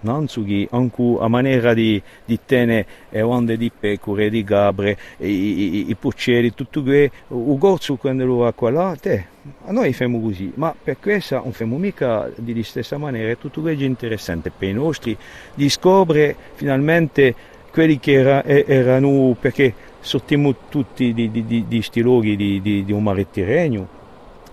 Nanzugi, 0.00 0.66
anche 0.70 1.16
a 1.18 1.28
maniera 1.28 1.74
di, 1.74 2.00
di 2.24 2.38
tenere 2.44 2.86
le 3.10 3.20
onde 3.20 3.56
di 3.56 3.70
pecore, 3.70 4.30
di 4.30 4.42
gabre, 4.42 4.96
i, 5.18 5.26
i, 5.28 5.90
i 5.90 5.94
puccieri, 5.94 6.54
tutto 6.54 6.82
questo, 6.82 7.14
il 7.28 7.58
gorzo 7.58 7.96
quando 7.96 8.24
lo 8.24 8.46
ha 8.46 8.52
qua 8.52 8.70
là, 8.70 8.96
te, 8.98 9.26
noi 9.66 9.92
facciamo 9.92 10.20
così, 10.20 10.52
ma 10.54 10.74
per 10.82 10.98
questo 10.98 11.36
non 11.36 11.52
facciamo 11.52 11.76
mica 11.76 12.30
di 12.34 12.62
stessa 12.62 12.96
maniera, 12.96 13.30
è 13.30 13.38
tutto 13.38 13.60
questo 13.60 13.84
interessante 13.84 14.50
per 14.56 14.68
i 14.68 14.72
nostri, 14.72 15.16
di 15.54 15.68
scoprire 15.68 16.34
finalmente 16.54 17.34
quelli 17.70 17.98
che 17.98 18.12
era, 18.12 18.42
erano, 18.44 19.36
perché 19.38 19.74
sortiamo 20.00 20.54
tutti 20.70 21.12
di, 21.12 21.30
di, 21.30 21.44
di, 21.44 21.64
di 21.68 21.76
questi 21.76 22.00
luoghi 22.00 22.36
di, 22.36 22.60
di, 22.62 22.84
di 22.84 22.92
un 22.92 23.02
mare 23.02 23.30
Tirreno 23.30 23.98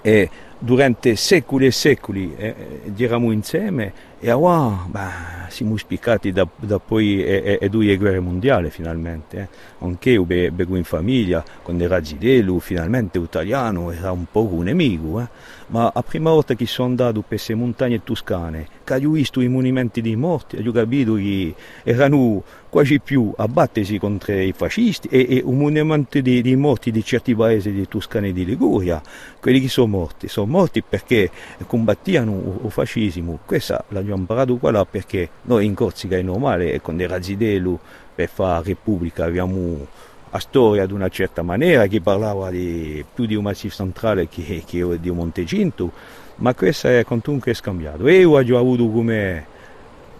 e 0.07 0.29
durante 0.57 1.17
secoli 1.17 1.65
e 1.65 1.71
secoli 1.71 2.33
eh, 2.37 2.55
eravamo 2.95 3.33
insieme 3.33 3.91
e 4.19 4.31
ora 4.31 4.85
bah, 4.87 5.47
siamo 5.49 5.75
spiccati 5.75 6.31
da, 6.31 6.47
da 6.55 6.79
poi 6.79 7.23
e, 7.23 7.59
e, 7.61 7.69
due 7.69 7.95
guerre 7.97 8.19
mondiali 8.19 8.69
finalmente. 8.69 9.37
Eh. 9.37 9.47
Anche 9.85 10.11
io 10.11 10.23
bevo 10.23 10.75
in 10.75 10.85
famiglia, 10.85 11.43
quando 11.61 11.83
era 11.83 12.03
Zidelu, 12.03 12.59
finalmente 12.59 13.19
italiano, 13.19 13.91
era 13.91 14.11
un 14.11 14.25
po' 14.31 14.45
un 14.45 14.63
nemico. 14.63 15.19
Eh. 15.19 15.27
Ma 15.67 15.91
la 15.93 16.01
prima 16.01 16.31
volta 16.31 16.55
che 16.55 16.65
sono 16.65 16.87
andato 16.87 17.19
per 17.19 17.27
queste 17.27 17.53
montagne 17.53 18.03
toscane, 18.03 18.67
che 18.83 19.05
ho 19.05 19.09
visto 19.09 19.41
i 19.41 19.47
monumenti 19.49 20.01
dei 20.01 20.15
morti, 20.15 20.55
ho 20.65 20.71
capito 20.71 21.15
che 21.15 21.53
erano 21.83 22.41
quasi 22.77 22.99
più 22.99 23.33
a 23.35 23.47
battersi 23.47 23.97
contro 23.97 24.35
i 24.35 24.53
fascisti 24.55 25.07
e, 25.07 25.25
e 25.27 25.41
un 25.43 25.57
monumento 25.57 26.21
dei, 26.21 26.43
dei 26.43 26.55
morti 26.55 26.91
di 26.91 27.03
certi 27.03 27.33
paesi 27.33 27.71
di 27.71 27.87
Toscana 27.87 28.27
e 28.27 28.33
di 28.33 28.45
Liguria, 28.45 29.01
quelli 29.39 29.59
che 29.59 29.67
sono 29.67 29.87
morti, 29.87 30.27
sono 30.27 30.45
morti 30.45 30.83
perché 30.87 31.31
combattevano 31.65 32.59
il 32.63 32.69
fascismo. 32.69 33.39
Questa 33.43 33.83
la 33.87 33.97
abbiamo 33.97 34.19
imparato 34.19 34.57
qua 34.57 34.69
là 34.69 34.85
perché 34.85 35.27
noi 35.45 35.65
in 35.65 35.73
Corsica 35.73 36.17
è 36.17 36.21
normale 36.21 36.79
con 36.79 36.97
dei 36.97 37.07
razzidelu 37.07 37.79
per 38.13 38.29
fare 38.29 38.65
repubblica 38.65 39.25
abbiamo 39.25 39.87
la 40.29 40.37
storia 40.37 40.85
di 40.85 40.93
una 40.93 41.09
certa 41.09 41.41
maniera, 41.41 41.87
che 41.87 41.99
parlava 41.99 42.51
di, 42.51 43.03
più 43.11 43.25
di 43.25 43.33
un 43.33 43.41
massif 43.41 43.73
centrale 43.73 44.27
che, 44.27 44.63
che 44.67 44.99
di 44.99 45.09
un 45.09 45.15
Monteginto, 45.15 45.91
ma 46.35 46.53
questo 46.53 46.89
è 46.89 47.03
comunque 47.05 47.55
scambiato. 47.55 48.05
E 48.05 48.19
io 48.19 48.33
ho 48.33 48.59
avuto 48.59 48.87
come 48.87 49.45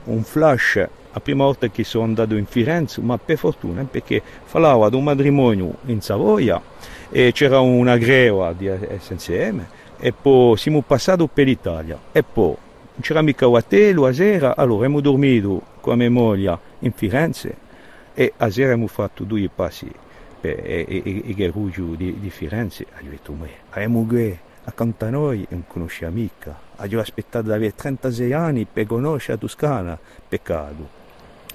un 0.06 0.24
flash 0.24 0.88
la 1.18 1.20
prima 1.20 1.44
volta 1.46 1.68
che 1.70 1.84
sono 1.84 2.04
andato 2.04 2.36
in 2.36 2.46
Firenze, 2.46 3.02
ma 3.02 3.18
per 3.18 3.38
fortuna, 3.38 3.84
perché 3.84 4.22
parlava 4.50 4.90
di 4.90 4.96
un 4.96 5.04
matrimonio 5.04 5.76
in 5.86 6.02
Savoia 6.02 6.62
e 7.10 7.32
c'era 7.32 7.60
una 7.60 7.98
greva 7.98 8.54
di 8.54 8.70
SNCM 9.00 9.66
e 10.00 10.14
poi 10.14 10.56
siamo 10.58 10.82
passati 10.82 11.28
per 11.32 11.46
l'Italia 11.46 12.00
e 12.12 12.22
poi 12.24 12.56
non 12.94 13.02
c'era 13.02 13.22
mica 13.22 13.48
hotel 13.48 14.04
a 14.04 14.14
sera, 14.14 14.56
allora 14.56 14.86
abbiamo 14.86 15.02
dormito 15.02 15.62
con 15.82 15.98
mia 15.98 16.10
moglie 16.10 16.58
in 16.80 16.92
Firenze 16.92 17.56
e 18.14 18.34
a 18.38 18.50
sera 18.50 18.72
abbiamo 18.72 18.88
fatto 18.88 19.24
due 19.24 19.50
passi 19.54 19.92
per 20.40 20.86
il 20.88 21.34
garugio 21.34 21.96
di, 21.96 22.20
di, 22.20 22.30
Firenze 22.30 22.84
e 22.84 23.08
ho 23.08 23.10
detto, 23.10 23.32
ma 23.34 23.48
abbiamo 23.72 24.06
accanto 24.66 25.06
a 25.06 25.10
noi 25.10 25.46
non 25.50 25.64
conosciamo 25.68 26.14
mica. 26.14 26.60
Ho 26.76 27.00
aspettato 27.00 27.48
di 27.48 27.54
avere 27.54 27.74
36 27.74 28.34
anni 28.34 28.68
per 28.72 28.86
conoscere 28.86 29.34
la 29.34 29.40
Toscana, 29.40 30.00
peccato. 30.28 30.97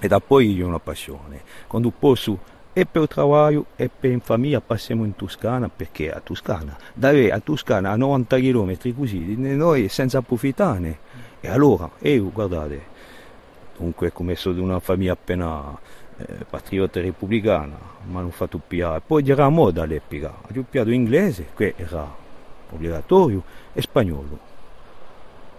E 0.03 0.09
da 0.09 0.19
poi 0.19 0.59
una 0.59 0.79
passione. 0.79 1.43
Quando 1.65 1.89
posso 1.89 2.37
e 2.73 2.85
per 2.85 3.07
lavoro 3.15 3.67
e 3.77 3.89
per 3.89 4.11
in 4.11 4.19
famiglia 4.19 4.59
passiamo 4.59 5.05
in 5.05 5.15
Toscana 5.15 5.69
perché 5.69 6.11
a 6.11 6.19
Toscana, 6.19 6.75
da 6.93 7.11
a 7.31 7.39
Toscana 7.39 7.91
a 7.91 7.95
90 7.95 8.37
km 8.37 8.93
così, 8.97 9.37
noi 9.37 9.87
senza 9.87 10.17
approfittare. 10.17 10.99
E 11.39 11.47
allora, 11.47 11.89
io 11.99 12.29
guardate, 12.33 12.81
dunque 13.77 14.11
come 14.11 14.35
sono 14.35 14.55
di 14.55 14.59
una 14.59 14.81
famiglia 14.81 15.13
appena 15.13 15.79
eh, 16.17 16.43
patriota 16.49 16.99
repubblicana, 16.99 17.77
mi 18.05 18.17
hanno 18.17 18.31
fatto 18.31 18.59
piare. 18.59 19.01
Poi 19.07 19.25
era 19.29 19.47
moda 19.47 19.83
all'epoca, 19.83 20.33
ho 20.53 20.65
piato 20.69 20.89
inglese, 20.89 21.45
che 21.55 21.75
era 21.77 22.13
obbligatorio, 22.71 23.41
e 23.71 23.81
spagnolo. 23.81 24.51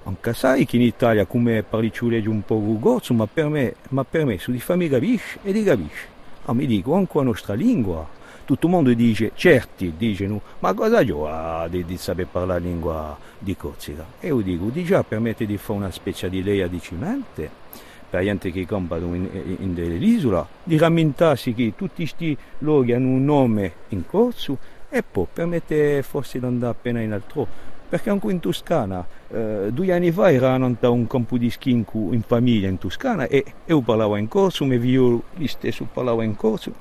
Anche 0.07 0.35
sai 0.35 0.67
che 0.67 0.77
in 0.77 0.83
Italia 0.83 1.25
come 1.25 1.63
parli 1.63 1.91
un 2.27 2.43
po' 2.45 2.57
rugozzo, 2.57 3.15
ma 3.15 3.27
per 3.27 3.49
me, 3.49 3.75
ma 3.89 4.05
per 4.05 4.27
me 4.27 4.39
su 4.39 4.53
di 4.53 4.61
fammi 4.61 4.89
capisci 4.89 5.39
e 5.43 5.53
di 5.53 5.63
capisci. 5.63 6.07
Ah, 6.45 6.53
mi 6.53 6.67
dico 6.67 6.95
anche 6.95 7.17
la 7.17 7.25
nostra 7.25 7.55
lingua. 7.55 8.07
Tutto 8.45 8.67
il 8.67 8.73
mondo 8.73 8.93
dice, 8.93 9.33
certi 9.35 9.95
dicono, 9.97 10.43
ma 10.59 10.75
cosa 10.75 11.01
io 11.01 11.27
di, 11.71 11.87
di 11.87 11.97
sapere 11.97 12.29
parlare 12.31 12.61
la 12.61 12.67
lingua 12.67 13.19
di 13.39 13.57
Corsica? 13.57 14.05
E 14.21 14.27
io 14.27 14.41
dico, 14.41 14.67
di 14.67 14.85
già 14.85 15.03
permette 15.03 15.47
di 15.47 15.57
fare 15.57 15.79
una 15.79 15.91
specie 15.91 16.29
di 16.29 16.43
leia 16.43 16.67
di 16.67 16.81
cimente 16.81 17.63
per 18.11 18.23
gente 18.23 18.53
che 18.53 18.67
campano 18.67 19.15
in, 19.15 19.27
in, 19.33 19.57
in 19.61 19.75
dell'isola, 19.75 20.47
di 20.63 20.77
rammentarsi 20.77 21.55
che 21.55 21.73
tutti 21.75 22.03
questi 22.03 22.37
luoghi 22.59 22.93
hanno 22.93 23.09
un 23.09 23.25
nome 23.25 23.73
in 23.89 24.07
corso 24.07 24.59
e 24.91 25.03
poi 25.03 25.27
permette 25.33 26.03
forse 26.03 26.39
di 26.39 26.45
andare 26.45 26.73
appena 26.73 27.01
in 27.01 27.13
altro 27.13 27.73
perché 27.95 28.11
anche 28.11 28.29
in 28.29 28.41
Toscana, 28.41 29.07
eh, 29.31 29.69
due 29.71 29.93
anni 29.93 30.11
fa 30.11 30.29
erano 30.29 30.77
a 30.81 30.89
un 30.89 31.07
campo 31.07 31.39
di 31.39 31.49
schinco 31.49 32.09
in 32.11 32.23
famiglia 32.23 32.67
in 32.67 32.77
Toscana 32.77 33.29
e 33.29 33.45
io 33.67 33.81
parlavo 33.83 34.17
in 34.17 34.27
corso, 34.27 34.65
mio 34.65 34.81
figlio 34.81 35.23
stesso 35.45 35.87
parlava 35.93 36.25
in 36.25 36.35
corso. 36.35 36.73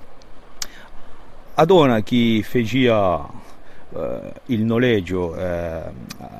A 1.54 1.66
donna 1.66 2.02
che 2.02 2.42
faceva 2.44 3.30
eh, 3.96 4.34
il 4.48 4.64
noleggio 4.64 5.36
eh, 5.36 5.84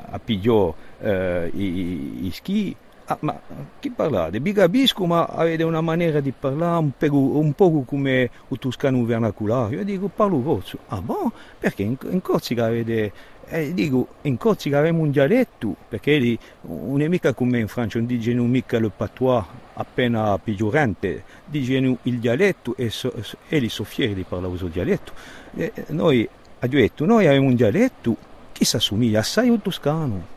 a 0.10 0.20
pigliò 0.24 0.74
eh, 1.02 1.52
i, 1.54 2.26
i 2.26 2.32
schi, 2.32 2.76
Ah, 3.06 3.18
ma 3.20 3.38
chi 3.80 3.90
parlate? 3.90 4.40
Vi 4.40 4.54
capisco, 4.54 5.06
ma 5.06 5.26
avete 5.26 5.64
una 5.64 5.82
maniera 5.82 6.22
di 6.22 6.32
parlare 6.32 6.80
un, 6.80 6.92
po', 6.98 7.38
un 7.38 7.54
po 7.54 7.84
come 7.86 8.30
un 8.48 8.58
toscano 8.58 9.04
vernacolare. 9.04 9.76
Io 9.76 9.84
dico, 9.84 10.08
parlo 10.08 10.40
corso. 10.40 10.78
Ah, 10.88 11.02
boh? 11.02 11.32
Perché 11.60 11.84
in, 11.84 11.98
in 12.10 12.22
Corsica 12.22 12.66
avete 12.66 13.12
eh, 13.48 13.74
dico, 13.74 14.08
in 14.22 14.38
Corsica 14.38 14.80
abbiamo 14.80 15.02
un 15.02 15.12
dialetto, 15.12 15.76
perché 15.88 16.18
lì, 16.18 16.38
non 16.62 17.02
è 17.02 17.08
mica 17.08 17.34
come 17.34 17.60
in 17.60 17.68
Francia, 17.68 17.98
non 17.98 18.08
dicono 18.08 18.44
mica 18.46 18.78
il 18.78 18.92
patois 18.96 19.44
appena 19.74 20.38
peggiorante, 20.40 21.24
dicono 21.46 21.98
il 22.04 22.20
dialetto 22.20 22.76
e, 22.78 22.90
so, 22.90 23.14
e 23.48 23.60
li 23.60 23.70
sono 23.70 23.88
fieri 23.88 24.14
di 24.14 24.24
parlare 24.24 24.50
questo 24.50 24.68
dialetto. 24.68 25.12
Eh, 25.56 25.72
noi, 25.90 26.28
ha 26.60 26.68
detto, 26.68 27.06
noi 27.06 27.28
abbiamo 27.28 27.48
un 27.48 27.56
dialetto 27.56 28.16
che 28.52 28.66
si 28.66 28.76
assomiglia 28.76 29.20
assai 29.20 29.50
al 29.50 29.62
toscano 29.62 30.32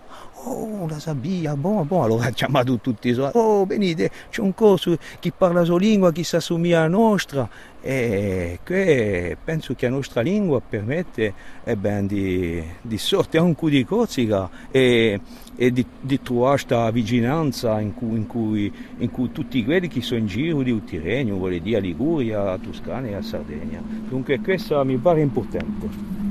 Oh, 0.49 0.86
la 0.86 1.01
sabia, 1.01 1.57
buono, 1.57 1.84
buono. 1.84 2.05
Allora 2.05 2.26
ha 2.28 2.30
chiamato 2.30 2.78
tutti. 2.78 3.11
Oh, 3.11 3.66
venite, 3.66 4.11
c'è 4.30 4.40
un 4.42 4.55
corso 4.55 4.97
che 5.18 5.32
parla 5.36 5.61
la 5.61 5.64
sua 5.64 5.78
lingua 5.78 6.12
che 6.12 6.22
si 6.22 6.36
assomiglia 6.36 6.78
alla 6.78 6.88
nostra. 6.88 7.49
E 7.80 8.61
che 8.64 9.36
penso 9.42 9.74
che 9.74 9.88
la 9.88 9.94
nostra 9.94 10.20
lingua 10.20 10.61
permette 10.61 11.34
eh 11.62 11.76
ben, 11.76 12.07
di, 12.07 12.62
di 12.80 12.99
sorte 12.99 13.38
anche 13.38 13.68
di 13.68 13.84
Corsica 13.84 14.49
e, 14.72 15.20
e 15.55 15.72
di, 15.72 15.86
di, 16.01 16.20
trovare 16.20 16.55
questa 16.55 16.90
vicinanza 16.90 17.80
in 17.80 17.94
cui, 17.94 18.16
in, 18.16 18.26
cui, 18.26 18.72
in 18.99 19.11
cui, 19.11 19.30
tutti 19.30 19.64
quelli 19.64 19.86
che 19.86 20.01
sono 20.01 20.20
in 20.20 20.26
giro 20.26 20.62
di 20.62 20.84
Tirreno, 20.84 21.36
vuole 21.36 21.61
dire 21.61 21.80
Liguria, 21.80 22.57
Toscana 22.59 23.18
e 23.18 23.22
Sardegna. 23.22 23.80
Dunque 23.84 24.40
questo 24.40 24.84
mi 24.84 24.97
pare 24.97 25.20
importante. 25.20 26.24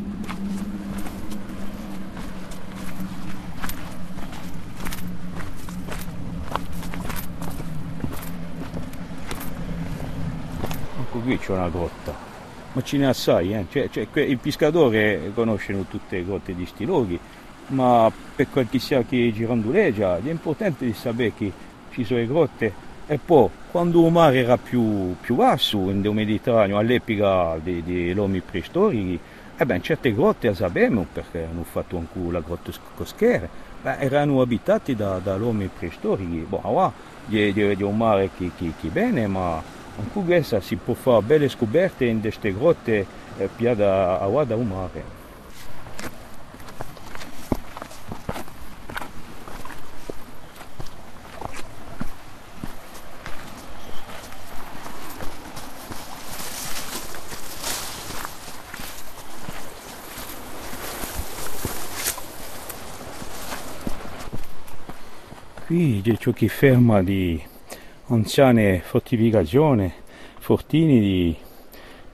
Qui 11.25 11.37
c'è 11.37 11.51
una 11.51 11.69
grotta, 11.69 12.13
ma 12.71 12.81
ce 12.81 12.97
n'è 12.97 13.05
assai, 13.05 13.53
eh? 13.53 13.65
cioè, 13.69 13.89
cioè, 13.89 14.07
il 14.21 14.37
pescatore 14.37 15.31
conosce 15.33 15.73
tutte 15.89 16.17
le 16.17 16.25
grotte 16.25 16.55
di 16.55 16.65
sti 16.65 16.85
luoghi, 16.85 17.19
ma 17.67 18.11
per 18.35 18.47
quel 18.49 18.69
che 18.69 18.79
sia 18.79 19.03
che 19.03 19.31
giranduleggia 19.33 20.17
è 20.17 20.29
importante 20.29 20.85
di 20.85 20.93
sapere 20.93 21.33
che 21.35 21.51
ci 21.91 22.03
sono 22.03 22.19
le 22.19 22.27
grotte. 22.27 22.83
E 23.07 23.19
poi 23.23 23.49
quando 23.69 24.05
il 24.05 24.11
mare 24.11 24.39
era 24.39 24.57
più, 24.57 25.15
più 25.19 25.35
basso 25.35 25.91
nel 25.91 26.11
Mediterraneo 26.11 26.77
all'epoca 26.77 27.59
dell'uomo 27.61 28.39
preistorici 28.43 29.19
eh 29.57 29.65
ben, 29.65 29.81
certe 29.81 30.13
grotte 30.13 30.49
le 30.49 30.55
sappiamo 30.55 31.05
perché 31.13 31.47
hanno 31.49 31.63
fatto 31.63 31.97
anche 31.97 32.19
la 32.31 32.41
grotta 32.41 32.71
costiera 32.95 33.47
beh, 33.81 33.99
erano 33.99 34.41
abitate 34.41 34.95
da, 34.95 35.19
dall'uomo 35.19 35.69
preistorici. 35.77 36.45
Bon, 36.49 36.61
là, 36.73 36.91
di, 37.25 37.75
un 37.83 37.95
mare 37.95 38.31
che, 38.35 38.51
che, 38.57 38.73
che 38.79 38.87
bene 38.89 39.27
ma 39.27 39.61
in 39.97 40.11
Cughessa 40.11 40.59
si 40.59 40.75
può 40.75 40.93
fare 40.93 41.21
belle 41.21 41.49
scoperte 41.49 42.05
in 42.05 42.19
queste 42.21 42.53
grotte 42.53 43.05
eh, 43.37 43.49
piada 43.55 44.19
a 44.19 44.43
da 44.43 44.55
un 44.55 44.67
mare. 44.67 45.23
Qui 65.65 66.01
c'è 66.03 66.15
ciò 66.17 66.31
che 66.31 66.47
ferma 66.47 67.01
di 67.01 67.41
anziane 68.07 68.81
fortificazioni, 68.81 69.91
fortini 70.39 70.99
di, 70.99 71.35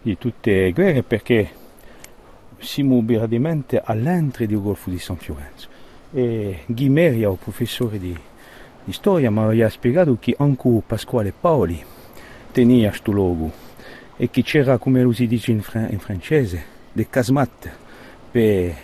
di 0.02 0.18
tutte 0.18 0.52
le 0.52 0.72
guerre 0.72 1.04
perché 1.04 1.50
siamo 2.60 3.04
praticamente 3.04 3.82
all'entrata 3.84 4.46
del 4.46 4.62
Golfo 4.62 4.90
di 4.90 5.00
San 5.00 5.18
Fiorenzo. 5.18 5.68
E 6.14 6.60
Ghimeria, 6.66 7.30
il 7.30 7.38
professore 7.42 8.00
di, 8.00 8.16
di 8.84 8.94
storia, 8.94 9.32
mi 9.32 9.40
aveva 9.40 9.70
spiegato 9.70 10.18
che 10.20 10.36
anche 10.38 10.82
Pasquale 10.86 11.34
Paoli 11.38 11.84
tenia 12.52 12.90
questo 12.90 13.12
luogo 13.12 13.52
e 14.16 14.30
che 14.30 14.44
c'era, 14.44 14.78
come 14.78 15.02
lo 15.02 15.12
si 15.12 15.28
dice 15.28 15.52
in, 15.52 15.62
fran- 15.62 15.88
in 15.90 16.00
francese, 16.00 16.64
dei 16.92 17.08
casmat 17.10 17.72
per, 18.30 18.76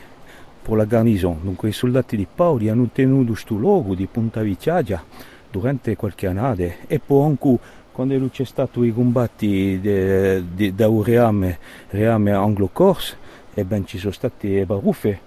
per 0.61 0.75
la 0.75 0.85
garnison. 0.85 1.39
Dunque 1.41 1.69
i 1.69 1.73
soldati 1.73 2.17
di 2.17 2.27
Paoli 2.33 2.69
hanno 2.69 2.89
tenuto 2.91 3.31
questo 3.31 3.55
luogo 3.55 3.95
di 3.95 4.07
Punta 4.07 4.41
Viciagia 4.41 5.03
durante 5.49 5.95
qualche 5.95 6.27
annata 6.27 6.63
e 6.87 6.99
poi 6.99 7.25
anche 7.25 7.57
quando 7.91 8.29
c'è 8.29 8.43
stato 8.43 8.83
i 8.83 8.93
combatti 8.93 9.79
da 9.81 10.87
un 10.87 11.03
reame, 11.03 11.57
reame 11.89 12.31
anglo-corse 12.31 13.17
e 13.53 13.63
ben 13.63 13.87
ci 13.87 13.97
sono 13.97 14.11
state 14.11 14.65
baruffe 14.67 15.19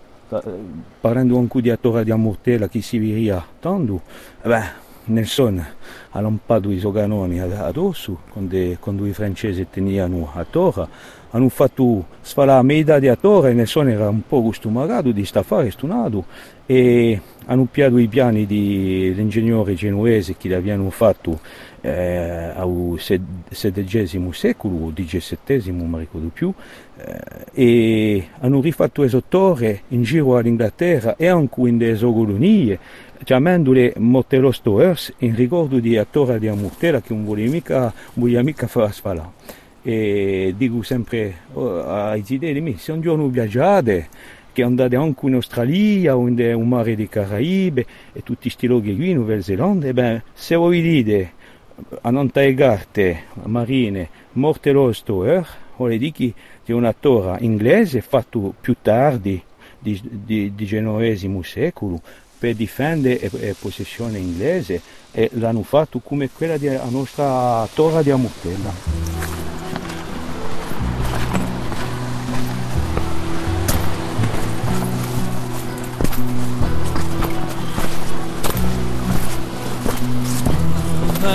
parlando 1.01 1.37
anche 1.37 1.61
di 1.61 1.77
Torre 1.81 2.05
di 2.05 2.13
Amortella 2.13 2.69
che 2.69 2.81
si 2.81 2.99
viria 2.99 3.45
tanto 3.59 4.03
beh, 4.45 4.89
Nelson 5.07 5.67
ha 6.11 6.21
lampato 6.21 6.71
i 6.71 6.79
suoi 6.79 6.93
canoni 6.93 7.41
addosso 7.41 8.21
quando, 8.31 8.57
quando 8.79 9.07
i 9.07 9.13
francesi 9.13 9.67
tenivano 9.69 10.31
a 10.33 10.47
Torre 10.49 10.87
hanno 11.31 11.49
fatto 11.49 12.07
sfalare 12.21 12.63
metà 12.63 13.01
di 13.01 13.09
a 13.09 13.17
Torre 13.17 13.53
Nelson 13.53 13.89
era 13.89 14.09
un 14.09 14.23
po' 14.25 14.43
costumato 14.43 15.11
di 15.11 15.25
stare 15.25 15.71
stunato 15.73 16.25
e 16.71 17.21
hanno 17.47 17.67
piato 17.69 17.99
i 17.99 18.07
piani 18.07 18.47
dell'ingegnere 18.47 19.75
genovese 19.75 20.37
che 20.37 20.49
l'avevano 20.49 20.89
fatto 20.91 21.41
eh, 21.81 22.53
al 22.55 22.95
XVI 22.97 24.29
secolo 24.31 24.77
o 24.77 24.93
XVII, 24.95 25.73
non 25.73 25.91
mi 25.91 25.99
ricordo 25.99 26.29
più, 26.33 26.55
eh, 26.97 27.19
e 27.53 28.29
hanno 28.39 28.61
rifatto 28.61 29.05
torre 29.29 29.83
in 29.89 30.05
giro 30.05 30.37
all'Inghilterra 30.37 31.17
e 31.17 31.27
anche 31.27 31.61
in 31.63 31.77
delle 31.77 31.99
colonie, 31.99 32.79
chiamandole 33.25 33.95
Mortello 33.97 34.53
Stores 34.53 35.13
in 35.19 35.35
ricordo 35.35 35.81
di 35.81 36.01
Torre 36.09 36.39
di 36.39 36.47
Amurtella 36.47 37.01
che 37.01 37.13
non 37.13 37.25
voleva 37.25 37.51
mica, 37.51 37.93
voleva 38.13 38.43
mica 38.43 38.69
far 38.69 38.95
sfalare. 38.95 39.59
E 39.83 40.55
dico 40.57 40.83
sempre 40.83 41.35
oh, 41.55 41.85
ai 41.87 42.23
idee 42.29 42.77
se 42.77 42.93
un 42.93 43.01
giorno 43.01 43.27
viaggiate, 43.27 44.09
che 44.61 44.67
andate 44.67 44.97
anche 44.97 45.27
in 45.27 45.35
Australia 45.35 46.17
o 46.17 46.29
in 46.29 46.63
mare 46.67 46.95
dei 46.95 47.09
Caraibi 47.09 47.85
e 48.13 48.23
tutti 48.23 48.43
questi 48.43 48.67
luoghi 48.67 48.95
qui 48.95 49.11
in 49.11 49.17
Nuova 49.17 49.41
Zelanda, 49.41 49.89
e 49.89 50.23
se 50.35 50.55
voi 50.55 50.83
dite 50.83 51.33
a 52.03 52.11
non 52.11 52.31
taegarte 52.31 53.25
marine 53.45 54.09
morte 54.33 54.71
lo 54.71 54.93
stoer, 54.93 55.47
vuol 55.77 55.97
dire 55.97 56.13
che 56.13 56.35
è 56.65 56.73
una 56.73 56.93
torre 56.93 57.39
inglese 57.41 58.03
fatta 58.03 58.39
più 58.61 58.77
tardi 58.83 59.43
di, 59.79 60.53
genovesimo 60.55 61.43
secolo 61.43 62.01
per 62.39 62.55
difendere 62.55 63.31
la 63.33 63.55
possessione 63.59 64.19
inglese 64.19 64.81
e 65.11 65.31
l'hanno 65.35 65.63
fatto 65.63 66.01
come 66.01 66.29
quella 66.31 66.59
della 66.59 66.85
nostra 66.91 67.67
torre 67.73 68.03
di 68.03 68.11
Amurtella. 68.11 69.40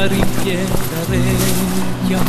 Riviera 0.07 1.03
vecchia, 1.07 2.19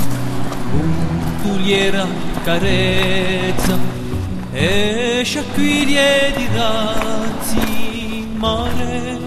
un'uliera 1.43 2.07
carezza 2.45 3.79
e 4.53 5.23
sciacquiglie 5.25 6.33
di 6.37 6.47
razzi 6.55 8.27
mare. 8.37 9.19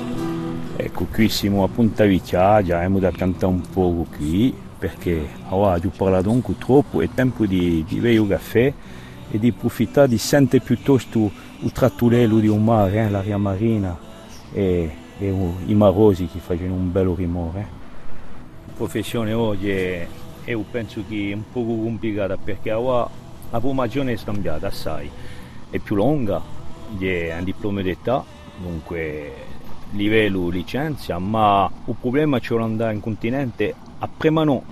Ecco, 0.76 1.06
qui 1.12 1.28
siamo 1.28 1.64
a 1.64 1.68
Punta 1.68 2.06
Vicciagia, 2.06 2.78
abbiamo 2.78 3.00
da 3.00 3.12
cantare 3.12 3.52
un 3.52 3.62
po' 3.62 4.06
qui 4.16 4.54
perché 4.78 5.28
ora 5.50 5.76
ho 5.76 5.92
parlato 5.96 6.32
anche 6.32 6.58
troppo, 6.58 7.02
è 7.02 7.10
tempo 7.14 7.46
di, 7.46 7.84
di 7.88 8.00
bere 8.00 8.18
un 8.18 8.30
caffè 8.30 8.74
e 9.32 9.40
di 9.40 9.50
approfittare 9.50 10.08
di 10.08 10.18
sentire 10.18 10.64
piuttosto 10.64 11.32
il 11.60 11.72
trattulello 11.72 12.40
di 12.40 12.48
un 12.48 12.64
mare, 12.64 13.06
eh, 13.06 13.10
l'aria 13.10 13.38
marina 13.38 13.98
e, 14.54 14.92
e 15.18 15.36
i 15.66 15.76
marosi 15.76 16.28
che 16.28 16.40
fanno 16.40 16.74
un 16.74 16.92
bel 16.92 17.06
rumore. 17.06 17.79
Professione 18.80 19.34
oggi 19.34 19.72
è, 19.72 20.08
io 20.46 20.64
penso 20.72 21.04
che 21.06 21.32
è 21.32 21.34
un 21.34 21.44
po' 21.52 21.66
complicata 21.66 22.38
perché 22.38 22.70
la 22.70 23.60
formazione 23.60 24.14
è 24.14 24.16
scambiata 24.16 24.68
assai, 24.68 25.12
è 25.70 25.80
più 25.80 25.98
lunga, 25.98 26.42
è 26.98 27.36
un 27.38 27.44
diploma 27.44 27.82
d'età, 27.82 28.24
dunque 28.56 29.34
livello 29.92 30.48
licenzia, 30.48 31.20
ma 31.20 31.70
il 31.88 31.96
problema 32.00 32.40
c'è 32.40 32.58
andare 32.58 32.94
in 32.94 33.02
continente 33.02 33.76
a 34.00 34.08
Premanon 34.08 34.64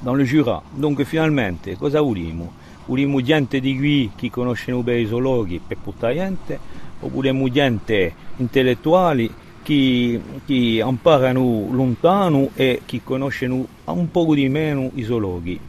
dans 0.00 0.16
le 0.16 0.24
Jura. 0.24 0.60
Dunque 0.68 1.04
finalmente 1.04 1.76
cosa 1.76 2.00
vogliamo? 2.00 2.50
Vogliamo 2.86 3.20
gente 3.20 3.60
di 3.60 3.76
qui 3.76 4.10
che 4.16 4.28
conoscono 4.28 4.82
bene 4.82 5.02
i 5.02 5.06
zoologhi 5.06 5.60
per 5.64 5.76
portare 5.76 6.14
gente, 6.14 6.58
o 6.98 7.08
vogliamo 7.08 7.48
gente 7.48 8.12
intellettuali 8.38 9.32
che, 9.68 10.18
che 10.46 10.82
imparano 10.82 11.68
lontano 11.70 12.48
e 12.54 12.80
che 12.86 13.02
conoscono 13.04 13.66
un 13.84 14.10
po' 14.10 14.34
di 14.34 14.48
meno 14.48 14.90
i 14.94 15.02
zoologhi. 15.02 15.60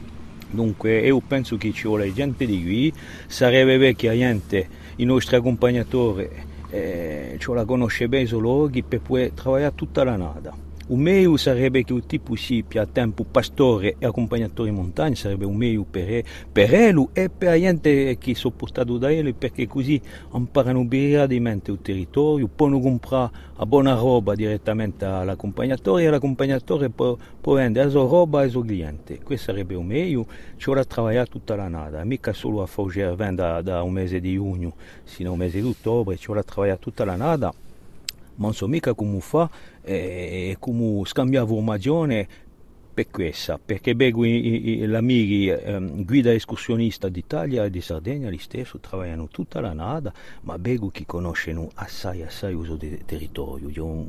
Dunque 0.48 1.00
io 1.00 1.20
penso 1.20 1.58
che 1.58 1.70
ci 1.72 1.86
vuole 1.86 2.10
gente 2.14 2.46
di 2.46 2.62
qui, 2.62 2.92
sarebbe 3.26 3.76
vecchia 3.76 4.14
gente, 4.14 4.66
i 4.96 5.04
nostri 5.04 5.36
accompagnatori, 5.36 6.28
eh, 6.70 7.36
ci 7.38 7.52
la 7.52 7.66
conosce 7.66 8.08
bene 8.08 8.24
i 8.24 8.26
zoologhi 8.26 8.82
per 8.82 9.00
poter 9.00 9.32
lavorare 9.36 9.74
tutta 9.74 10.02
la 10.02 10.16
nada. 10.16 10.69
O 10.92 10.96
meglio 10.96 11.36
sarebbe 11.36 11.84
che 11.84 11.92
un 11.92 12.04
tipo 12.04 12.34
sia 12.34 12.64
più 12.66 12.80
a 12.80 12.86
tempo 12.86 13.22
pastore 13.22 13.94
e 14.00 14.06
accompagnatore 14.06 14.70
in 14.70 14.74
montagna, 14.74 15.14
sarebbe 15.14 15.44
un 15.44 15.54
meglio 15.54 15.86
per, 15.88 16.24
per 16.50 16.92
lui 16.92 17.06
e 17.12 17.30
per 17.30 17.60
gente 17.60 18.18
che 18.18 18.32
è 18.32 18.34
sopportato 18.34 18.98
da 18.98 19.08
lui, 19.08 19.32
perché 19.32 19.68
così 19.68 20.00
imparano 20.34 20.80
immediatamente 20.80 21.70
il 21.70 21.78
territorio, 21.80 22.48
possono 22.52 22.80
comprare 22.80 23.30
la 23.56 23.66
buona 23.66 23.94
roba 23.94 24.34
direttamente 24.34 25.04
all'accompagnatore 25.04 26.02
e 26.02 26.10
l'accompagnatore 26.10 26.90
può, 26.90 27.16
può 27.40 27.54
vendere 27.54 27.84
la 27.84 27.90
sua 27.92 28.08
roba 28.08 28.40
ai 28.40 28.50
suoi 28.50 28.64
clienti. 28.64 29.20
Questo 29.22 29.52
sarebbe 29.52 29.76
un 29.76 29.86
meglio, 29.86 30.26
ci 30.56 30.64
vorrà 30.66 30.84
lavorare 30.88 31.26
tutta 31.26 31.54
la 31.54 31.68
nada, 31.68 32.02
mica 32.02 32.32
solo 32.32 32.62
a 32.62 32.66
Fogger 32.66 33.14
da, 33.14 33.62
da 33.62 33.82
un 33.82 33.92
mese 33.92 34.18
di 34.18 34.32
giugno 34.32 34.74
sino 35.04 35.28
a 35.28 35.32
un 35.34 35.38
mese 35.38 35.60
di 35.60 35.68
ottobre, 35.68 36.16
ci 36.16 36.26
vorrà 36.26 36.42
lavorare 36.44 36.78
tutta 36.80 37.04
la 37.04 37.14
nada 37.14 37.54
ma 37.69 37.69
non 38.40 38.54
so 38.54 38.66
mica 38.66 38.94
come 38.94 39.20
fa 39.20 39.48
e 39.82 40.56
come 40.58 41.04
scambia 41.04 41.42
informazione 41.42 42.26
per 42.92 43.08
questa, 43.10 43.58
perché 43.64 43.94
beggo 43.94 44.24
l'amici 44.24 45.46
eh, 45.46 45.78
guida 46.04 46.32
escursionista 46.32 47.08
d'Italia 47.08 47.64
e 47.64 47.70
di 47.70 47.80
Sardegna, 47.80 48.28
li 48.28 48.38
stesso, 48.38 48.80
lavorano 48.90 49.28
tutta 49.28 49.60
la 49.60 49.72
nada, 49.72 50.12
ma 50.42 50.58
beggo 50.58 50.88
che 50.88 51.06
conoscono 51.06 51.70
assai, 51.74 52.22
assai 52.22 52.52
uso 52.52 52.76
del 52.76 53.04
territorio. 53.04 53.68
Io, 53.70 54.04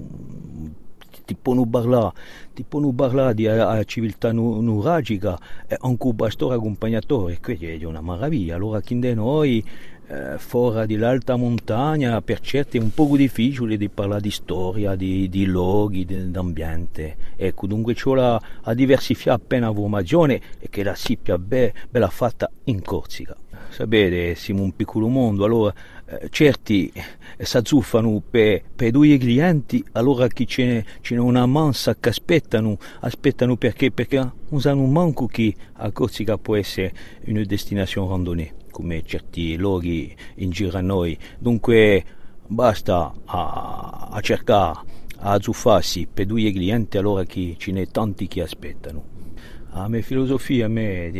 ti 1.26 1.36
possono 1.36 1.66
parlare, 1.68 2.12
ti 2.54 2.64
possono 2.64 2.92
parlare 2.92 3.34
di 3.34 3.48
a, 3.48 3.84
civiltà 3.84 4.32
nuragica 4.32 5.38
e 5.68 5.78
anche 5.80 6.08
un 6.08 6.16
pastore 6.16 6.56
accompagnatore, 6.56 7.40
quindi 7.40 7.66
è 7.68 7.86
una 7.86 8.02
meraviglia. 8.02 8.56
Allora, 8.56 8.82
chi 8.82 8.98
di 8.98 9.14
noi 9.14 9.64
eh, 10.12 10.38
fuori 10.38 10.88
dell'alta 10.88 11.38
montagna 11.38 12.22
per 12.22 12.42
certi 12.42 12.78
è 12.78 12.82
un 12.82 12.94
po' 12.94 13.16
difficile 13.16 13.78
di 13.78 13.88
parlare 13.88 14.20
di 14.20 14.30
storia, 14.30 14.96
di, 14.96 15.30
di 15.30 15.46
luoghi, 15.46 16.06
d'ambiente. 16.30 17.16
Ecco, 17.38 17.66
dunque 17.66 17.94
c'è 17.94 18.14
la, 18.14 18.42
a 18.64 18.74
diversificare 18.74 19.38
appena 19.42 19.68
la 19.68 19.74
formazione 19.74 20.42
e 20.60 20.68
che 20.70 20.84
la 20.84 20.96
sappia 20.96 21.38
be, 21.38 21.74
bella 21.90 22.10
fatta 22.10 22.52
in 22.66 22.82
Corsica. 22.82 23.36
Sapete, 23.70 24.36
siamo 24.36 24.64
un 24.64 24.76
piccolo 24.76 25.08
mondo, 25.08 25.46
allora 25.46 25.74
eh, 26.06 26.28
certi 26.30 26.92
eh, 26.94 27.46
si 27.46 27.56
azzuffano 27.56 28.22
per, 28.30 28.62
per 28.76 28.92
due 28.92 29.18
clienti, 29.18 29.82
allora 29.94 30.28
chi 30.28 30.46
c'è, 30.46 30.84
c'è 31.00 31.16
una 31.16 31.46
mansa 31.46 31.96
che 31.98 32.10
aspettano, 32.10 32.78
aspettano 33.00 33.56
perché? 33.56 33.92
Perché 33.92 34.30
non 34.50 34.60
sanno 34.60 34.86
manco 34.88 35.26
che 35.28 35.56
a 35.74 35.90
Corsica 35.92 36.38
può 36.38 36.58
essere 36.58 36.92
una 37.28 37.44
destinazione 37.46 38.10
randonnée 38.10 38.54
come 38.82 39.04
certi 39.06 39.56
luoghi 39.56 40.14
in 40.36 40.50
giro 40.50 40.78
a 40.78 40.82
noi. 40.82 41.18
Dunque 41.38 42.04
basta 42.48 43.14
a, 43.26 44.10
a 44.12 44.20
cercare 44.22 44.90
a 45.24 45.34
azzuffarsi 45.34 46.08
per 46.12 46.26
due 46.26 46.52
clienti 46.52 46.98
allora 46.98 47.24
che 47.24 47.56
ce 47.58 47.72
n'è 47.72 47.88
tanti 47.88 48.28
che 48.28 48.42
aspettano. 48.42 49.20
La 49.74 49.88
mia 49.88 50.02
filosofia 50.02 50.66
a 50.66 50.68
me 50.68 51.08
è 51.08 51.12